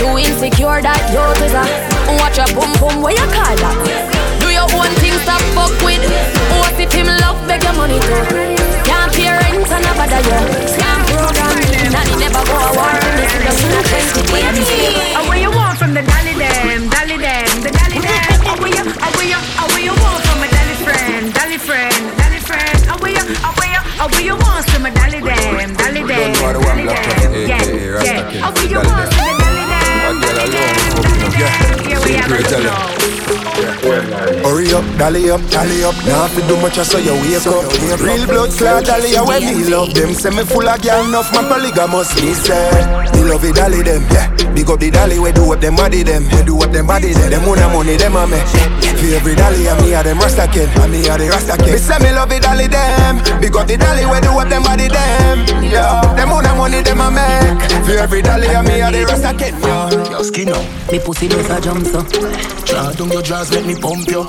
too 0.00 0.08
insecure 0.16 0.80
that 0.80 0.96
you 1.12 1.20
is 1.44 1.52
a. 1.52 1.60
Watch 2.16 2.40
your 2.40 2.48
boom 2.56 2.72
boom, 2.80 3.04
where 3.04 3.12
you 3.12 3.28
call 3.36 3.52
that? 3.60 3.76
Do 4.40 4.48
your 4.48 4.64
own 4.72 4.88
thing, 5.04 5.12
stop 5.20 5.44
fuck 5.52 5.68
with. 5.84 6.00
What 6.64 6.80
if 6.80 6.96
him 6.96 7.12
love 7.20 7.36
beg 7.44 7.60
your 7.60 7.76
money 7.76 8.00
too? 8.00 8.24
Can't 8.88 9.12
pay 9.12 9.28
rent 9.28 9.68
and 9.68 9.84
a 9.84 9.92
bother. 9.92 10.24
Can't 10.24 11.04
program. 11.12 11.52
Nanny 11.92 12.16
never 12.16 12.40
go 12.40 12.56
a 12.56 12.72
war 12.72 12.96
for 12.96 13.12
me. 13.20 13.24
Sit 13.28 13.44
down 13.44 13.60
in 13.68 13.76
a 13.76 13.82
2020 13.84 15.12
Oh, 15.12 15.28
what 15.28 15.36
you 15.44 15.52
want 15.52 15.76
from 15.76 15.92
the 15.92 16.00
dolly 16.00 16.32
them, 16.40 16.88
dolly 16.88 17.20
them, 17.20 17.52
the 17.60 17.68
dolly 17.68 18.00
them? 18.00 18.32
What 18.48 18.64
you, 18.64 18.80
what 18.80 19.28
you, 19.28 19.40
what 19.60 19.82
you 19.84 19.92
want 19.92 20.24
from 20.24 20.40
a 20.40 20.48
dolly 20.48 20.76
friend, 20.80 21.24
dolly 21.36 21.60
friend? 21.60 22.15
You, 23.76 23.82
oh, 24.00 24.08
what 24.08 24.24
you 24.24 24.36
want 24.36 24.64
from 24.70 24.86
a 24.86 24.90
dolly 24.90 25.20
them, 25.20 25.74
dolly 25.74 26.02
them, 26.02 26.32
dolly 26.32 26.86
them? 26.86 27.34
Yeah, 27.48 28.02
yeah. 28.02 28.46
Oh, 28.46 28.52
what 28.52 28.70
you 28.70 28.78
want 28.78 29.12
from 29.12 29.25
Yeah, 31.38 32.04
we 32.04 32.12
have 32.12 32.32
a 32.32 33.26
Hurry 34.42 34.72
up, 34.72 34.84
dolly 34.98 35.30
up, 35.30 35.40
dolly 35.48 35.84
up. 35.84 35.94
Now 36.04 36.26
if 36.26 36.36
you 36.36 36.42
do 36.48 36.56
much, 36.60 36.76
so 36.76 36.98
you 36.98 37.14
wake 37.24 37.46
up. 37.46 37.64
Real 38.00 38.26
blood 38.26 38.50
clot, 38.52 38.84
dolly, 38.84 39.16
I 39.16 39.22
when 39.22 39.42
me 39.42 39.64
love 39.70 39.94
them. 39.94 40.12
Say 40.12 40.30
me 40.30 40.44
full 40.44 40.68
of 40.68 40.82
girl, 40.82 41.04
enough 41.08 41.32
my 41.32 41.42
polygamous. 41.46 42.14
Me 42.20 42.34
say, 42.34 42.68
me 43.14 43.24
love 43.24 43.44
it, 43.44 43.54
dolly 43.56 43.82
them. 43.82 44.02
Yeah, 44.10 44.28
big 44.52 44.68
up 44.68 44.80
the 44.80 44.90
dolly, 44.90 45.18
we 45.18 45.32
do 45.32 45.52
up 45.52 45.60
them 45.60 45.76
body 45.76 46.02
them. 46.02 46.24
We 46.34 46.42
do 46.44 46.58
up 46.60 46.70
them 46.70 46.86
body 46.86 47.12
them. 47.12 47.30
Them 47.30 47.44
money, 47.46 47.66
money, 47.72 47.96
them 47.96 48.16
a 48.16 48.26
me. 48.26 48.38
For 48.96 49.08
every 49.14 49.34
dolly, 49.34 49.66
and 49.68 49.80
me 49.80 49.94
a 49.94 50.02
them 50.02 50.18
rasta 50.18 50.48
kid, 50.52 50.68
and 50.76 50.92
me 50.92 51.06
a 51.08 51.16
the 51.16 51.28
rasta 51.28 51.56
kid. 51.56 51.72
Me 51.72 51.78
say 51.78 51.98
me 52.02 52.12
love 52.12 52.32
it, 52.32 52.42
dolly 52.42 52.66
them. 52.66 53.22
Big 53.40 53.56
up 53.56 53.66
the 53.66 53.76
dolly, 53.76 54.04
we 54.04 54.20
do 54.20 54.36
up 54.36 54.48
them 54.48 54.62
body 54.62 54.88
them. 54.88 55.46
Yeah, 55.62 56.00
them 56.16 56.28
money, 56.28 56.52
money, 56.58 56.82
them 56.82 57.00
a 57.00 57.08
make. 57.08 57.60
For 57.86 57.96
every 57.96 58.20
dolly, 58.20 58.48
and 58.48 58.66
me 58.66 58.80
a 58.82 58.90
the 58.90 59.04
rasta 59.06 59.32
kid. 59.32 59.54
Yeah, 59.62 60.10
Yo, 60.10 60.22
skin 60.22 60.50
up. 60.50 60.64
Me 60.90 60.98
pussy 60.98 61.25
does 61.28 61.50
a 61.50 61.60
jump 61.60 61.86
so. 61.86 62.02
Draw 62.66 62.92
down 62.92 63.10
your 63.12 63.22
jaws, 63.22 63.50
make 63.50 63.66
me 63.66 63.74
pump 63.74 64.08
you. 64.08 64.28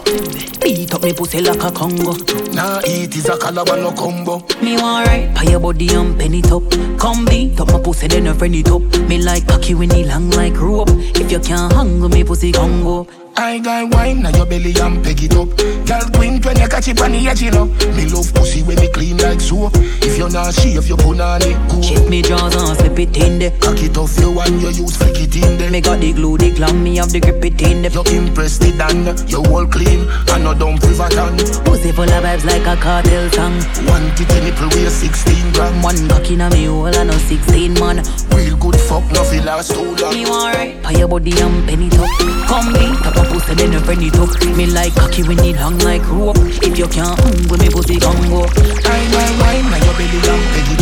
Beat 0.62 0.94
up 0.94 1.04
me 1.04 1.14
pussy 1.14 1.42
like 1.42 1.64
a 1.64 1.72
Congo. 1.72 2.14
Nah, 2.54 2.82
eat 2.88 3.16
is 3.16 3.30
a 3.30 3.38
calabar 3.38 3.78
no 3.78 3.92
combo. 3.92 4.40
Me 4.62 4.76
want 4.78 5.08
right 5.08 5.34
Pay 5.36 5.52
your 5.52 5.60
body 5.60 5.94
and 5.94 6.18
penny 6.20 6.42
top 6.42 6.64
Come 6.98 7.26
beat 7.26 7.60
up 7.60 7.68
my 7.72 7.80
pussy 7.80 8.08
then 8.08 8.28
a 8.28 8.34
friend 8.34 8.56
it 8.56 8.70
up 8.70 8.82
Me 9.08 9.22
like 9.22 9.48
cocky 9.48 9.76
when 9.76 9.92
it 9.92 10.08
long 10.08 10.30
like 10.32 10.60
rope 10.60 10.90
If 10.90 11.32
you 11.32 11.40
can't 11.40 11.72
hang 11.72 12.10
me 12.10 12.24
pussy 12.24 12.52
Congo 12.52 13.08
I 13.40 13.60
got 13.60 13.94
wine 13.94 14.24
now 14.24 14.36
your 14.36 14.48
belly 14.48 14.74
and 14.82 15.04
peg 15.04 15.22
it 15.22 15.36
up. 15.38 15.54
Girl 15.86 16.10
queen 16.18 16.42
when 16.42 16.58
you 16.58 16.68
catch 16.68 16.88
it 16.88 17.00
on 17.02 17.12
the 17.12 17.28
edge, 17.28 17.42
you 17.42 17.52
know. 17.52 17.66
Me 17.94 18.10
love 18.10 18.34
pussy 18.34 18.64
when 18.64 18.80
me 18.82 18.90
clean 18.90 19.18
like 19.18 19.40
soap. 19.40 19.74
If 20.02 20.18
you're 20.18 20.32
not 20.32 20.56
shave, 20.56 20.90
you 20.90 20.98
put 20.98 21.22
on 21.22 21.44
it 21.46 21.54
cool. 21.70 21.84
Check 21.84 22.10
me 22.10 22.24
jaws 22.24 22.56
and 22.56 22.76
slip 22.78 22.98
it 22.98 23.16
in 23.18 23.38
there 23.38 23.52
Cock 23.62 23.78
it 23.84 23.96
off 23.96 24.18
you 24.18 24.34
and 24.40 24.60
you 24.60 24.70
use 24.70 24.98
flick 24.98 25.22
it 25.22 25.36
in 25.36 25.58
there. 25.60 25.70
Me 25.70 25.82
got 25.82 26.00
the 26.00 26.14
glue, 26.14 26.38
the 26.38 26.50
glam, 26.50 26.82
me 26.82 26.98
have 26.98 27.12
the 27.12 27.20
grip 27.20 27.46
it 27.46 27.62
in 27.62 27.84
there 27.84 27.92
You 27.94 28.26
impress 28.26 28.58
the 28.58 28.74
dan, 28.74 29.06
you 29.30 29.46
all 29.54 29.68
clean 29.68 30.10
and 30.34 30.44
no 30.44 30.58
dumb 30.58 30.82
privaton. 30.82 31.38
Pussy 31.64 31.92
full 31.92 32.10
of 32.10 32.24
vibes 32.26 32.44
like 32.44 32.66
a 32.66 32.76
cartel 32.82 33.30
song 33.38 33.54
One 33.86 34.10
titty 34.18 34.42
nipple 34.42 34.70
weigh 34.74 34.90
16 34.90 35.54
gram. 35.54 35.84
One 35.84 36.10
cock 36.10 36.26
inna 36.32 36.50
me 36.50 36.66
hole 36.66 36.90
and 36.90 37.10
no 37.10 37.14
16 37.14 37.74
man 37.76 38.02
Real 38.34 38.58
good 38.58 38.82
fuck, 38.82 39.06
no 39.14 39.24
feel 39.24 39.44
last 39.44 39.78
too 39.78 39.94
long. 40.02 40.14
Me 40.14 40.26
want 40.26 40.56
right 40.58 40.82
by 40.82 40.92
your 40.92 41.08
body 41.08 41.38
and 41.38 41.68
penny 41.70 41.90
top. 41.90 42.10
Come 42.50 42.74
me, 42.74 42.98
tap 43.06 43.16
a 43.16 43.27
pussy 43.30 43.54
then 43.56 43.74
you 43.74 43.80
friend 43.80 44.04
it 44.04 44.16
up. 44.18 44.30
Me 44.56 44.66
like 44.66 44.96
cocky 44.96 45.24
when 45.24 45.40
it 45.40 45.56
long 45.58 45.78
like 45.80 46.06
rope. 46.10 46.38
If 46.64 46.78
you 46.78 46.88
can't 46.88 47.20
hung 47.20 47.48
with 47.50 47.62
me 47.62 47.70
pussy 47.70 47.98
can 48.00 48.18
go. 48.30 48.48
Wine, 48.48 49.10
wine, 49.14 49.36
wine, 49.40 49.66
now 49.72 49.80
your 49.84 49.96
belly 49.96 50.20
long, 50.28 50.44
peg 50.54 50.72
it. 50.74 50.82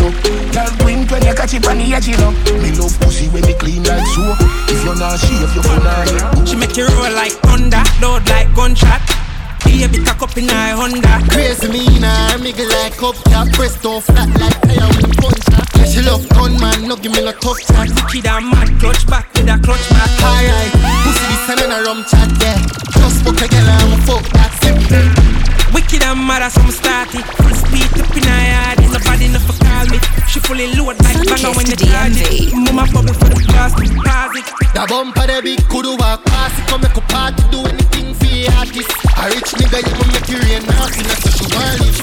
Girl, 0.54 0.72
blink 0.80 1.12
when 1.12 1.24
you 1.26 1.34
catch 1.34 1.54
it 1.54 1.68
on 1.68 1.78
the 1.78 1.94
edge. 1.94 2.08
Me 2.62 2.72
love 2.78 2.96
pussy 3.00 3.28
when 3.30 3.44
me 3.46 3.54
clean 3.54 3.84
like 3.84 4.06
soap. 4.14 4.38
If 4.72 4.84
you're 4.84 4.96
not 4.96 5.20
shave, 5.20 5.52
you're 5.56 5.82
not 5.84 6.48
She 6.48 6.56
make 6.56 6.76
you 6.78 6.88
roll 6.88 7.14
like 7.14 7.34
thunder, 7.44 7.84
load 8.02 8.28
like 8.30 8.54
gunshot. 8.56 9.02
Baby, 9.66 10.00
cock 10.06 10.22
up 10.22 10.38
in 10.38 10.48
her 10.48 10.76
Honda. 10.78 11.20
Crazy 11.30 11.68
me 11.68 12.00
nah, 12.00 12.38
me 12.38 12.54
go 12.54 12.64
like 12.64 13.02
up 13.02 13.16
top, 13.26 13.50
press 13.54 13.76
don't 13.82 14.04
flat 14.04 14.30
like 14.40 14.62
tire 14.62 14.88
with 14.88 15.06
a 15.06 15.22
punch. 15.22 15.44
Yeah, 15.76 15.86
she 15.86 16.02
love 16.02 16.28
gun 16.30 16.60
man, 16.62 16.88
no 16.88 16.96
give 16.96 17.12
me 17.12 17.24
no 17.24 17.32
tough 17.34 17.60
chat. 17.68 17.90
Wicked 17.90 18.28
and 18.28 18.50
mad, 18.50 18.80
clutch 18.80 19.06
back 19.08 19.34
with 19.34 19.50
a 19.50 19.60
clutch 19.60 19.90
back. 19.90 20.12
Alright, 20.24 20.72
pussy 21.04 21.26
this 21.28 21.50
and 21.50 21.74
a 21.74 21.84
rum 21.84 22.06
chat, 22.10 22.30
yeah. 22.42 22.62
Just 23.02 23.26
fuck 23.26 23.42
a 23.42 23.48
girl 23.50 23.70
and 23.70 24.04
fuck 24.06 24.24
that 24.34 24.52
simple. 24.62 25.25
Wicked 25.76 26.04
and 26.08 26.24
mad 26.24 26.42
as 26.42 26.54
some 26.54 26.72
starty. 26.72 27.20
Full 27.20 27.52
speed 27.52 27.92
up 28.00 28.16
in 28.16 28.24
her 28.24 28.44
yard, 28.48 28.80
ain't 28.80 28.94
nobody 28.96 29.26
enough 29.28 29.44
for 29.44 29.60
call 29.60 29.86
me. 29.92 30.00
She 30.32 30.40
fully 30.40 30.72
load 30.72 30.96
like 31.04 31.20
banger 31.28 31.52
when 31.52 31.68
you 31.68 31.76
charge 31.76 32.16
it. 32.16 32.56
Mama 32.56 32.88
bubble 32.96 33.12
for 33.12 33.28
the 33.28 33.44
blast, 33.44 33.76
pause 33.76 34.40
it. 34.40 34.48
The 34.72 34.88
bumper 34.88 35.28
the 35.28 35.44
big 35.44 35.60
could 35.68 35.84
walk 36.00 36.24
past 36.24 36.56
it, 36.56 36.68
come 36.72 36.80
make 36.80 36.96
a 36.96 37.04
party, 37.12 37.44
do 37.52 37.60
anything 37.68 38.16
for 38.16 38.24
the 38.24 38.48
artist. 38.56 38.88
A 39.20 39.24
rich 39.36 39.52
nigga, 39.60 39.84
you 39.84 39.94
can 40.00 40.08
make 40.16 40.32
it 40.32 40.40
rain, 40.48 40.64
nothing, 40.64 41.04
that's 41.12 41.24
what 41.28 41.36
she 41.36 41.46
want 41.52 41.84
it. 41.84 41.96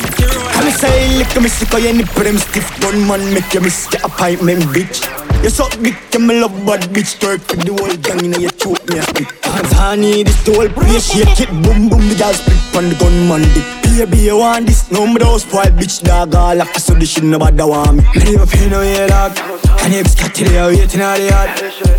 I'm 0.53 0.69
say, 0.71 1.17
lick 1.17 1.33
me 1.41 1.49
sick 1.49 1.73
of 1.73 1.85
any 1.85 2.05
prim 2.05 2.37
stiff 2.37 2.69
gun 2.81 3.09
man, 3.09 3.25
make 3.33 3.53
you 3.55 3.61
miss 3.63 3.87
the 3.89 4.05
appointment, 4.05 4.63
bitch. 4.69 5.22
You 5.43 5.51
suck 5.51 5.75
dick, 5.83 5.97
you 6.15 6.21
me 6.21 6.41
love 6.41 6.55
bad 6.65 6.83
bitch, 6.95 7.19
twerk 7.19 7.43
with 7.51 7.67
the 7.67 7.75
whole 7.75 7.97
gang 7.99 8.25
in 8.25 8.41
your 8.41 8.55
choke 8.55 8.79
me 8.89 8.99
a 8.99 9.03
spit. 9.03 9.27
Hands 9.43 9.73
honey, 9.73 10.23
this 10.23 10.39
the 10.45 10.55
whole 10.55 10.69
place, 10.71 11.11
shake 11.11 11.41
it, 11.41 11.51
boom 11.67 11.89
boom, 11.91 12.07
the 12.09 12.15
gal 12.15 12.33
split 12.33 12.63
on 12.79 12.89
the 12.89 12.95
gunman 12.95 13.43
dick. 13.51 13.67
Baby, 13.83 14.31
you 14.31 14.39
want 14.39 14.67
this? 14.67 14.91
No, 14.91 15.05
me 15.05 15.19
those 15.19 15.43
spoiled 15.43 15.75
bitch 15.75 16.03
dog, 16.03 16.35
all 16.35 16.55
like 16.55 16.79
so 16.79 16.95
this 16.95 17.11
shit 17.11 17.25
nobody 17.25 17.63
want 17.63 17.97
me. 17.99 18.03
Me 18.15 18.39
never 18.39 18.47
pay 18.47 18.71
no 18.71 18.79
way, 18.79 19.07
dog. 19.09 19.35
And 19.83 19.93
it's 19.95 20.15
got 20.15 20.33
to 20.33 20.45
the 20.45 20.63
waiting 20.71 21.03
on 21.03 21.19
the 21.19 21.27
yard 21.27 21.51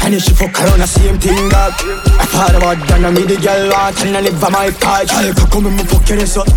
And 0.08 0.16
if 0.16 0.24
she 0.24 0.32
fuck 0.32 0.56
around 0.64 0.80
the 0.80 0.88
same 0.88 1.20
thing, 1.20 1.36
dog 1.52 1.76
I 2.16 2.24
thought 2.32 2.56
about 2.56 2.80
that, 2.88 3.04
and 3.04 3.12
me 3.12 3.28
the 3.28 3.36
girl 3.36 3.76
want 3.76 4.00
And 4.08 4.16
I 4.16 4.22
live 4.22 4.40
on 4.40 4.54
my 4.54 4.72
car, 4.72 5.04
child, 5.04 5.36
come 5.52 5.68
and 5.68 5.76
me 5.76 5.84
fuck 5.84 6.08
your 6.08 6.24
ass 6.24 6.38
up 6.38 6.48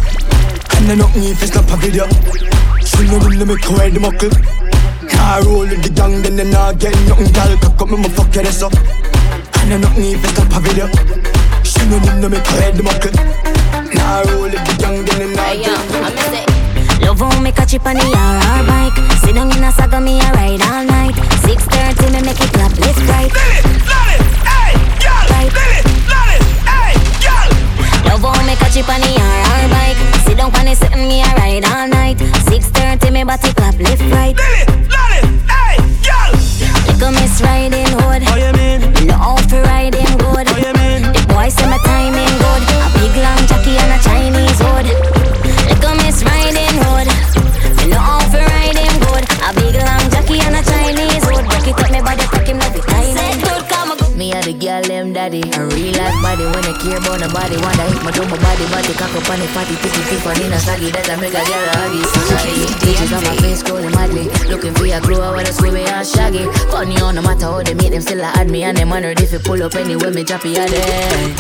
And 0.79 0.87
I 0.87 0.95
nothing 0.95 1.25
if 1.25 1.43
it's 1.43 1.53
not 1.53 1.67
a 1.67 1.77
video 1.83 2.07
know 3.05 3.19
them, 3.19 3.39
let 3.39 3.49
me 3.49 3.57
wear 3.77 3.91
the 3.91 4.01
muckle 4.01 4.31
Car 5.11 5.43
roll 5.45 5.67
with 5.67 5.83
the 5.83 5.91
gang, 5.91 6.23
then 6.23 6.37
they 6.37 6.49
not 6.51 6.79
get 6.79 6.95
nothing, 7.09 7.33
girl 7.33 7.57
come 7.79 7.95
and 7.95 8.03
me 8.03 8.09
fuck 8.09 8.35
your 8.35 8.47
ass 8.47 8.63
up 8.63 8.73
And 9.61 9.75
I 9.75 9.77
nothing 9.79 10.17
if 10.17 10.25
it's 10.25 10.39
not 10.39 10.53
a 10.53 10.61
video 10.61 10.87
She 11.63 11.85
know 11.89 11.99
them, 12.01 12.21
let 12.23 12.31
me 12.31 12.41
wear 12.41 12.73
the 12.73 12.83
muckle 12.83 13.15
Car 13.95 14.25
roll 14.27 14.49
with 14.49 14.53
the 14.53 14.75
gang, 14.81 15.05
then 15.05 15.19
they 15.19 15.31
not 15.35 15.55
get 15.61 15.81
nothing. 16.01 16.47
Love 17.07 17.21
how 17.21 17.41
me 17.41 17.53
catch 17.53 17.75
it 17.75 17.87
on 17.87 17.95
the 17.95 18.03
RR 18.03 18.67
bike. 18.67 18.99
Sit 19.23 19.35
down 19.35 19.51
in 19.57 19.63
a 19.63 19.71
saga, 19.71 20.01
me 20.01 20.19
a 20.19 20.33
ride 20.33 20.63
all 20.63 20.85
night. 20.85 21.15
6.30, 21.47 22.13
me 22.13 22.21
make 22.23 22.41
it 22.41 22.53
clap 22.53 22.73
left 22.79 22.99
right 23.09 23.33
Right. 24.43 24.67
Love 25.05 25.65
how 25.65 25.86
me 28.47 28.55
catch 28.57 28.77
it 28.77 28.89
on 28.89 29.01
the 29.03 29.11
RR 29.11 29.67
bike 29.75 29.99
Sit 30.23 30.39
down 30.39 30.55
on 30.55 30.65
the 30.67 30.75
sitting, 30.75 31.09
me 31.09 31.21
a 31.23 31.31
ride 31.35 31.67
all 31.67 31.89
night 31.89 32.17
6.30, 32.47 33.13
me 33.13 33.25
body 33.25 33.53
clap 33.53 33.75
left 33.79 34.03
right 34.15 34.37
Lily, 34.39 34.63
Lolly, 34.87 35.21
hey, 35.51 35.77
girl. 36.07 36.31
Little 36.87 37.13
miss 37.19 37.43
riding 37.43 37.91
hood 37.99 38.23
How 38.23 38.39
you 38.39 38.53
mean? 38.55 38.81
Me 38.95 39.07
know 39.11 39.19
how 39.19 39.37
ride 39.67 39.95
him 39.95 40.19
good 40.19 40.47
How 40.47 40.59
you 40.63 40.73
mean? 40.79 41.03
The 41.11 41.23
boy 41.27 41.49
say 41.51 41.67
my 41.67 41.79
timing 41.83 42.35
good 42.39 42.63
A 42.71 42.89
big 42.95 43.15
long 43.19 43.43
jockey 43.51 43.75
and 43.83 43.93
a 43.95 44.06
girl 54.67 54.83
them 54.83 55.13
daddy. 55.13 55.43
A 55.55 55.63
real 55.71 55.95
life 55.95 56.19
body 56.19 56.43
when 56.43 56.65
I 56.67 56.75
care 56.83 56.99
about 56.99 57.23
nobody. 57.23 57.55
Wanda 57.63 57.87
hit 57.87 58.03
my 58.03 58.11
my 58.11 58.35
body 58.35 58.67
body 58.75 58.93
Cock 58.99 59.15
up 59.15 59.31
on 59.31 59.39
the 59.39 59.47
party. 59.55 59.79
Titty 59.79 60.03
tip 60.11 60.27
on 60.27 60.43
in 60.43 60.53
a 60.53 60.59
saggy. 60.59 60.91
That 60.91 61.07
I 61.07 61.15
make 61.23 61.39
a 61.39 61.43
girl 61.47 61.71
a 61.71 61.75
huggy. 61.79 62.03
Bitches 62.83 63.15
on 63.15 63.23
my 63.23 63.37
face 63.39 63.63
scrolling 63.63 63.95
madly. 63.95 64.27
Looking 64.51 64.75
for 64.75 64.87
a 64.91 64.99
glow 64.99 65.23
I 65.23 65.31
wanna 65.31 65.53
swim 65.53 65.75
me 65.75 65.87
and 65.87 66.07
shaggy. 66.07 66.51
Funny 66.75 66.99
on 66.99 67.15
no 67.15 67.23
matter 67.23 67.47
how 67.47 67.63
they 67.63 67.75
meet 67.75 67.91
them 67.95 68.03
Still 68.03 68.21
a 68.21 68.31
add 68.35 68.51
me. 68.51 68.65
And 68.65 68.77
them 68.77 68.91
wondered 68.91 69.21
if 69.21 69.31
you 69.31 69.39
pull 69.39 69.63
up 69.63 69.75
anywhere 69.77 70.11
me 70.11 70.25
drop 70.25 70.45
you 70.45 70.59
a 70.59 70.67
day 70.67 71.35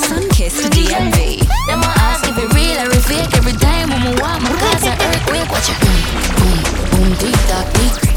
Sunkissed 0.00 0.64
DMV. 0.72 1.44
Them 1.68 1.84
a 1.84 1.90
ask 2.08 2.24
if 2.24 2.38
it 2.40 2.48
real 2.56 2.78
or 2.80 2.88
it 2.88 3.04
fake. 3.04 3.36
Every 3.36 3.52
time 3.52 3.90
when 3.92 4.00
me 4.00 4.12
want 4.16 4.40
my 4.42 4.50
cause 4.56 5.09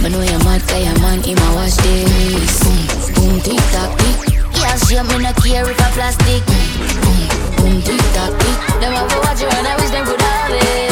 Me 0.03 0.09
know 0.09 0.19
you're 0.19 0.43
mad 0.43 0.59
cause 0.67 0.83
your 0.83 0.99
man 0.99 1.23
in 1.23 1.31
my 1.39 1.55
watch 1.55 1.79
this 1.79 2.59
Boom, 2.59 2.75
boom, 3.15 3.39
tick 3.39 3.55
tock, 3.71 3.87
tick. 4.03 4.35
Yeah, 4.59 4.75
she 4.75 4.99
me 4.99 5.15
not 5.23 5.31
care 5.39 5.63
if 5.63 5.79
I 5.79 5.87
plastic. 5.95 6.43
Boom, 6.43 7.23
boom, 7.55 7.55
boom, 7.55 7.75
tick 7.87 8.03
tock, 8.11 8.35
tick. 8.35 8.57
Them 8.83 8.99
a 8.99 9.07
watch 9.23 9.39
you 9.39 9.47
and 9.47 9.63
I 9.63 9.79
wish 9.79 9.95
them 9.95 10.03
could 10.03 10.19
have 10.19 10.51
it. 10.59 10.91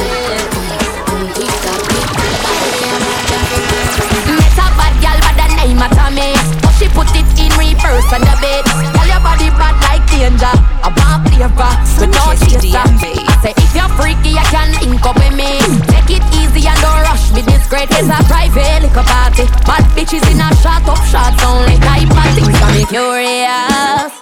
Boom, 0.56 0.64
boom, 1.12 1.28
tick 1.36 1.52
tock, 1.60 1.82
tick. 1.92 2.08
Met 4.32 4.56
a 4.56 4.66
bad 4.80 4.96
gal 5.04 5.20
by 5.20 5.36
the 5.36 5.48
name 5.60 5.84
of 5.84 5.92
Tommy 5.92 6.32
But 6.64 6.72
she 6.80 6.88
put 6.96 7.12
it 7.12 7.28
in 7.36 7.52
reverse 7.60 8.08
on 8.16 8.24
the 8.24 8.36
bed. 8.40 8.64
Tell 8.96 9.08
your 9.12 9.20
body 9.20 9.52
bad 9.60 9.76
like 9.92 10.08
danger. 10.08 10.56
I 10.56 10.88
want 10.88 11.28
flavor 11.28 11.72
with 12.00 12.16
no 12.16 12.32
chaser 12.40 13.21
say 13.42 13.54
if 13.58 13.74
you're 13.76 13.90
freaky 13.98 14.38
you 14.38 14.46
can 14.54 14.70
link 14.80 15.02
up 15.04 15.18
with 15.18 15.34
me 15.34 15.58
Take 15.90 16.22
it 16.22 16.26
easy 16.38 16.62
and 16.70 16.80
don't 16.80 17.02
rush 17.02 17.34
me 17.34 17.42
This 17.42 17.66
great 17.68 17.90
is 17.92 18.08
a 18.08 18.20
private 18.30 18.86
liquor 18.86 19.04
party 19.04 19.46
Bad 19.66 19.84
bitches 19.98 20.24
in 20.30 20.40
a 20.40 20.48
shot 20.62 20.86
up 20.86 21.02
shots 21.10 21.42
only 21.44 21.78
type 21.82 22.10
of 22.10 22.30
things 22.38 22.56
got 22.62 22.72
me 22.74 22.86
curious 22.86 24.14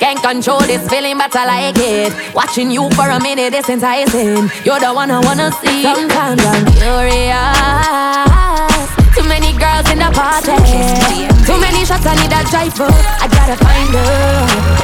can't 0.00 0.22
control 0.22 0.60
this 0.60 0.88
feeling, 0.88 1.18
but 1.18 1.36
I 1.36 1.44
like 1.44 1.76
it. 1.76 2.34
Watching 2.34 2.70
you 2.70 2.88
for 2.96 3.10
a 3.10 3.20
minute 3.20 3.52
is 3.52 3.68
enticing. 3.68 4.48
You're 4.64 4.80
the 4.80 4.94
one 4.94 5.10
I 5.10 5.20
wanna 5.20 5.52
see. 5.60 5.82
Sometimes 5.82 6.40
I'm 6.40 6.64
curious. 6.72 7.60
Too 9.12 9.28
many 9.28 9.52
girls 9.60 9.84
in 9.92 10.00
the 10.00 10.08
party. 10.16 10.56
Too 11.44 11.60
many 11.60 11.84
shots, 11.84 12.06
I 12.08 12.16
need 12.16 12.32
a 12.32 12.40
driver. 12.48 12.88
I 12.88 13.28
gotta 13.28 13.56
find 13.60 13.92
her. 13.92 14.80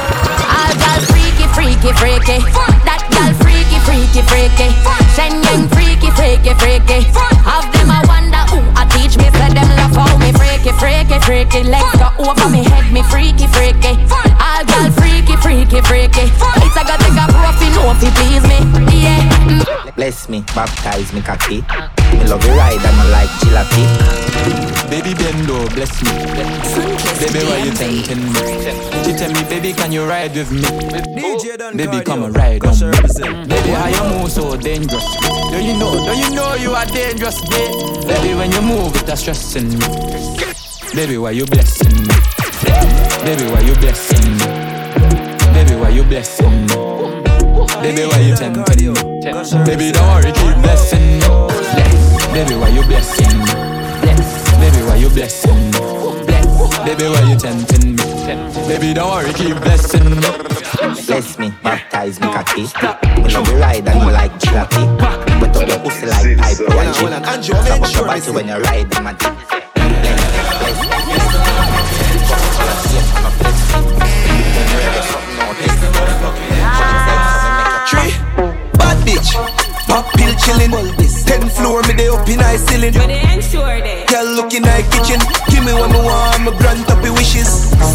All 0.53 0.73
girls 0.85 1.09
freaky, 1.09 1.49
freaky, 1.57 1.91
freaky. 1.97 2.86
Girl 4.13 4.23
freaky, 4.23 4.27
freaky, 4.27 4.67
freaky. 4.67 4.69
Shen 5.15 5.43
Yeng 5.43 5.67
freaky, 5.69 6.09
freaky, 6.11 6.53
freaky. 6.55 6.99
Have 7.43 7.71
them 7.73 7.91
I 7.91 8.03
wonder 8.07 8.39
who 8.51 8.59
I 8.75 8.85
teach 8.91 9.17
me. 9.17 9.25
Say 9.35 9.51
them 9.53 9.67
love 9.75 9.95
how 9.95 10.17
me 10.17 10.31
freaky, 10.31 10.71
freaky, 10.79 11.19
freaky. 11.19 11.63
Legs 11.63 11.91
go 11.97 12.07
over 12.23 12.49
me 12.49 12.63
head, 12.63 12.91
me 12.91 13.03
freaky, 13.03 13.47
freaky. 13.47 13.97
All 14.39 14.63
girls 14.65 14.95
freaky, 14.95 15.35
freaky, 15.37 15.81
freaky. 15.81 16.31
It's 16.63 16.77
a 16.77 16.83
got 16.87 16.99
take 16.99 17.19
a 17.19 17.25
profit, 17.27 17.71
no 17.75 17.93
fi 17.95 18.09
please 18.15 18.43
me. 18.47 18.57
Yeah. 18.95 19.19
Mm. 19.47 19.95
Bless 19.95 20.29
me, 20.29 20.43
baptize 20.55 21.11
me 21.11 21.21
cocky. 21.21 21.63
Me 22.13 22.25
love 22.27 22.43
you 22.45 22.53
ride 22.53 22.83
and 22.83 22.97
I 23.01 23.05
like 23.09 23.29
jalopy. 23.41 23.85
Baby 24.89 25.13
Bendo, 25.15 25.67
bless 25.75 25.91
me. 26.01 26.11
Baby, 27.19 27.45
why 27.45 27.57
you 27.63 27.71
tempting 27.71 28.23
me? 28.23 29.03
She 29.03 29.11
tell 29.13 29.31
me, 29.33 29.43
baby, 29.49 29.73
can 29.73 29.91
you 29.91 30.05
ride 30.05 30.33
with 30.33 30.51
me? 30.51 30.63
Oh, 31.23 31.71
baby, 31.75 31.99
come 32.03 32.23
and 32.23 32.35
ride 32.35 32.63
on 32.65 32.73
me. 32.79 32.91
Baby, 33.47 33.69
how 33.69 33.87
you 33.87 34.03
move 34.17 34.31
so 34.31 34.55
dangerous? 34.55 35.03
Don't 35.51 35.63
you 35.63 35.75
know? 35.77 35.91
Don't 36.05 36.17
you 36.17 36.29
know 36.33 36.53
you 36.55 36.71
are 36.71 36.85
dangerous, 36.85 37.41
babe? 37.49 38.07
Baby, 38.07 38.35
when 38.35 38.51
you 38.51 38.61
move, 38.61 38.95
it's 38.95 39.11
a 39.11 39.17
stressing 39.17 39.69
me. 39.69 39.85
Baby, 40.95 41.17
why 41.17 41.31
you 41.31 41.45
blessing 41.45 41.93
me? 42.07 42.15
Baby, 43.25 43.51
why 43.51 43.59
you 43.59 43.75
blessing 43.75 44.37
me? 44.37 44.45
Baby, 45.53 45.75
why 45.75 45.89
you 45.89 46.03
blessing 46.03 46.65
me? 46.67 46.75
Baby, 47.81 48.05
why 48.05 48.19
you 48.21 48.35
tempting 48.35 48.85
me? 48.85 49.01
Baby, 49.65 49.91
don't 49.91 50.07
worry, 50.07 50.31
keep 50.31 50.55
blessing 50.63 51.19
me. 51.19 51.96
Bless. 52.37 52.49
Baby, 52.49 52.61
why 52.61 52.69
you 52.69 52.83
blessing 52.83 53.39
me? 53.39 53.45
Bless. 54.01 54.29
Baby, 54.59 54.85
why 54.85 54.95
you 54.97 55.09
blessing 55.09 55.57
me? 55.57 55.79
Bless. 56.27 56.45
Baby, 56.85 57.05
why 57.09 57.21
you 57.31 57.37
tempting 57.39 57.95
me? 57.95 58.03
Baby, 58.67 58.93
don't 58.93 59.09
worry, 59.09 59.33
keep 59.33 59.57
blessing 59.57 60.09
me. 60.11 60.21
Bless 61.07 61.39
me, 61.39 61.51
baptize 61.63 62.19
me 62.21 62.27
cocky. 62.27 62.61
Me 62.61 63.33
love 63.33 63.47
you 63.49 63.57
ride 63.57 63.87
and 63.87 63.89
I 63.89 64.11
like 64.11 64.39
jalopy. 64.39 64.85
But 65.39 65.57
up 65.57 65.67
your 65.67 65.79
pussy 65.79 66.05
like 66.05 66.37
pipe 66.37 66.59
and 66.59 67.43
G. 67.43 67.53
Stop 67.53 67.81
up 67.81 67.93
your 67.93 68.05
body 68.05 68.31
when 68.31 68.47
you 68.47 68.57
ride 68.57 68.95
in 68.95 69.03
my 69.03 69.13
dick. 69.13 69.33
Bless 70.59 70.77
bless 70.77 70.77
bless. 70.77 71.87
Tree, 77.89 78.13
bad 78.77 78.97
bitch. 79.07 79.33
Pop 79.87 80.05
pill 80.13 80.33
chillin'. 80.35 81.06
Ten 81.27 81.49
floor 81.49 81.81
me 81.87 81.93
dey 81.93 82.07
up 82.09 82.27
in 82.29 82.39
high 82.39 82.57
ceiling. 82.57 82.93
But 82.93 83.07
they 83.07 83.21
ensure 83.33 83.81
they. 83.81 84.05
Girl 84.07 84.25
looking 84.35 84.63
like 84.63 84.87
kitchen. 84.91 85.19
Give 85.51 85.63
me 85.65 85.73
what 85.73 85.91
me 85.91 85.99
want, 85.99 86.57
grant 86.59 86.89
up 86.89 87.03
your 87.03 87.13
wishes. 87.13 87.47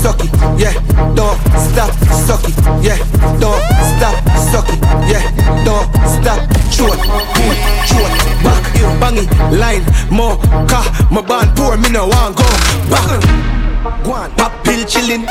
Suck 0.03 0.21
it, 0.25 0.31
yeah. 0.61 0.75
Don't 1.17 1.39
stop, 1.73 1.91
suck 2.27 2.45
it, 2.45 2.57
yeah. 2.85 2.99
Don't 3.41 3.63
stop, 3.97 4.17
suck 4.53 4.69
it, 4.69 4.81
yeah. 5.11 5.25
Don't 5.65 5.89
stop. 6.21 6.41
Short, 6.73 6.99
pull, 6.99 7.55
short, 7.87 8.13
back, 8.43 8.65
bang 8.99 9.19
it, 9.19 9.31
line, 9.53 9.85
more, 10.11 10.37
car, 10.67 10.85
my 11.11 11.21
band 11.21 11.55
poor, 11.55 11.77
me 11.77 11.91
no 11.91 12.09
want 12.09 12.37
go 12.37 12.45
back. 12.91 14.05
Go 14.05 14.13
on, 14.13 14.31
pop 14.33 14.53
pill 14.65 14.83
chillin'. 14.87 15.27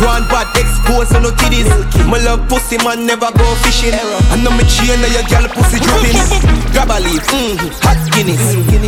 Go 0.00 0.10
on, 0.10 0.26
bad 0.28 0.50
expose 0.58 1.12
no 1.22 1.30
kiddies. 1.38 1.70
My 2.10 2.18
love 2.18 2.48
pussy 2.48 2.76
man 2.82 3.06
never 3.06 3.30
go 3.30 3.46
fishing. 3.62 3.94
I 3.94 4.36
know 4.42 4.50
me 4.50 4.64
chain 4.66 5.00
now 5.00 5.10
your 5.14 5.22
girl 5.30 5.46
pussy 5.54 5.78
dripping. 5.78 6.18
Grab 6.74 6.90
a 6.90 6.98
leaf, 6.98 7.22
mm, 7.30 7.56
hot 7.80 7.98
Guinness, 8.12 8.42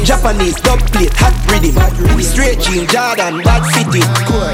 Japanese 0.07 0.61
dub 0.61 0.81
plate, 0.91 1.15
hot 1.15 1.35
rhythm. 1.51 1.75
Straight 2.21 2.61
jean, 2.61 2.87
Jordan, 2.91 3.43
bad 3.43 3.63
city. 3.71 4.03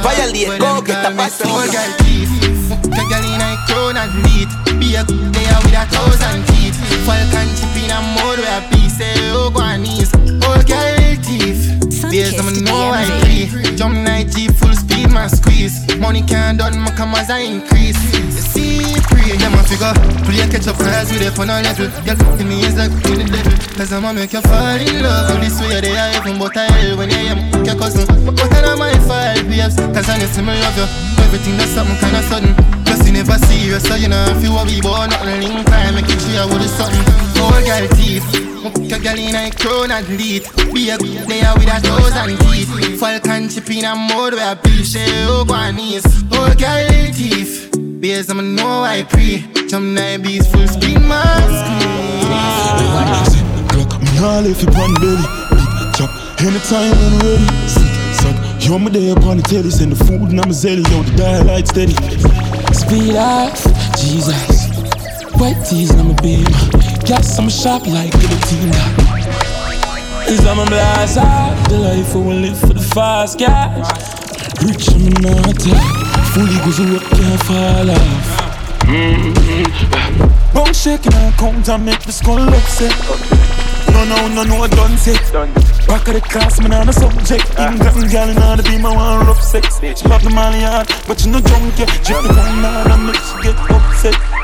Violate, 0.05 0.61
go 0.61 0.81
get 0.83 1.05
a 1.05 1.11
pass. 1.17 1.41
All 1.45 1.65
girl 1.73 1.91
teeth, 2.05 2.33
fuck 2.69 2.85
a 2.85 3.03
girl 3.09 3.25
in 3.25 3.41
a 3.41 3.51
crown 3.67 3.97
and 3.97 4.13
neat. 4.23 4.51
Be 4.79 4.95
a 4.97 5.05
good 5.05 5.33
there 5.33 5.59
with 5.65 5.77
a 5.77 5.85
thousand 5.89 6.45
teeth. 6.53 6.77
Falcon 7.09 7.49
chip 7.57 7.77
in 7.81 7.91
a 7.91 8.01
mode 8.21 8.39
where 8.45 8.61
a 8.61 8.69
piece 8.69 8.99
say 8.99 9.13
oh 9.33 9.51
go 9.51 9.61
on 9.61 9.83
knees. 9.83 10.13
All 10.45 10.61
girl 10.69 11.17
teeth. 11.25 11.81
There's 12.13 12.37
some 12.37 12.53
know 12.65 12.93
I 12.93 13.09
free. 13.49 13.77
Jump 13.77 13.95
night 14.05 14.29
Jeep 14.29 14.53
full 14.53 14.75
my 15.13 15.29
squeeze. 15.29 15.85
Money 15.99 16.23
can't 16.23 16.59
done, 16.59 16.79
my 16.81 16.91
commas 16.97 17.29
I 17.29 17.41
increase. 17.45 18.01
You 18.17 18.43
see, 18.43 18.97
pre, 19.13 19.37
them 19.37 19.55
a 19.55 19.63
figure. 19.63 19.93
Play 20.25 20.49
catch 20.49 20.67
up 20.67 20.77
cars 20.81 21.13
with 21.13 21.23
it 21.23 21.39
on 21.39 21.51
a 21.51 21.61
level. 21.61 21.89
Girl, 22.03 22.17
fucking 22.17 22.49
me 22.49 22.65
is 22.65 22.77
like 22.77 22.91
with 23.05 23.21
the 23.21 23.27
devil. 23.29 23.53
Cause 23.77 23.93
I'ma 23.93 24.13
make 24.13 24.33
you 24.33 24.41
fall 24.43 24.81
in 24.81 25.03
love. 25.03 25.41
This 25.41 25.61
way 25.61 25.81
they 25.81 25.97
are 25.97 26.11
even 26.17 26.39
but 26.39 26.57
I 26.57 26.67
hell 26.73 26.97
when 26.97 27.13
I 27.13 27.23
am 27.31 27.65
your 27.65 27.77
cousin. 27.77 28.07
But 28.25 28.35
what 28.41 28.65
are 28.65 28.77
my 28.77 28.93
five 29.07 29.45
babes? 29.47 29.77
Cause 29.77 30.09
I 30.09 30.17
know 30.19 30.29
me 30.43 30.57
love 30.59 30.77
you. 30.81 30.89
Everything 31.25 31.57
that's 31.57 31.71
something 31.77 31.97
kinda 32.01 32.23
sudden. 32.25 32.53
Plus 32.85 33.07
you 33.07 33.13
never 33.13 33.39
serious, 33.47 33.85
so 33.85 33.95
you 33.95 34.09
know 34.09 34.25
if 34.33 34.43
you 34.43 34.51
a 34.51 34.65
wee 34.65 34.81
boy, 34.81 35.07
nothing 35.07 35.41
link 35.41 35.67
time, 35.67 35.95
make 35.95 36.09
it 36.09 36.21
sure 36.21 36.49
with 36.49 36.69
something. 36.73 37.05
All 37.41 37.61
girl 37.61 37.89
teeth. 37.97 38.52
Fuck 38.63 38.77
a 38.77 38.99
girl 39.01 39.19
in 39.19 39.35
a 39.35 39.51
crown 39.51 39.91
and 39.91 40.09
lead. 40.11 40.47
Be 40.73 40.91
a 40.91 40.97
good 40.97 41.27
there 41.27 41.53
with 41.55 41.67
a 41.67 41.81
thousand 41.81 42.39
teeth. 42.39 43.01
Falcon 43.01 43.49
chip 43.49 43.69
in 43.71 43.85
a 43.85 43.97
mode 43.97 44.35
where 44.35 44.53
a 44.53 44.57
piece 44.57 44.93
say 44.93 45.05
oh 45.27 45.45
go 45.45 45.55
on 45.55 45.75
knees. 45.75 46.07
All 46.31 46.55
girl 46.55 46.89
teeth. 47.13 47.75
Beers 47.99 48.31
I'ma 48.31 48.43
know 48.43 48.85
I 48.85 49.03
pre. 49.03 49.45
Jump 49.67 49.87
nine 49.99 50.23
beats 50.23 50.47
full 50.47 50.69
speed 50.69 51.01
mask. 51.01 51.67
Me 54.01 54.19
all 54.23 54.47
if 54.47 54.63
you 54.63 54.69
pan 54.69 54.95
belly, 54.95 55.27
big 55.51 55.95
chop. 55.97 56.11
Anytime 56.39 56.95
when 57.03 57.19
ready, 57.19 57.47
sick 57.67 57.91
suck. 58.23 58.37
Yo, 58.63 58.79
me 58.79 58.91
there 58.91 59.17
upon 59.17 59.39
the 59.39 59.43
telly, 59.43 59.71
send 59.71 59.91
the 59.91 60.05
food 60.05 60.31
and 60.31 60.41
I'm 60.41 60.51
a 60.51 60.55
zelly, 60.55 60.89
yo, 60.89 61.03
the 61.03 61.17
dial 61.17 61.45
light 61.47 61.67
steady. 61.67 61.95
Speed 62.73 63.17
off, 63.17 63.59
Jesus. 63.99 64.71
White 65.35 65.67
tees 65.67 65.91
and 65.91 66.01
I'm 66.01 66.11
a 66.11 66.23
beam. 66.23 66.82
Gas, 67.05 67.37
I'm 67.37 67.49
a 67.49 67.51
shop 67.51 67.87
like 67.87 68.13
guillotine. 68.13 68.71
Is 70.31 70.47
I'm 70.47 70.61
a 70.61 70.67
blast. 70.67 71.17
The 71.69 71.79
life 71.79 72.15
I 72.15 72.19
will 72.19 72.35
live 72.35 72.59
for 72.59 72.75
the 72.75 72.81
fast 72.95 73.39
cash. 73.41 73.87
Rich, 74.63 74.95
I'm 74.95 75.11
not 75.21 75.61
Fully 76.33 76.59
goes 76.63 76.79
up, 76.79 77.03
can't 77.11 77.43
fall 77.43 77.91
off. 77.91 78.43
Mm-hmm. 78.87 80.55
Bone 80.55 80.73
shaking 80.73 81.13
and 81.15 81.35
count 81.35 81.69
and 81.69 81.85
make 81.85 82.03
the 82.03 82.13
skull 82.13 82.39
upset. 82.39 82.95
No, 83.93 84.05
no, 84.05 84.29
no, 84.29 84.45
no, 84.45 84.63
I 84.63 84.69
done 84.69 84.97
set. 84.97 85.21
Back 85.89 86.07
of 86.07 86.15
the 86.15 86.21
class, 86.21 86.61
man, 86.61 86.73
on 86.73 86.87
the 86.87 86.93
subject. 86.93 87.59
England 87.59 88.11
gal 88.11 88.29
in 88.29 88.39
order 88.39 88.63
to 88.63 88.71
be 88.71 88.79
my 88.79 88.95
one 88.95 89.27
rough 89.27 89.43
sex. 89.43 89.81
She 89.81 90.09
love 90.09 90.23
the 90.23 90.31
money 90.31 90.61
hard, 90.61 90.89
but 91.09 91.25
you 91.25 91.33
no 91.33 91.41
drunk 91.41 91.79
yet. 91.79 91.89
Drip 92.05 92.23
the 92.23 92.29
down 92.29 92.63
hard 92.63 92.91
and 92.93 93.07
make 93.07 93.17
she 93.17 93.43
get 93.43 93.59
upset. 93.71 94.42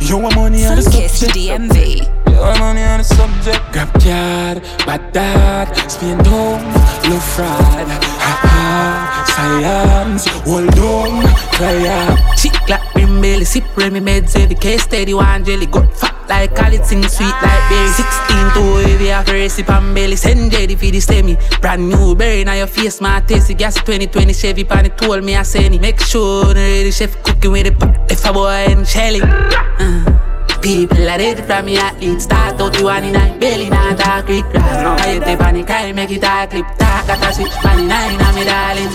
Yo, 0.00 0.18
I'm 0.18 0.34
money 0.34 0.64
on 0.66 0.76
the 0.76 0.82
subject. 0.82 1.34
DMV. 1.34 2.04
Yo, 2.30 2.42
I'm 2.42 2.58
money 2.58 2.82
on 2.82 2.98
the 2.98 3.04
subject. 3.04 3.60
Grab 3.72 3.92
card, 3.94 4.62
bad 4.86 5.12
dad, 5.12 5.90
spin 5.90 6.18
home, 6.24 6.62
low 7.10 7.20
fried. 7.20 7.88
Ha 8.24 8.34
ha, 8.42 9.24
science, 9.34 10.26
hold 10.46 10.78
on, 10.78 11.22
cry 11.52 12.36
Chick 12.36 12.68
like 12.68 12.92
brim 12.92 13.20
belly, 13.20 13.44
sip 13.44 13.64
Remy 13.76 14.00
meds 14.00 14.36
every 14.36 14.56
case 14.56 14.82
steady 14.82 15.14
one 15.14 15.44
jelly 15.44 15.66
got 15.66 15.92
fat 15.96 16.13
like 16.28 16.54
call 16.54 16.72
sing 16.84 17.02
sweet 17.08 17.34
like 17.42 17.64
berry. 17.68 17.88
16 17.88 18.36
to 18.54 18.62
heavy 18.88 19.06
have 19.08 19.28
a 19.28 19.32
recipe 19.32 19.72
and 19.72 19.94
belly 19.94 20.16
send 20.16 20.50
Jetty 20.52 20.76
for 20.76 20.86
the 20.86 21.00
semi. 21.00 21.36
Brand 21.60 21.88
new 21.88 22.14
berry 22.14 22.44
now 22.44 22.54
your 22.54 22.66
face 22.66 23.00
my 23.00 23.20
tasty 23.20 23.54
gas 23.54 23.74
2020 23.74 24.32
Chevy 24.32 24.64
pan 24.64 24.86
it 24.86 24.96
told 24.96 25.24
me 25.24 25.36
I 25.36 25.42
send 25.42 25.74
it. 25.74 25.80
Make 25.80 26.00
sure 26.00 26.46
the 26.54 26.60
ready 26.60 26.90
chef 26.90 27.22
cooking 27.22 27.52
with 27.52 27.66
the 27.66 27.72
pot. 27.72 28.10
If 28.10 28.24
a 28.24 28.32
boy 28.32 28.66
and 28.68 28.86
shelly. 28.86 29.20
Uh. 29.22 30.20
People 30.64 30.96
are 30.96 31.18
ready 31.18 31.42
from 31.42 31.66
me 31.66 31.76
at 31.76 32.00
least. 32.00 32.22
Start 32.22 32.58
out 32.58 32.78
you 32.78 32.84
one 32.84 33.04
in 33.04 33.12
nine. 33.12 33.38
Belly 33.38 33.68
not 33.68 33.98
dark 33.98 34.24
Greek 34.24 34.46
grass. 34.46 34.98
I 34.98 35.12
hit 35.12 35.20
the 35.20 35.36
panic 35.36 35.68
I 35.68 35.92
make 35.92 36.10
it 36.10 36.24
a 36.24 36.46
clip. 36.48 36.64
Talk 36.78 37.08
at 37.08 37.20
a 37.20 37.34
switch 37.34 37.52
Money 37.62 37.86
nine 37.86 38.18
I'm 38.18 38.34
me 38.34 38.44
darling. 38.44 38.88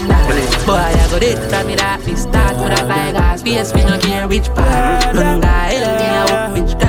Boy 0.66 0.74
I 0.74 1.08
go 1.12 1.20
dead 1.20 1.38
from 1.50 1.68
me 1.68 1.76
that 1.76 2.04
me 2.08 2.16
Start 2.16 2.58
with 2.58 2.74
a 2.74 2.86
fly 2.86 3.12
gas 3.12 3.44
Face 3.44 3.74
me 3.76 3.84
no 3.84 4.00
care 4.00 4.28
which 4.28 4.48
part. 4.50 5.16
Run 5.16 5.42
guy 5.42 5.74
hell 5.74 5.94
me 6.00 6.58
a 6.58 6.62
which 6.62 6.74
car 6.80 6.89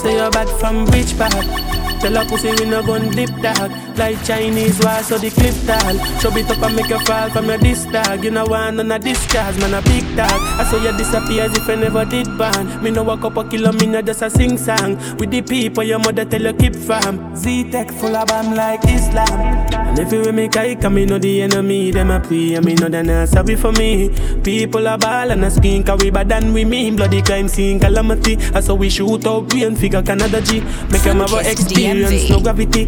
Say 0.00 0.16
you're 0.16 0.30
back 0.30 0.48
from 0.58 0.86
which 0.86 1.14
part? 1.18 1.69
Tell 2.00 2.16
a 2.16 2.24
pussy 2.24 2.50
we 2.50 2.64
no 2.64 2.82
gun 2.82 3.10
dip 3.10 3.30
dog. 3.42 3.70
Like 3.96 4.24
Chinese 4.24 4.80
war 4.80 5.02
so 5.02 5.18
the 5.18 5.30
clip 5.30 5.54
tall. 5.66 5.96
Chub 6.20 6.36
it 6.36 6.50
up 6.50 6.62
and 6.62 6.76
make 6.76 6.88
you 6.88 6.98
fall 7.00 7.28
from 7.30 7.46
your 7.46 7.58
disc 7.58 7.90
dog. 7.90 8.24
You 8.24 8.30
know 8.30 8.46
none 8.46 8.90
of 8.90 9.02
discharge 9.02 9.58
man 9.58 9.74
a 9.74 9.82
big 9.82 10.04
dog. 10.16 10.30
I 10.32 10.64
saw 10.64 10.82
you 10.82 10.96
disappear 10.96 11.44
as 11.44 11.56
if 11.56 11.68
I 11.68 11.74
never 11.74 12.04
did 12.04 12.26
ban 12.38 12.82
Me 12.82 12.90
no 12.90 13.02
walk 13.02 13.24
up 13.24 13.36
a 13.36 13.44
kilo 13.44 13.72
me 13.72 13.86
no 13.86 14.00
just 14.00 14.22
a 14.22 14.30
sing 14.30 14.56
song. 14.56 14.96
With 15.18 15.30
the 15.30 15.42
people 15.42 15.84
your 15.84 15.98
mother 15.98 16.24
tell 16.24 16.42
you 16.42 16.54
keep 16.54 16.74
from 16.74 17.36
Z-Tech 17.36 17.90
full 17.92 18.16
of 18.16 18.28
bomb 18.28 18.54
like 18.54 18.80
Islam. 18.84 19.68
And 19.90 19.98
everywhere 19.98 20.32
me 20.32 20.48
kike 20.48 20.84
and 20.84 20.94
me 20.94 21.04
know 21.04 21.18
the 21.18 21.42
enemy 21.42 21.90
Them 21.90 22.10
a 22.10 22.20
pray. 22.20 22.54
And 22.54 22.64
me 22.64 22.74
know 22.74 22.88
they 22.88 23.02
not 23.02 23.28
sorry 23.28 23.56
for 23.56 23.72
me. 23.72 24.08
People 24.42 24.86
a 24.86 24.96
ball 24.96 25.30
and 25.30 25.44
a 25.44 25.50
skin 25.50 25.82
Cause 25.84 26.02
we 26.02 26.10
bad 26.10 26.28
than 26.30 26.54
we 26.54 26.64
mean. 26.64 26.96
Bloody 26.96 27.20
crime 27.20 27.48
scene 27.48 27.78
calamity. 27.78 28.36
I 28.54 28.60
saw 28.60 28.74
we 28.74 28.88
shoot 28.88 29.26
up, 29.26 29.52
we 29.52 29.64
and 29.64 29.78
figure 29.78 30.02
Canada 30.02 30.40
G. 30.40 30.60
Make 30.90 31.02
them 31.02 31.18
have 31.18 31.32
a 31.32 31.50
experience 31.90 32.30
no 32.30 32.40
gravity. 32.40 32.84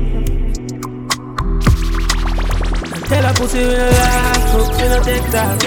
Tell 3.09 3.27
a 3.27 3.35
pussy 3.35 3.59
we 3.59 3.75
no 3.75 3.91
laugh, 3.91 4.51
hope 4.51 4.77
we 4.77 4.89
no 4.89 5.03
take 5.03 5.31
that. 5.33 5.61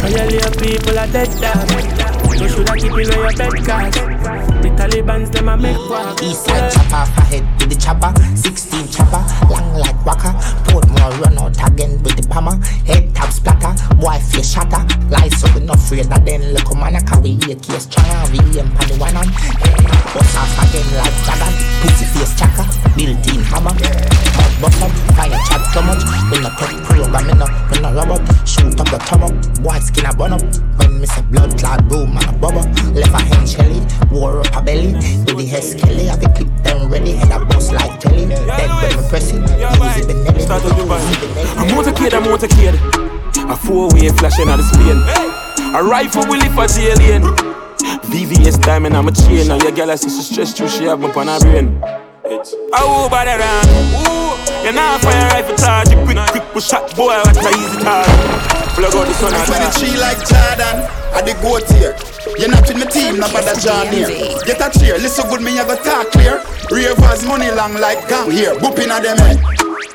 Cause 0.00 0.12
you 0.12 0.24
leave 0.24 0.56
people 0.58 0.98
a 0.98 1.06
dead 1.08 1.30
dog. 1.40 2.40
You 2.40 2.48
shoulda 2.48 2.74
keep 2.76 2.92
in 2.92 3.10
your 3.10 3.32
bed 3.32 3.52
cause 3.64 4.45
Taliban's 4.86 5.30
them 5.30 5.48
a 5.48 5.56
make 5.56 5.76
walk 5.90 6.16
Eastside 6.22 6.70
chopper, 6.70 7.10
ahead 7.18 7.42
with 7.58 7.70
the 7.70 7.74
chopper. 7.74 8.14
16 8.36 8.86
chopper, 8.86 9.18
long 9.50 9.74
like 9.74 9.98
waka 10.06 10.30
Portmore 10.62 11.10
run 11.18 11.38
out 11.38 11.58
again 11.66 12.00
with 12.04 12.14
the 12.14 12.22
hammer 12.32 12.54
Head 12.86 13.12
tap 13.12 13.32
splatter, 13.32 13.74
boy 13.96 14.14
face 14.30 14.54
shatter. 14.54 14.86
Lies 15.10 15.34
so 15.40 15.50
we 15.58 15.66
not 15.66 15.74
afraid 15.74 16.06
that 16.06 16.24
then 16.24 16.54
look 16.54 16.70
man. 16.78 16.94
I 16.94 17.02
carry 17.02 17.34
a 17.34 17.58
case 17.58 17.90
strong 17.90 18.30
We 18.30 18.38
aim 18.54 18.70
pan 18.78 18.86
the 18.86 18.94
one 19.02 19.16
on. 19.18 19.26
Bust 20.14 20.38
off 20.38 20.54
again 20.62 20.86
like 20.94 21.18
dragon 21.26 21.54
Pussy 21.82 22.06
face 22.14 22.38
chaka, 22.38 22.62
built-in 22.94 23.42
hammer. 23.42 23.74
Mouth 23.74 24.54
bust 24.62 24.82
up, 24.86 24.92
fire 25.18 25.34
chat 25.50 25.66
so 25.74 25.82
much 25.82 26.06
We 26.30 26.38
no 26.38 26.50
take 26.62 26.78
program, 26.86 27.26
me 27.26 27.34
no, 27.34 27.46
me 27.74 27.76
no 27.82 27.90
robot 27.90 28.22
Shoot 28.46 28.78
up 28.78 28.86
the 28.86 29.02
top 29.02 29.26
up, 29.26 29.34
boy 29.58 29.82
skin 29.82 30.06
a 30.06 30.14
burn 30.14 30.38
up. 30.38 30.42
When 30.78 31.00
me 31.00 31.06
say 31.06 31.22
blood 31.26 31.58
clot 31.58 31.88
boom 31.88 32.16
and 32.16 32.30
a 32.30 32.32
bubble. 32.38 32.62
Left 32.94 33.12
a 33.12 33.18
hand 33.18 33.48
shelly, 33.48 33.82
wore 34.10 34.40
up 34.40 34.56
a 34.56 34.62
belly 34.76 34.92
With 34.92 35.36
the 35.36 35.46
head 35.46 35.64
skelly, 35.64 36.04
have 36.04 36.22
a 36.22 36.28
clip 36.28 36.48
them 36.62 36.90
ready 36.90 37.12
Head 37.12 37.30
a 37.30 37.44
bust 37.44 37.72
like 37.72 38.00
jelly 38.00 38.26
Dead 38.26 38.68
when 38.68 39.02
me 39.02 39.08
press 39.08 39.32
it, 39.32 39.42
easy 39.42 40.02
Benelli 40.04 40.40
Start 40.40 40.64
out 40.64 40.76
your 40.76 40.86
band. 40.86 41.02
A 41.58 41.62
motorcade, 41.72 42.14
a 42.14 42.20
motorcade. 42.22 43.50
A 43.50 43.56
four-way 43.56 44.08
flashing 44.10 44.48
on 44.48 44.58
the 44.58 44.64
spin. 44.64 44.98
A 45.74 45.82
rifle 45.82 46.24
will 46.26 46.38
lift 46.38 46.54
a 46.54 46.66
tail 46.72 46.96
lane. 46.98 47.22
VVS 48.06 48.62
diamond, 48.62 48.96
I'm 48.96 49.08
a 49.08 49.12
chain. 49.12 49.50
And 49.50 49.62
your 49.62 49.72
girl, 49.72 49.90
I 49.90 49.96
see 49.96 50.08
she 50.08 50.22
stress 50.22 50.54
through, 50.54 50.68
she 50.68 50.84
have 50.84 51.02
up 51.02 51.16
on 51.16 51.26
her 51.26 51.40
brain. 51.40 51.80
I 51.82 52.78
over 52.86 53.22
the 53.26 53.34
run. 53.42 53.66
Ooh, 54.06 54.62
you're 54.62 54.72
not 54.72 55.00
fire 55.00 55.28
rifle 55.30 55.56
charge. 55.56 55.90
You 55.90 55.98
quick, 56.04 56.18
quick, 56.30 56.44
push 56.52 56.68
shot, 56.68 56.94
boy, 56.94 57.18
what 57.26 57.36
a 57.36 57.48
easy 57.58 57.82
target. 57.82 58.56
Plug 58.76 58.94
out 58.94 59.06
the 59.06 59.14
sun 59.14 59.34
and 59.34 59.48
With 59.50 59.62
the 59.66 59.70
tree 59.78 59.98
like 59.98 60.20
Jordan, 60.22 61.05
I 61.16 61.22
the 61.22 61.32
goat 61.40 61.64
here. 61.72 61.96
You're 62.36 62.52
not 62.52 62.68
with 62.68 62.76
my 62.76 62.84
team, 62.92 63.16
no 63.16 63.24
bother 63.32 63.56
John 63.56 63.88
here. 63.88 64.12
Get 64.44 64.60
a 64.60 64.68
cheer, 64.68 65.00
listen 65.00 65.24
good, 65.32 65.40
me 65.40 65.56
have 65.56 65.72
a 65.72 65.76
talk 65.80 66.12
clear. 66.12 66.44
Ravers 66.68 67.24
money 67.24 67.48
long 67.56 67.72
like 67.80 68.04
gang 68.06 68.30
here. 68.30 68.52
Boop 68.60 68.76
inna 68.76 69.00
them 69.00 69.16
head. 69.16 69.40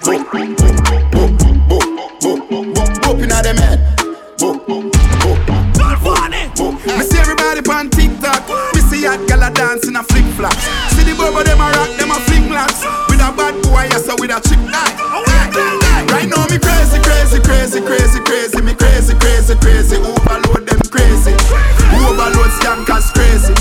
Boop, 0.02 0.26
boop, 0.34 0.58
boop, 0.58 0.82
boop, 1.14 1.86
boop, 2.18 2.74
boop, 2.74 2.90
boop 3.06 3.22
inna 3.22 3.38
them 3.46 3.58
head. 3.62 3.78
Boop, 4.42 4.66
boop, 4.66 4.90
boop, 4.90 5.46
boop, 5.46 5.70
boop. 6.58 6.74
Me 6.98 7.06
see 7.06 7.20
everybody 7.22 7.62
on 7.70 7.94
TikTok. 7.94 8.42
Me 8.74 8.82
see 8.82 9.06
hot 9.06 9.22
gala 9.30 9.54
dancing 9.54 9.96
a 9.96 10.02
flip 10.02 10.26
flops. 10.34 10.66
See 10.98 11.06
the 11.06 11.14
bubble 11.14 11.46
them 11.46 11.62
a 11.62 11.70
rock, 11.70 11.90
them 12.02 12.10
a 12.10 12.18
flick 12.26 12.50
flops. 12.50 12.82
With 13.06 13.22
a 13.22 13.30
bad 13.30 13.62
boy, 13.62 13.86
yes, 13.94 14.10
so 14.10 14.18
with 14.18 14.34
a 14.34 14.42
crazy, 14.42 14.58
Overload 22.62 22.86
scankers 22.86 23.14
crazy. 23.14 23.54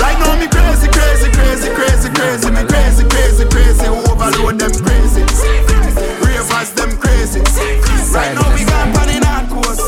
Right 0.00 0.18
now 0.18 0.38
me 0.38 0.46
crazy, 0.48 0.88
crazy, 0.88 1.30
crazy, 1.30 1.68
crazy, 1.74 2.08
crazy. 2.10 2.50
Me 2.50 2.64
crazy, 2.66 3.04
crazy, 3.08 3.44
crazy. 3.48 3.86
Overload 3.86 4.58
them 4.58 4.72
crazy. 4.84 5.22
Ravers 6.24 6.70
them 6.72 6.96
crazy. 6.98 7.40
Right 8.12 8.34
now 8.34 8.54
we 8.54 8.64
got 8.64 8.94
pan 8.94 9.08
in 9.16 9.22
hard 9.22 9.48
course. 9.50 9.80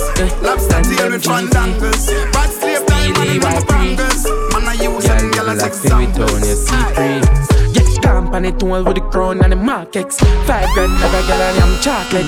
Lobster 0.43 0.83
tail 0.83 1.11
with 1.11 1.25
fandangles. 1.25 2.07
Bad 2.33 2.51
slave 2.51 2.87
time 2.87 3.13
man 3.13 3.29
and 3.29 3.45
I'm 3.45 3.67
bangles. 3.67 4.25
Man 4.53 4.69
I 4.69 4.75
use 4.75 5.05
them 5.05 5.31
gyal 5.33 5.49
as 5.49 5.63
examples. 5.63 6.69
Stamp 7.93 8.35
on 8.35 8.45
it 8.45 8.63
all 8.63 8.83
with 8.83 8.97
the 8.97 9.03
crown 9.13 9.43
and 9.43 9.53
the 9.53 9.57
markex. 9.57 10.19
Five 10.47 10.69
grand 10.75 10.93
never 10.99 11.23
get 11.27 11.41
on 11.41 11.63
I'm 11.63 11.81
chocolate. 11.81 12.27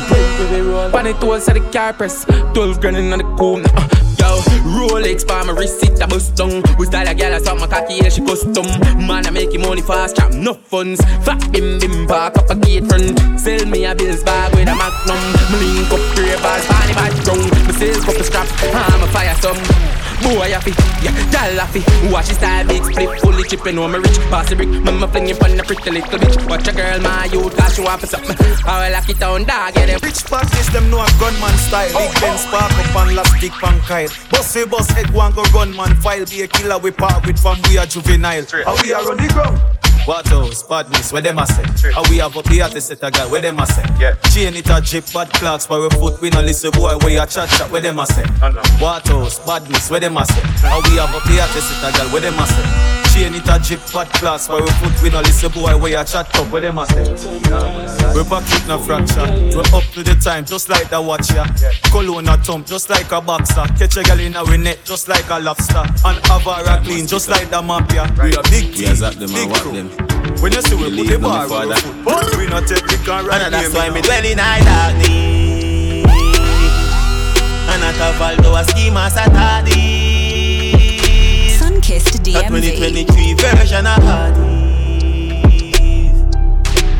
Pan 0.93 1.07
it 1.07 1.23
all 1.23 1.41
so 1.41 1.53
the 1.53 1.61
car 1.73 1.93
press. 1.93 2.25
Twelve 2.55 2.81
grand 2.81 2.97
in 2.97 3.11
the 3.11 3.25
corner. 3.37 3.69
Uh, 3.75 4.04
yo, 4.25 4.41
Rolex 4.65 5.27
by 5.27 5.43
my 5.45 5.53
it 5.53 6.01
a 6.01 6.07
bust 6.07 6.35
down. 6.35 6.63
We 6.79 6.87
style 6.87 7.09
a 7.09 7.15
girl, 7.15 7.35
I 7.35 7.39
saw 7.39 7.55
my 7.55 7.67
cocky, 7.67 7.95
yeah, 7.95 8.09
she 8.09 8.23
custom. 8.25 8.67
Man, 9.07 9.27
I 9.27 9.31
making 9.31 9.61
money 9.61 9.83
fast, 9.83 10.17
trap 10.17 10.33
no 10.33 10.55
funds. 10.55 11.01
Fat 11.25 11.41
bim 11.53 11.79
bim, 11.79 12.07
park 12.07 12.37
up 12.39 12.51
a 12.51 12.57
gate 12.57 12.87
front. 12.87 13.19
Sell 13.39 13.65
me 13.67 13.85
a 13.85 13.95
bills 13.95 14.23
bag 14.23 14.55
with 14.55 14.69
a 14.69 14.75
magnum. 14.75 15.21
Me 15.53 15.57
link 15.61 15.93
up 15.93 16.01
three 16.17 16.37
bars, 16.43 16.65
funny 16.67 16.95
bad 16.95 17.13
drunk. 17.25 17.45
Me 17.67 17.73
sales 17.73 18.05
couple 18.05 18.25
strap, 18.25 18.49
I'm 18.63 19.03
a 19.03 19.07
fire 19.09 19.35
some. 19.41 20.04
Boy, 20.23 20.55
I 20.55 20.61
fi, 20.61 20.71
yeah, 21.03 21.15
gal 21.31 21.61
I 21.61 21.67
fi. 21.67 21.81
Watch 22.11 22.29
his 22.29 22.37
style, 22.37 22.67
big 22.67 22.85
split, 22.85 23.21
fully 23.21 23.45
chipping 23.45 23.79
on 23.79 23.93
my 23.93 23.99
rich. 23.99 24.19
Pass 24.31 24.49
the 24.51 24.57
brick, 24.57 24.69
mama 24.69 25.09
flinging 25.09 25.37
on 25.43 25.57
the 25.57 25.63
pretty 25.63 25.91
little 25.91 26.19
bitch. 26.19 26.49
Watch 26.49 26.69
a 26.69 26.73
girl, 26.73 27.01
my 27.01 27.25
youth, 27.27 27.57
cause 27.57 27.75
she 27.75 27.83
want 27.83 28.01
for 28.01 28.07
something. 28.07 28.37
I 28.67 28.87
will 28.87 28.93
lock 28.93 29.09
it 29.09 29.19
down, 29.19 29.45
dog, 29.45 29.75
get 29.75 29.87
them. 29.87 30.01
Rich 30.03 30.25
pockets, 30.27 30.73
them 30.73 30.91
know 30.91 31.01
a 31.01 31.09
gunman 31.19 31.57
style. 31.59 31.89
Big 31.89 32.11
oh. 32.11 32.21
Ben 32.21 32.39
spark 32.39 32.73
up 32.73 32.97
and 32.97 33.17
last 33.17 33.37
stick 33.37 33.53
pan 33.53 33.81
kite. 33.81 34.13
Boss 34.31 34.57
a 34.57 34.67
boss 34.67 34.89
head 34.91 35.11
one 35.11 35.33
go 35.33 35.43
run 35.55 35.75
man 35.75 35.95
file. 35.97 36.25
Be 36.27 36.43
a 36.43 36.49
killer 36.49 36.79
we 36.79 36.91
part 36.91 37.27
with 37.27 37.39
from 37.39 37.59
we 37.69 37.79
are 37.79 37.87
juvenile. 37.87 38.45
How 38.65 38.77
we 38.83 38.93
are 38.93 39.11
on 39.11 39.17
the 39.17 39.29
ground. 39.33 39.84
What 40.07 40.31
else? 40.31 40.63
Badness, 40.63 41.13
where 41.13 41.23
them 41.23 41.39
a 41.39 41.47
say? 41.47 41.91
How 41.91 42.03
we 42.11 42.19
have 42.19 42.37
up 42.37 42.45
the 42.45 42.59
to 42.59 42.81
set 42.81 43.03
a 43.03 43.11
guy, 43.11 43.27
where 43.27 43.41
them 43.41 43.59
a 43.59 43.67
say? 43.67 43.83
Yeah. 43.99 44.15
Chain 44.35 44.55
it 44.55 44.69
a 44.69 44.81
jip, 44.83 45.11
bad 45.15 45.33
clocks 45.33 45.65
for 45.65 45.87
a 45.87 45.91
foot. 45.91 46.21
We 46.21 46.29
no 46.29 46.43
listen 46.43 46.73
boy, 46.73 46.97
where 46.99 47.11
you 47.11 47.25
chat 47.27 47.49
chat, 47.49 47.71
where 47.71 47.81
them 47.81 47.99
a 47.99 48.07
say? 48.07 48.25
What 48.81 49.09
else? 49.09 49.39
Badness, 49.47 49.91
where 49.91 50.01
them 50.01 50.19
a 50.19 50.27
say? 50.27 50.41
How 50.61 50.83
we 50.83 50.97
have 50.97 51.15
up 51.15 51.23
the 51.25 51.31
to 51.31 51.61
set 51.61 51.95
a 51.95 51.97
guy, 51.97 52.13
where 52.13 52.21
them 52.21 52.39
a 52.39 52.47
say? 52.47 53.04
Chain 53.15 53.35
it 53.35 53.47
a 53.47 53.59
jip, 53.63 53.81
bad 53.93 54.09
clocks 54.15 54.49
for 54.49 54.61
a 54.61 54.67
foot. 54.67 55.03
We 55.03 55.09
no 55.09 55.21
listen 55.21 55.53
boy, 55.53 55.79
where 55.79 55.93
you 55.93 56.05
chat 56.05 56.35
up, 56.37 56.51
where 56.51 56.61
them 56.61 56.79
a 56.79 56.87
say? 56.87 57.05
We 58.11 58.25
back 58.27 58.43
it 58.51 58.67
no 58.67 58.77
fracture. 58.79 59.23
We 59.55 59.63
up 59.71 59.85
to 59.95 60.03
the 60.03 60.19
time, 60.21 60.45
just 60.45 60.69
like 60.69 60.91
the 60.91 61.01
watch 61.01 61.31
ya. 61.31 61.47
Cologne 61.93 62.27
a 62.27 62.37
thump, 62.39 62.67
just 62.67 62.91
like 62.91 63.13
a 63.13 63.21
boxer. 63.21 63.67
Catch 63.79 63.99
a 63.99 64.03
gal 64.03 64.19
in 64.19 64.35
a 64.35 64.59
net, 64.59 64.81
just 64.85 65.07
like 65.07 65.31
a 65.31 65.39
lobster. 65.39 65.79
And 66.05 66.19
Avara 66.27 66.83
clean, 66.83 67.07
just 67.07 67.29
like 67.29 67.49
the 67.51 67.63
mafia. 67.63 68.11
We 68.21 68.35
a 68.35 68.43
big 68.51 68.75
team, 68.75 68.99
big 69.31 69.55
crew. 69.63 69.89
When 70.43 70.53
you 70.53 70.63
see 70.63 70.75
we 70.75 70.91
put 70.91 71.07
the 71.07 71.19
bar 71.19 71.47
on 71.51 71.69
the 71.69 71.77
foot, 71.77 72.05
but 72.05 72.37
we 72.37 72.47
not 72.47 72.67
take 72.67 72.83
the 72.83 73.01
can 73.07 73.25
right 73.27 73.41
And 73.41 73.55
that's 73.55 73.73
why 73.73 73.91
me 73.91 74.03
dwell 74.03 74.25
in 74.25 74.39
high 74.39 74.59
darkness 74.61 75.09
And 77.71 77.83
at 77.83 77.95
a 77.95 78.13
Valdo 78.19 78.61
a 78.61 78.65
scheme 78.65 78.97
as 78.97 79.17
a 79.17 79.31
tardy 79.31 80.04
Sunkissed 82.05 82.33
That 82.35 82.51
DMV. 82.51 82.77
2023 82.77 83.35
version 83.35 83.87
of 83.87 84.03
Hardy 84.03 84.55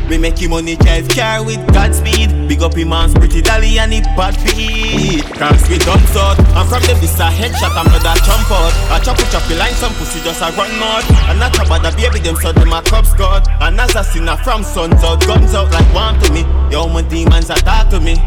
we 0.07 0.19
make 0.19 0.37
him 0.37 0.51
money 0.51 0.75
drive 0.75 1.09
car 1.09 1.43
with 1.43 1.57
Godspeed. 1.73 2.47
Big 2.47 2.61
up 2.61 2.75
him 2.77 2.89
man's 2.89 3.15
pretty 3.15 3.41
dolly 3.41 3.79
and 3.79 3.91
he 3.91 4.01
bad 4.13 4.37
beat 4.45 5.25
Cause 5.33 5.67
we 5.67 5.79
done 5.79 6.05
sort 6.13 6.37
I'm 6.53 6.67
from 6.67 6.83
the 6.83 6.93
visa 7.01 7.25
headshot 7.25 7.73
I'm 7.73 7.89
not 7.89 8.03
that 8.03 8.21
jump 8.21 8.45
out. 8.53 8.69
I 8.93 8.99
chop 9.01 9.17
it 9.17 9.31
chop 9.33 9.49
line 9.49 9.73
some 9.73 9.93
pussy 9.95 10.21
just 10.21 10.41
a 10.45 10.53
run 10.53 10.69
out. 10.77 11.09
And 11.25 11.39
not 11.39 11.57
about 11.57 11.81
the 11.81 11.89
baby 11.97 12.19
them 12.19 12.35
so 12.35 12.53
them 12.53 12.71
a 12.71 12.83
cup 12.83 13.07
squad 13.07 13.49
And 13.61 13.81
as 13.81 13.95
a 13.95 14.03
sinner 14.03 14.37
from 14.37 14.61
suns 14.61 15.03
out 15.03 15.25
guns 15.25 15.55
out 15.55 15.71
like 15.71 15.91
one 15.91 16.19
to 16.21 16.31
me. 16.31 16.45
Yo 16.69 16.87
my 16.87 17.01
demons 17.01 17.49
attack 17.49 17.89
to 17.89 17.99
me 17.99 18.21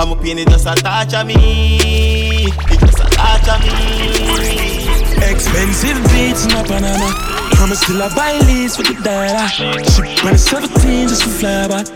I'm 0.00 0.12
a 0.12 0.16
pain 0.16 0.38
it 0.38 0.48
just 0.48 0.66
a 0.66 0.74
touch 0.74 1.12
me 1.26 2.46
It 2.46 2.80
just 2.80 3.00
a 3.00 3.04
touch 3.04 3.60
me 3.60 4.80
Expensive 5.30 6.02
beats 6.08 6.46
in 6.46 6.52
a 6.52 6.64
Panama. 6.64 7.12
I'ma 7.60 7.74
still 7.74 8.00
a 8.00 8.08
buy 8.16 8.38
leads 8.46 8.76
for 8.76 8.82
the 8.82 8.94
dollar. 9.04 9.46
Ship 9.48 10.24
when 10.24 10.32
it's 10.32 10.44
17 10.44 11.08
just 11.08 11.24
for 11.24 11.28
fly 11.28 11.68
back. 11.68 11.86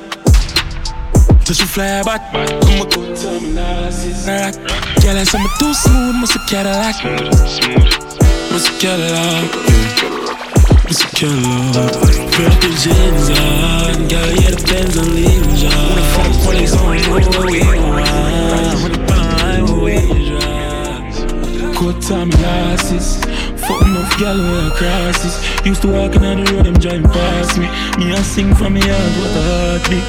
Just 1.47 1.63
for 1.63 1.67
fly 1.67 2.03
back. 2.03 2.21
I'ma 2.35 2.85
go 2.85 3.15
terminal, 3.17 3.89
rock. 4.29 4.55
Girl, 5.01 5.17
I 5.17 5.25
said 5.25 5.41
I'm 5.41 5.49
too 5.59 5.73
smooth, 5.73 6.17
must 6.17 6.37
a 6.37 6.41
Cadillac. 6.47 6.97
Must 8.53 8.69
a 8.69 8.79
Cadillac. 8.79 10.34
Must 10.85 11.03
a 11.03 11.17
on, 13.31 14.09
girl, 14.09 14.33
the 14.51 14.63
Benz 14.69 14.97
on 14.99 15.09
on, 16.75 16.97
where 17.17 17.33
where 21.73 22.01
time 22.01 22.31
glasses. 22.31 23.19
Gal 24.19 24.37
with 24.37 24.71
a 24.71 24.77
crosses. 24.77 25.67
Used 25.67 25.83
to 25.83 25.89
on 26.23 26.45
the 26.45 26.53
road, 26.53 26.67
them 26.67 26.75
driving 26.75 27.11
past 27.11 27.59
me. 27.59 27.67
Me 27.99 28.13
a 28.13 28.23
sing 28.23 28.55
from 28.55 28.75
me 28.75 28.81
heart, 28.81 29.17
what 29.19 29.35
a 29.35 29.43
heartbeat. 29.43 30.05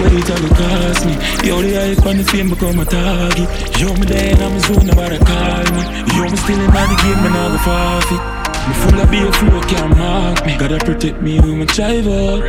Wait 0.00 0.30
cost 0.56 1.06
me. 1.06 1.14
The 1.44 1.52
hype 1.76 2.04
the 2.16 2.24
fame 2.24 2.48
become 2.48 2.80
a 2.80 2.84
target. 2.84 3.48
Me 3.94 4.06
I'm 4.42 4.58
zone, 4.60 4.88
call 5.20 5.64
me. 5.76 5.82
Yo, 6.16 6.24
me 6.24 6.36
still 6.36 6.58
in 6.58 6.70
the 6.88 6.96
game, 7.02 7.20
I 7.20 7.28
go 7.52 7.58
forfeit. 7.58 8.39
Me 8.68 8.74
full 8.74 9.00
of 9.00 9.10
beer, 9.10 9.32
flow 9.32 9.60
can't 9.62 9.96
mark 9.96 10.44
me. 10.46 10.56
Gotta 10.56 10.78
protect 10.78 11.20
me 11.22 11.40
with 11.40 11.54
my 11.54 11.64
driver. 11.64 12.40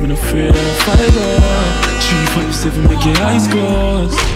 Me 0.00 0.06
no 0.08 0.14
afraid 0.14 0.50
of 0.50 0.56
a 0.56 0.74
fiber. 0.84 1.86
Three, 2.00 2.26
five, 2.34 2.54
seven, 2.54 2.84
make 2.84 3.04
your 3.04 3.16
eyes 3.24 3.46
close. 3.48 4.35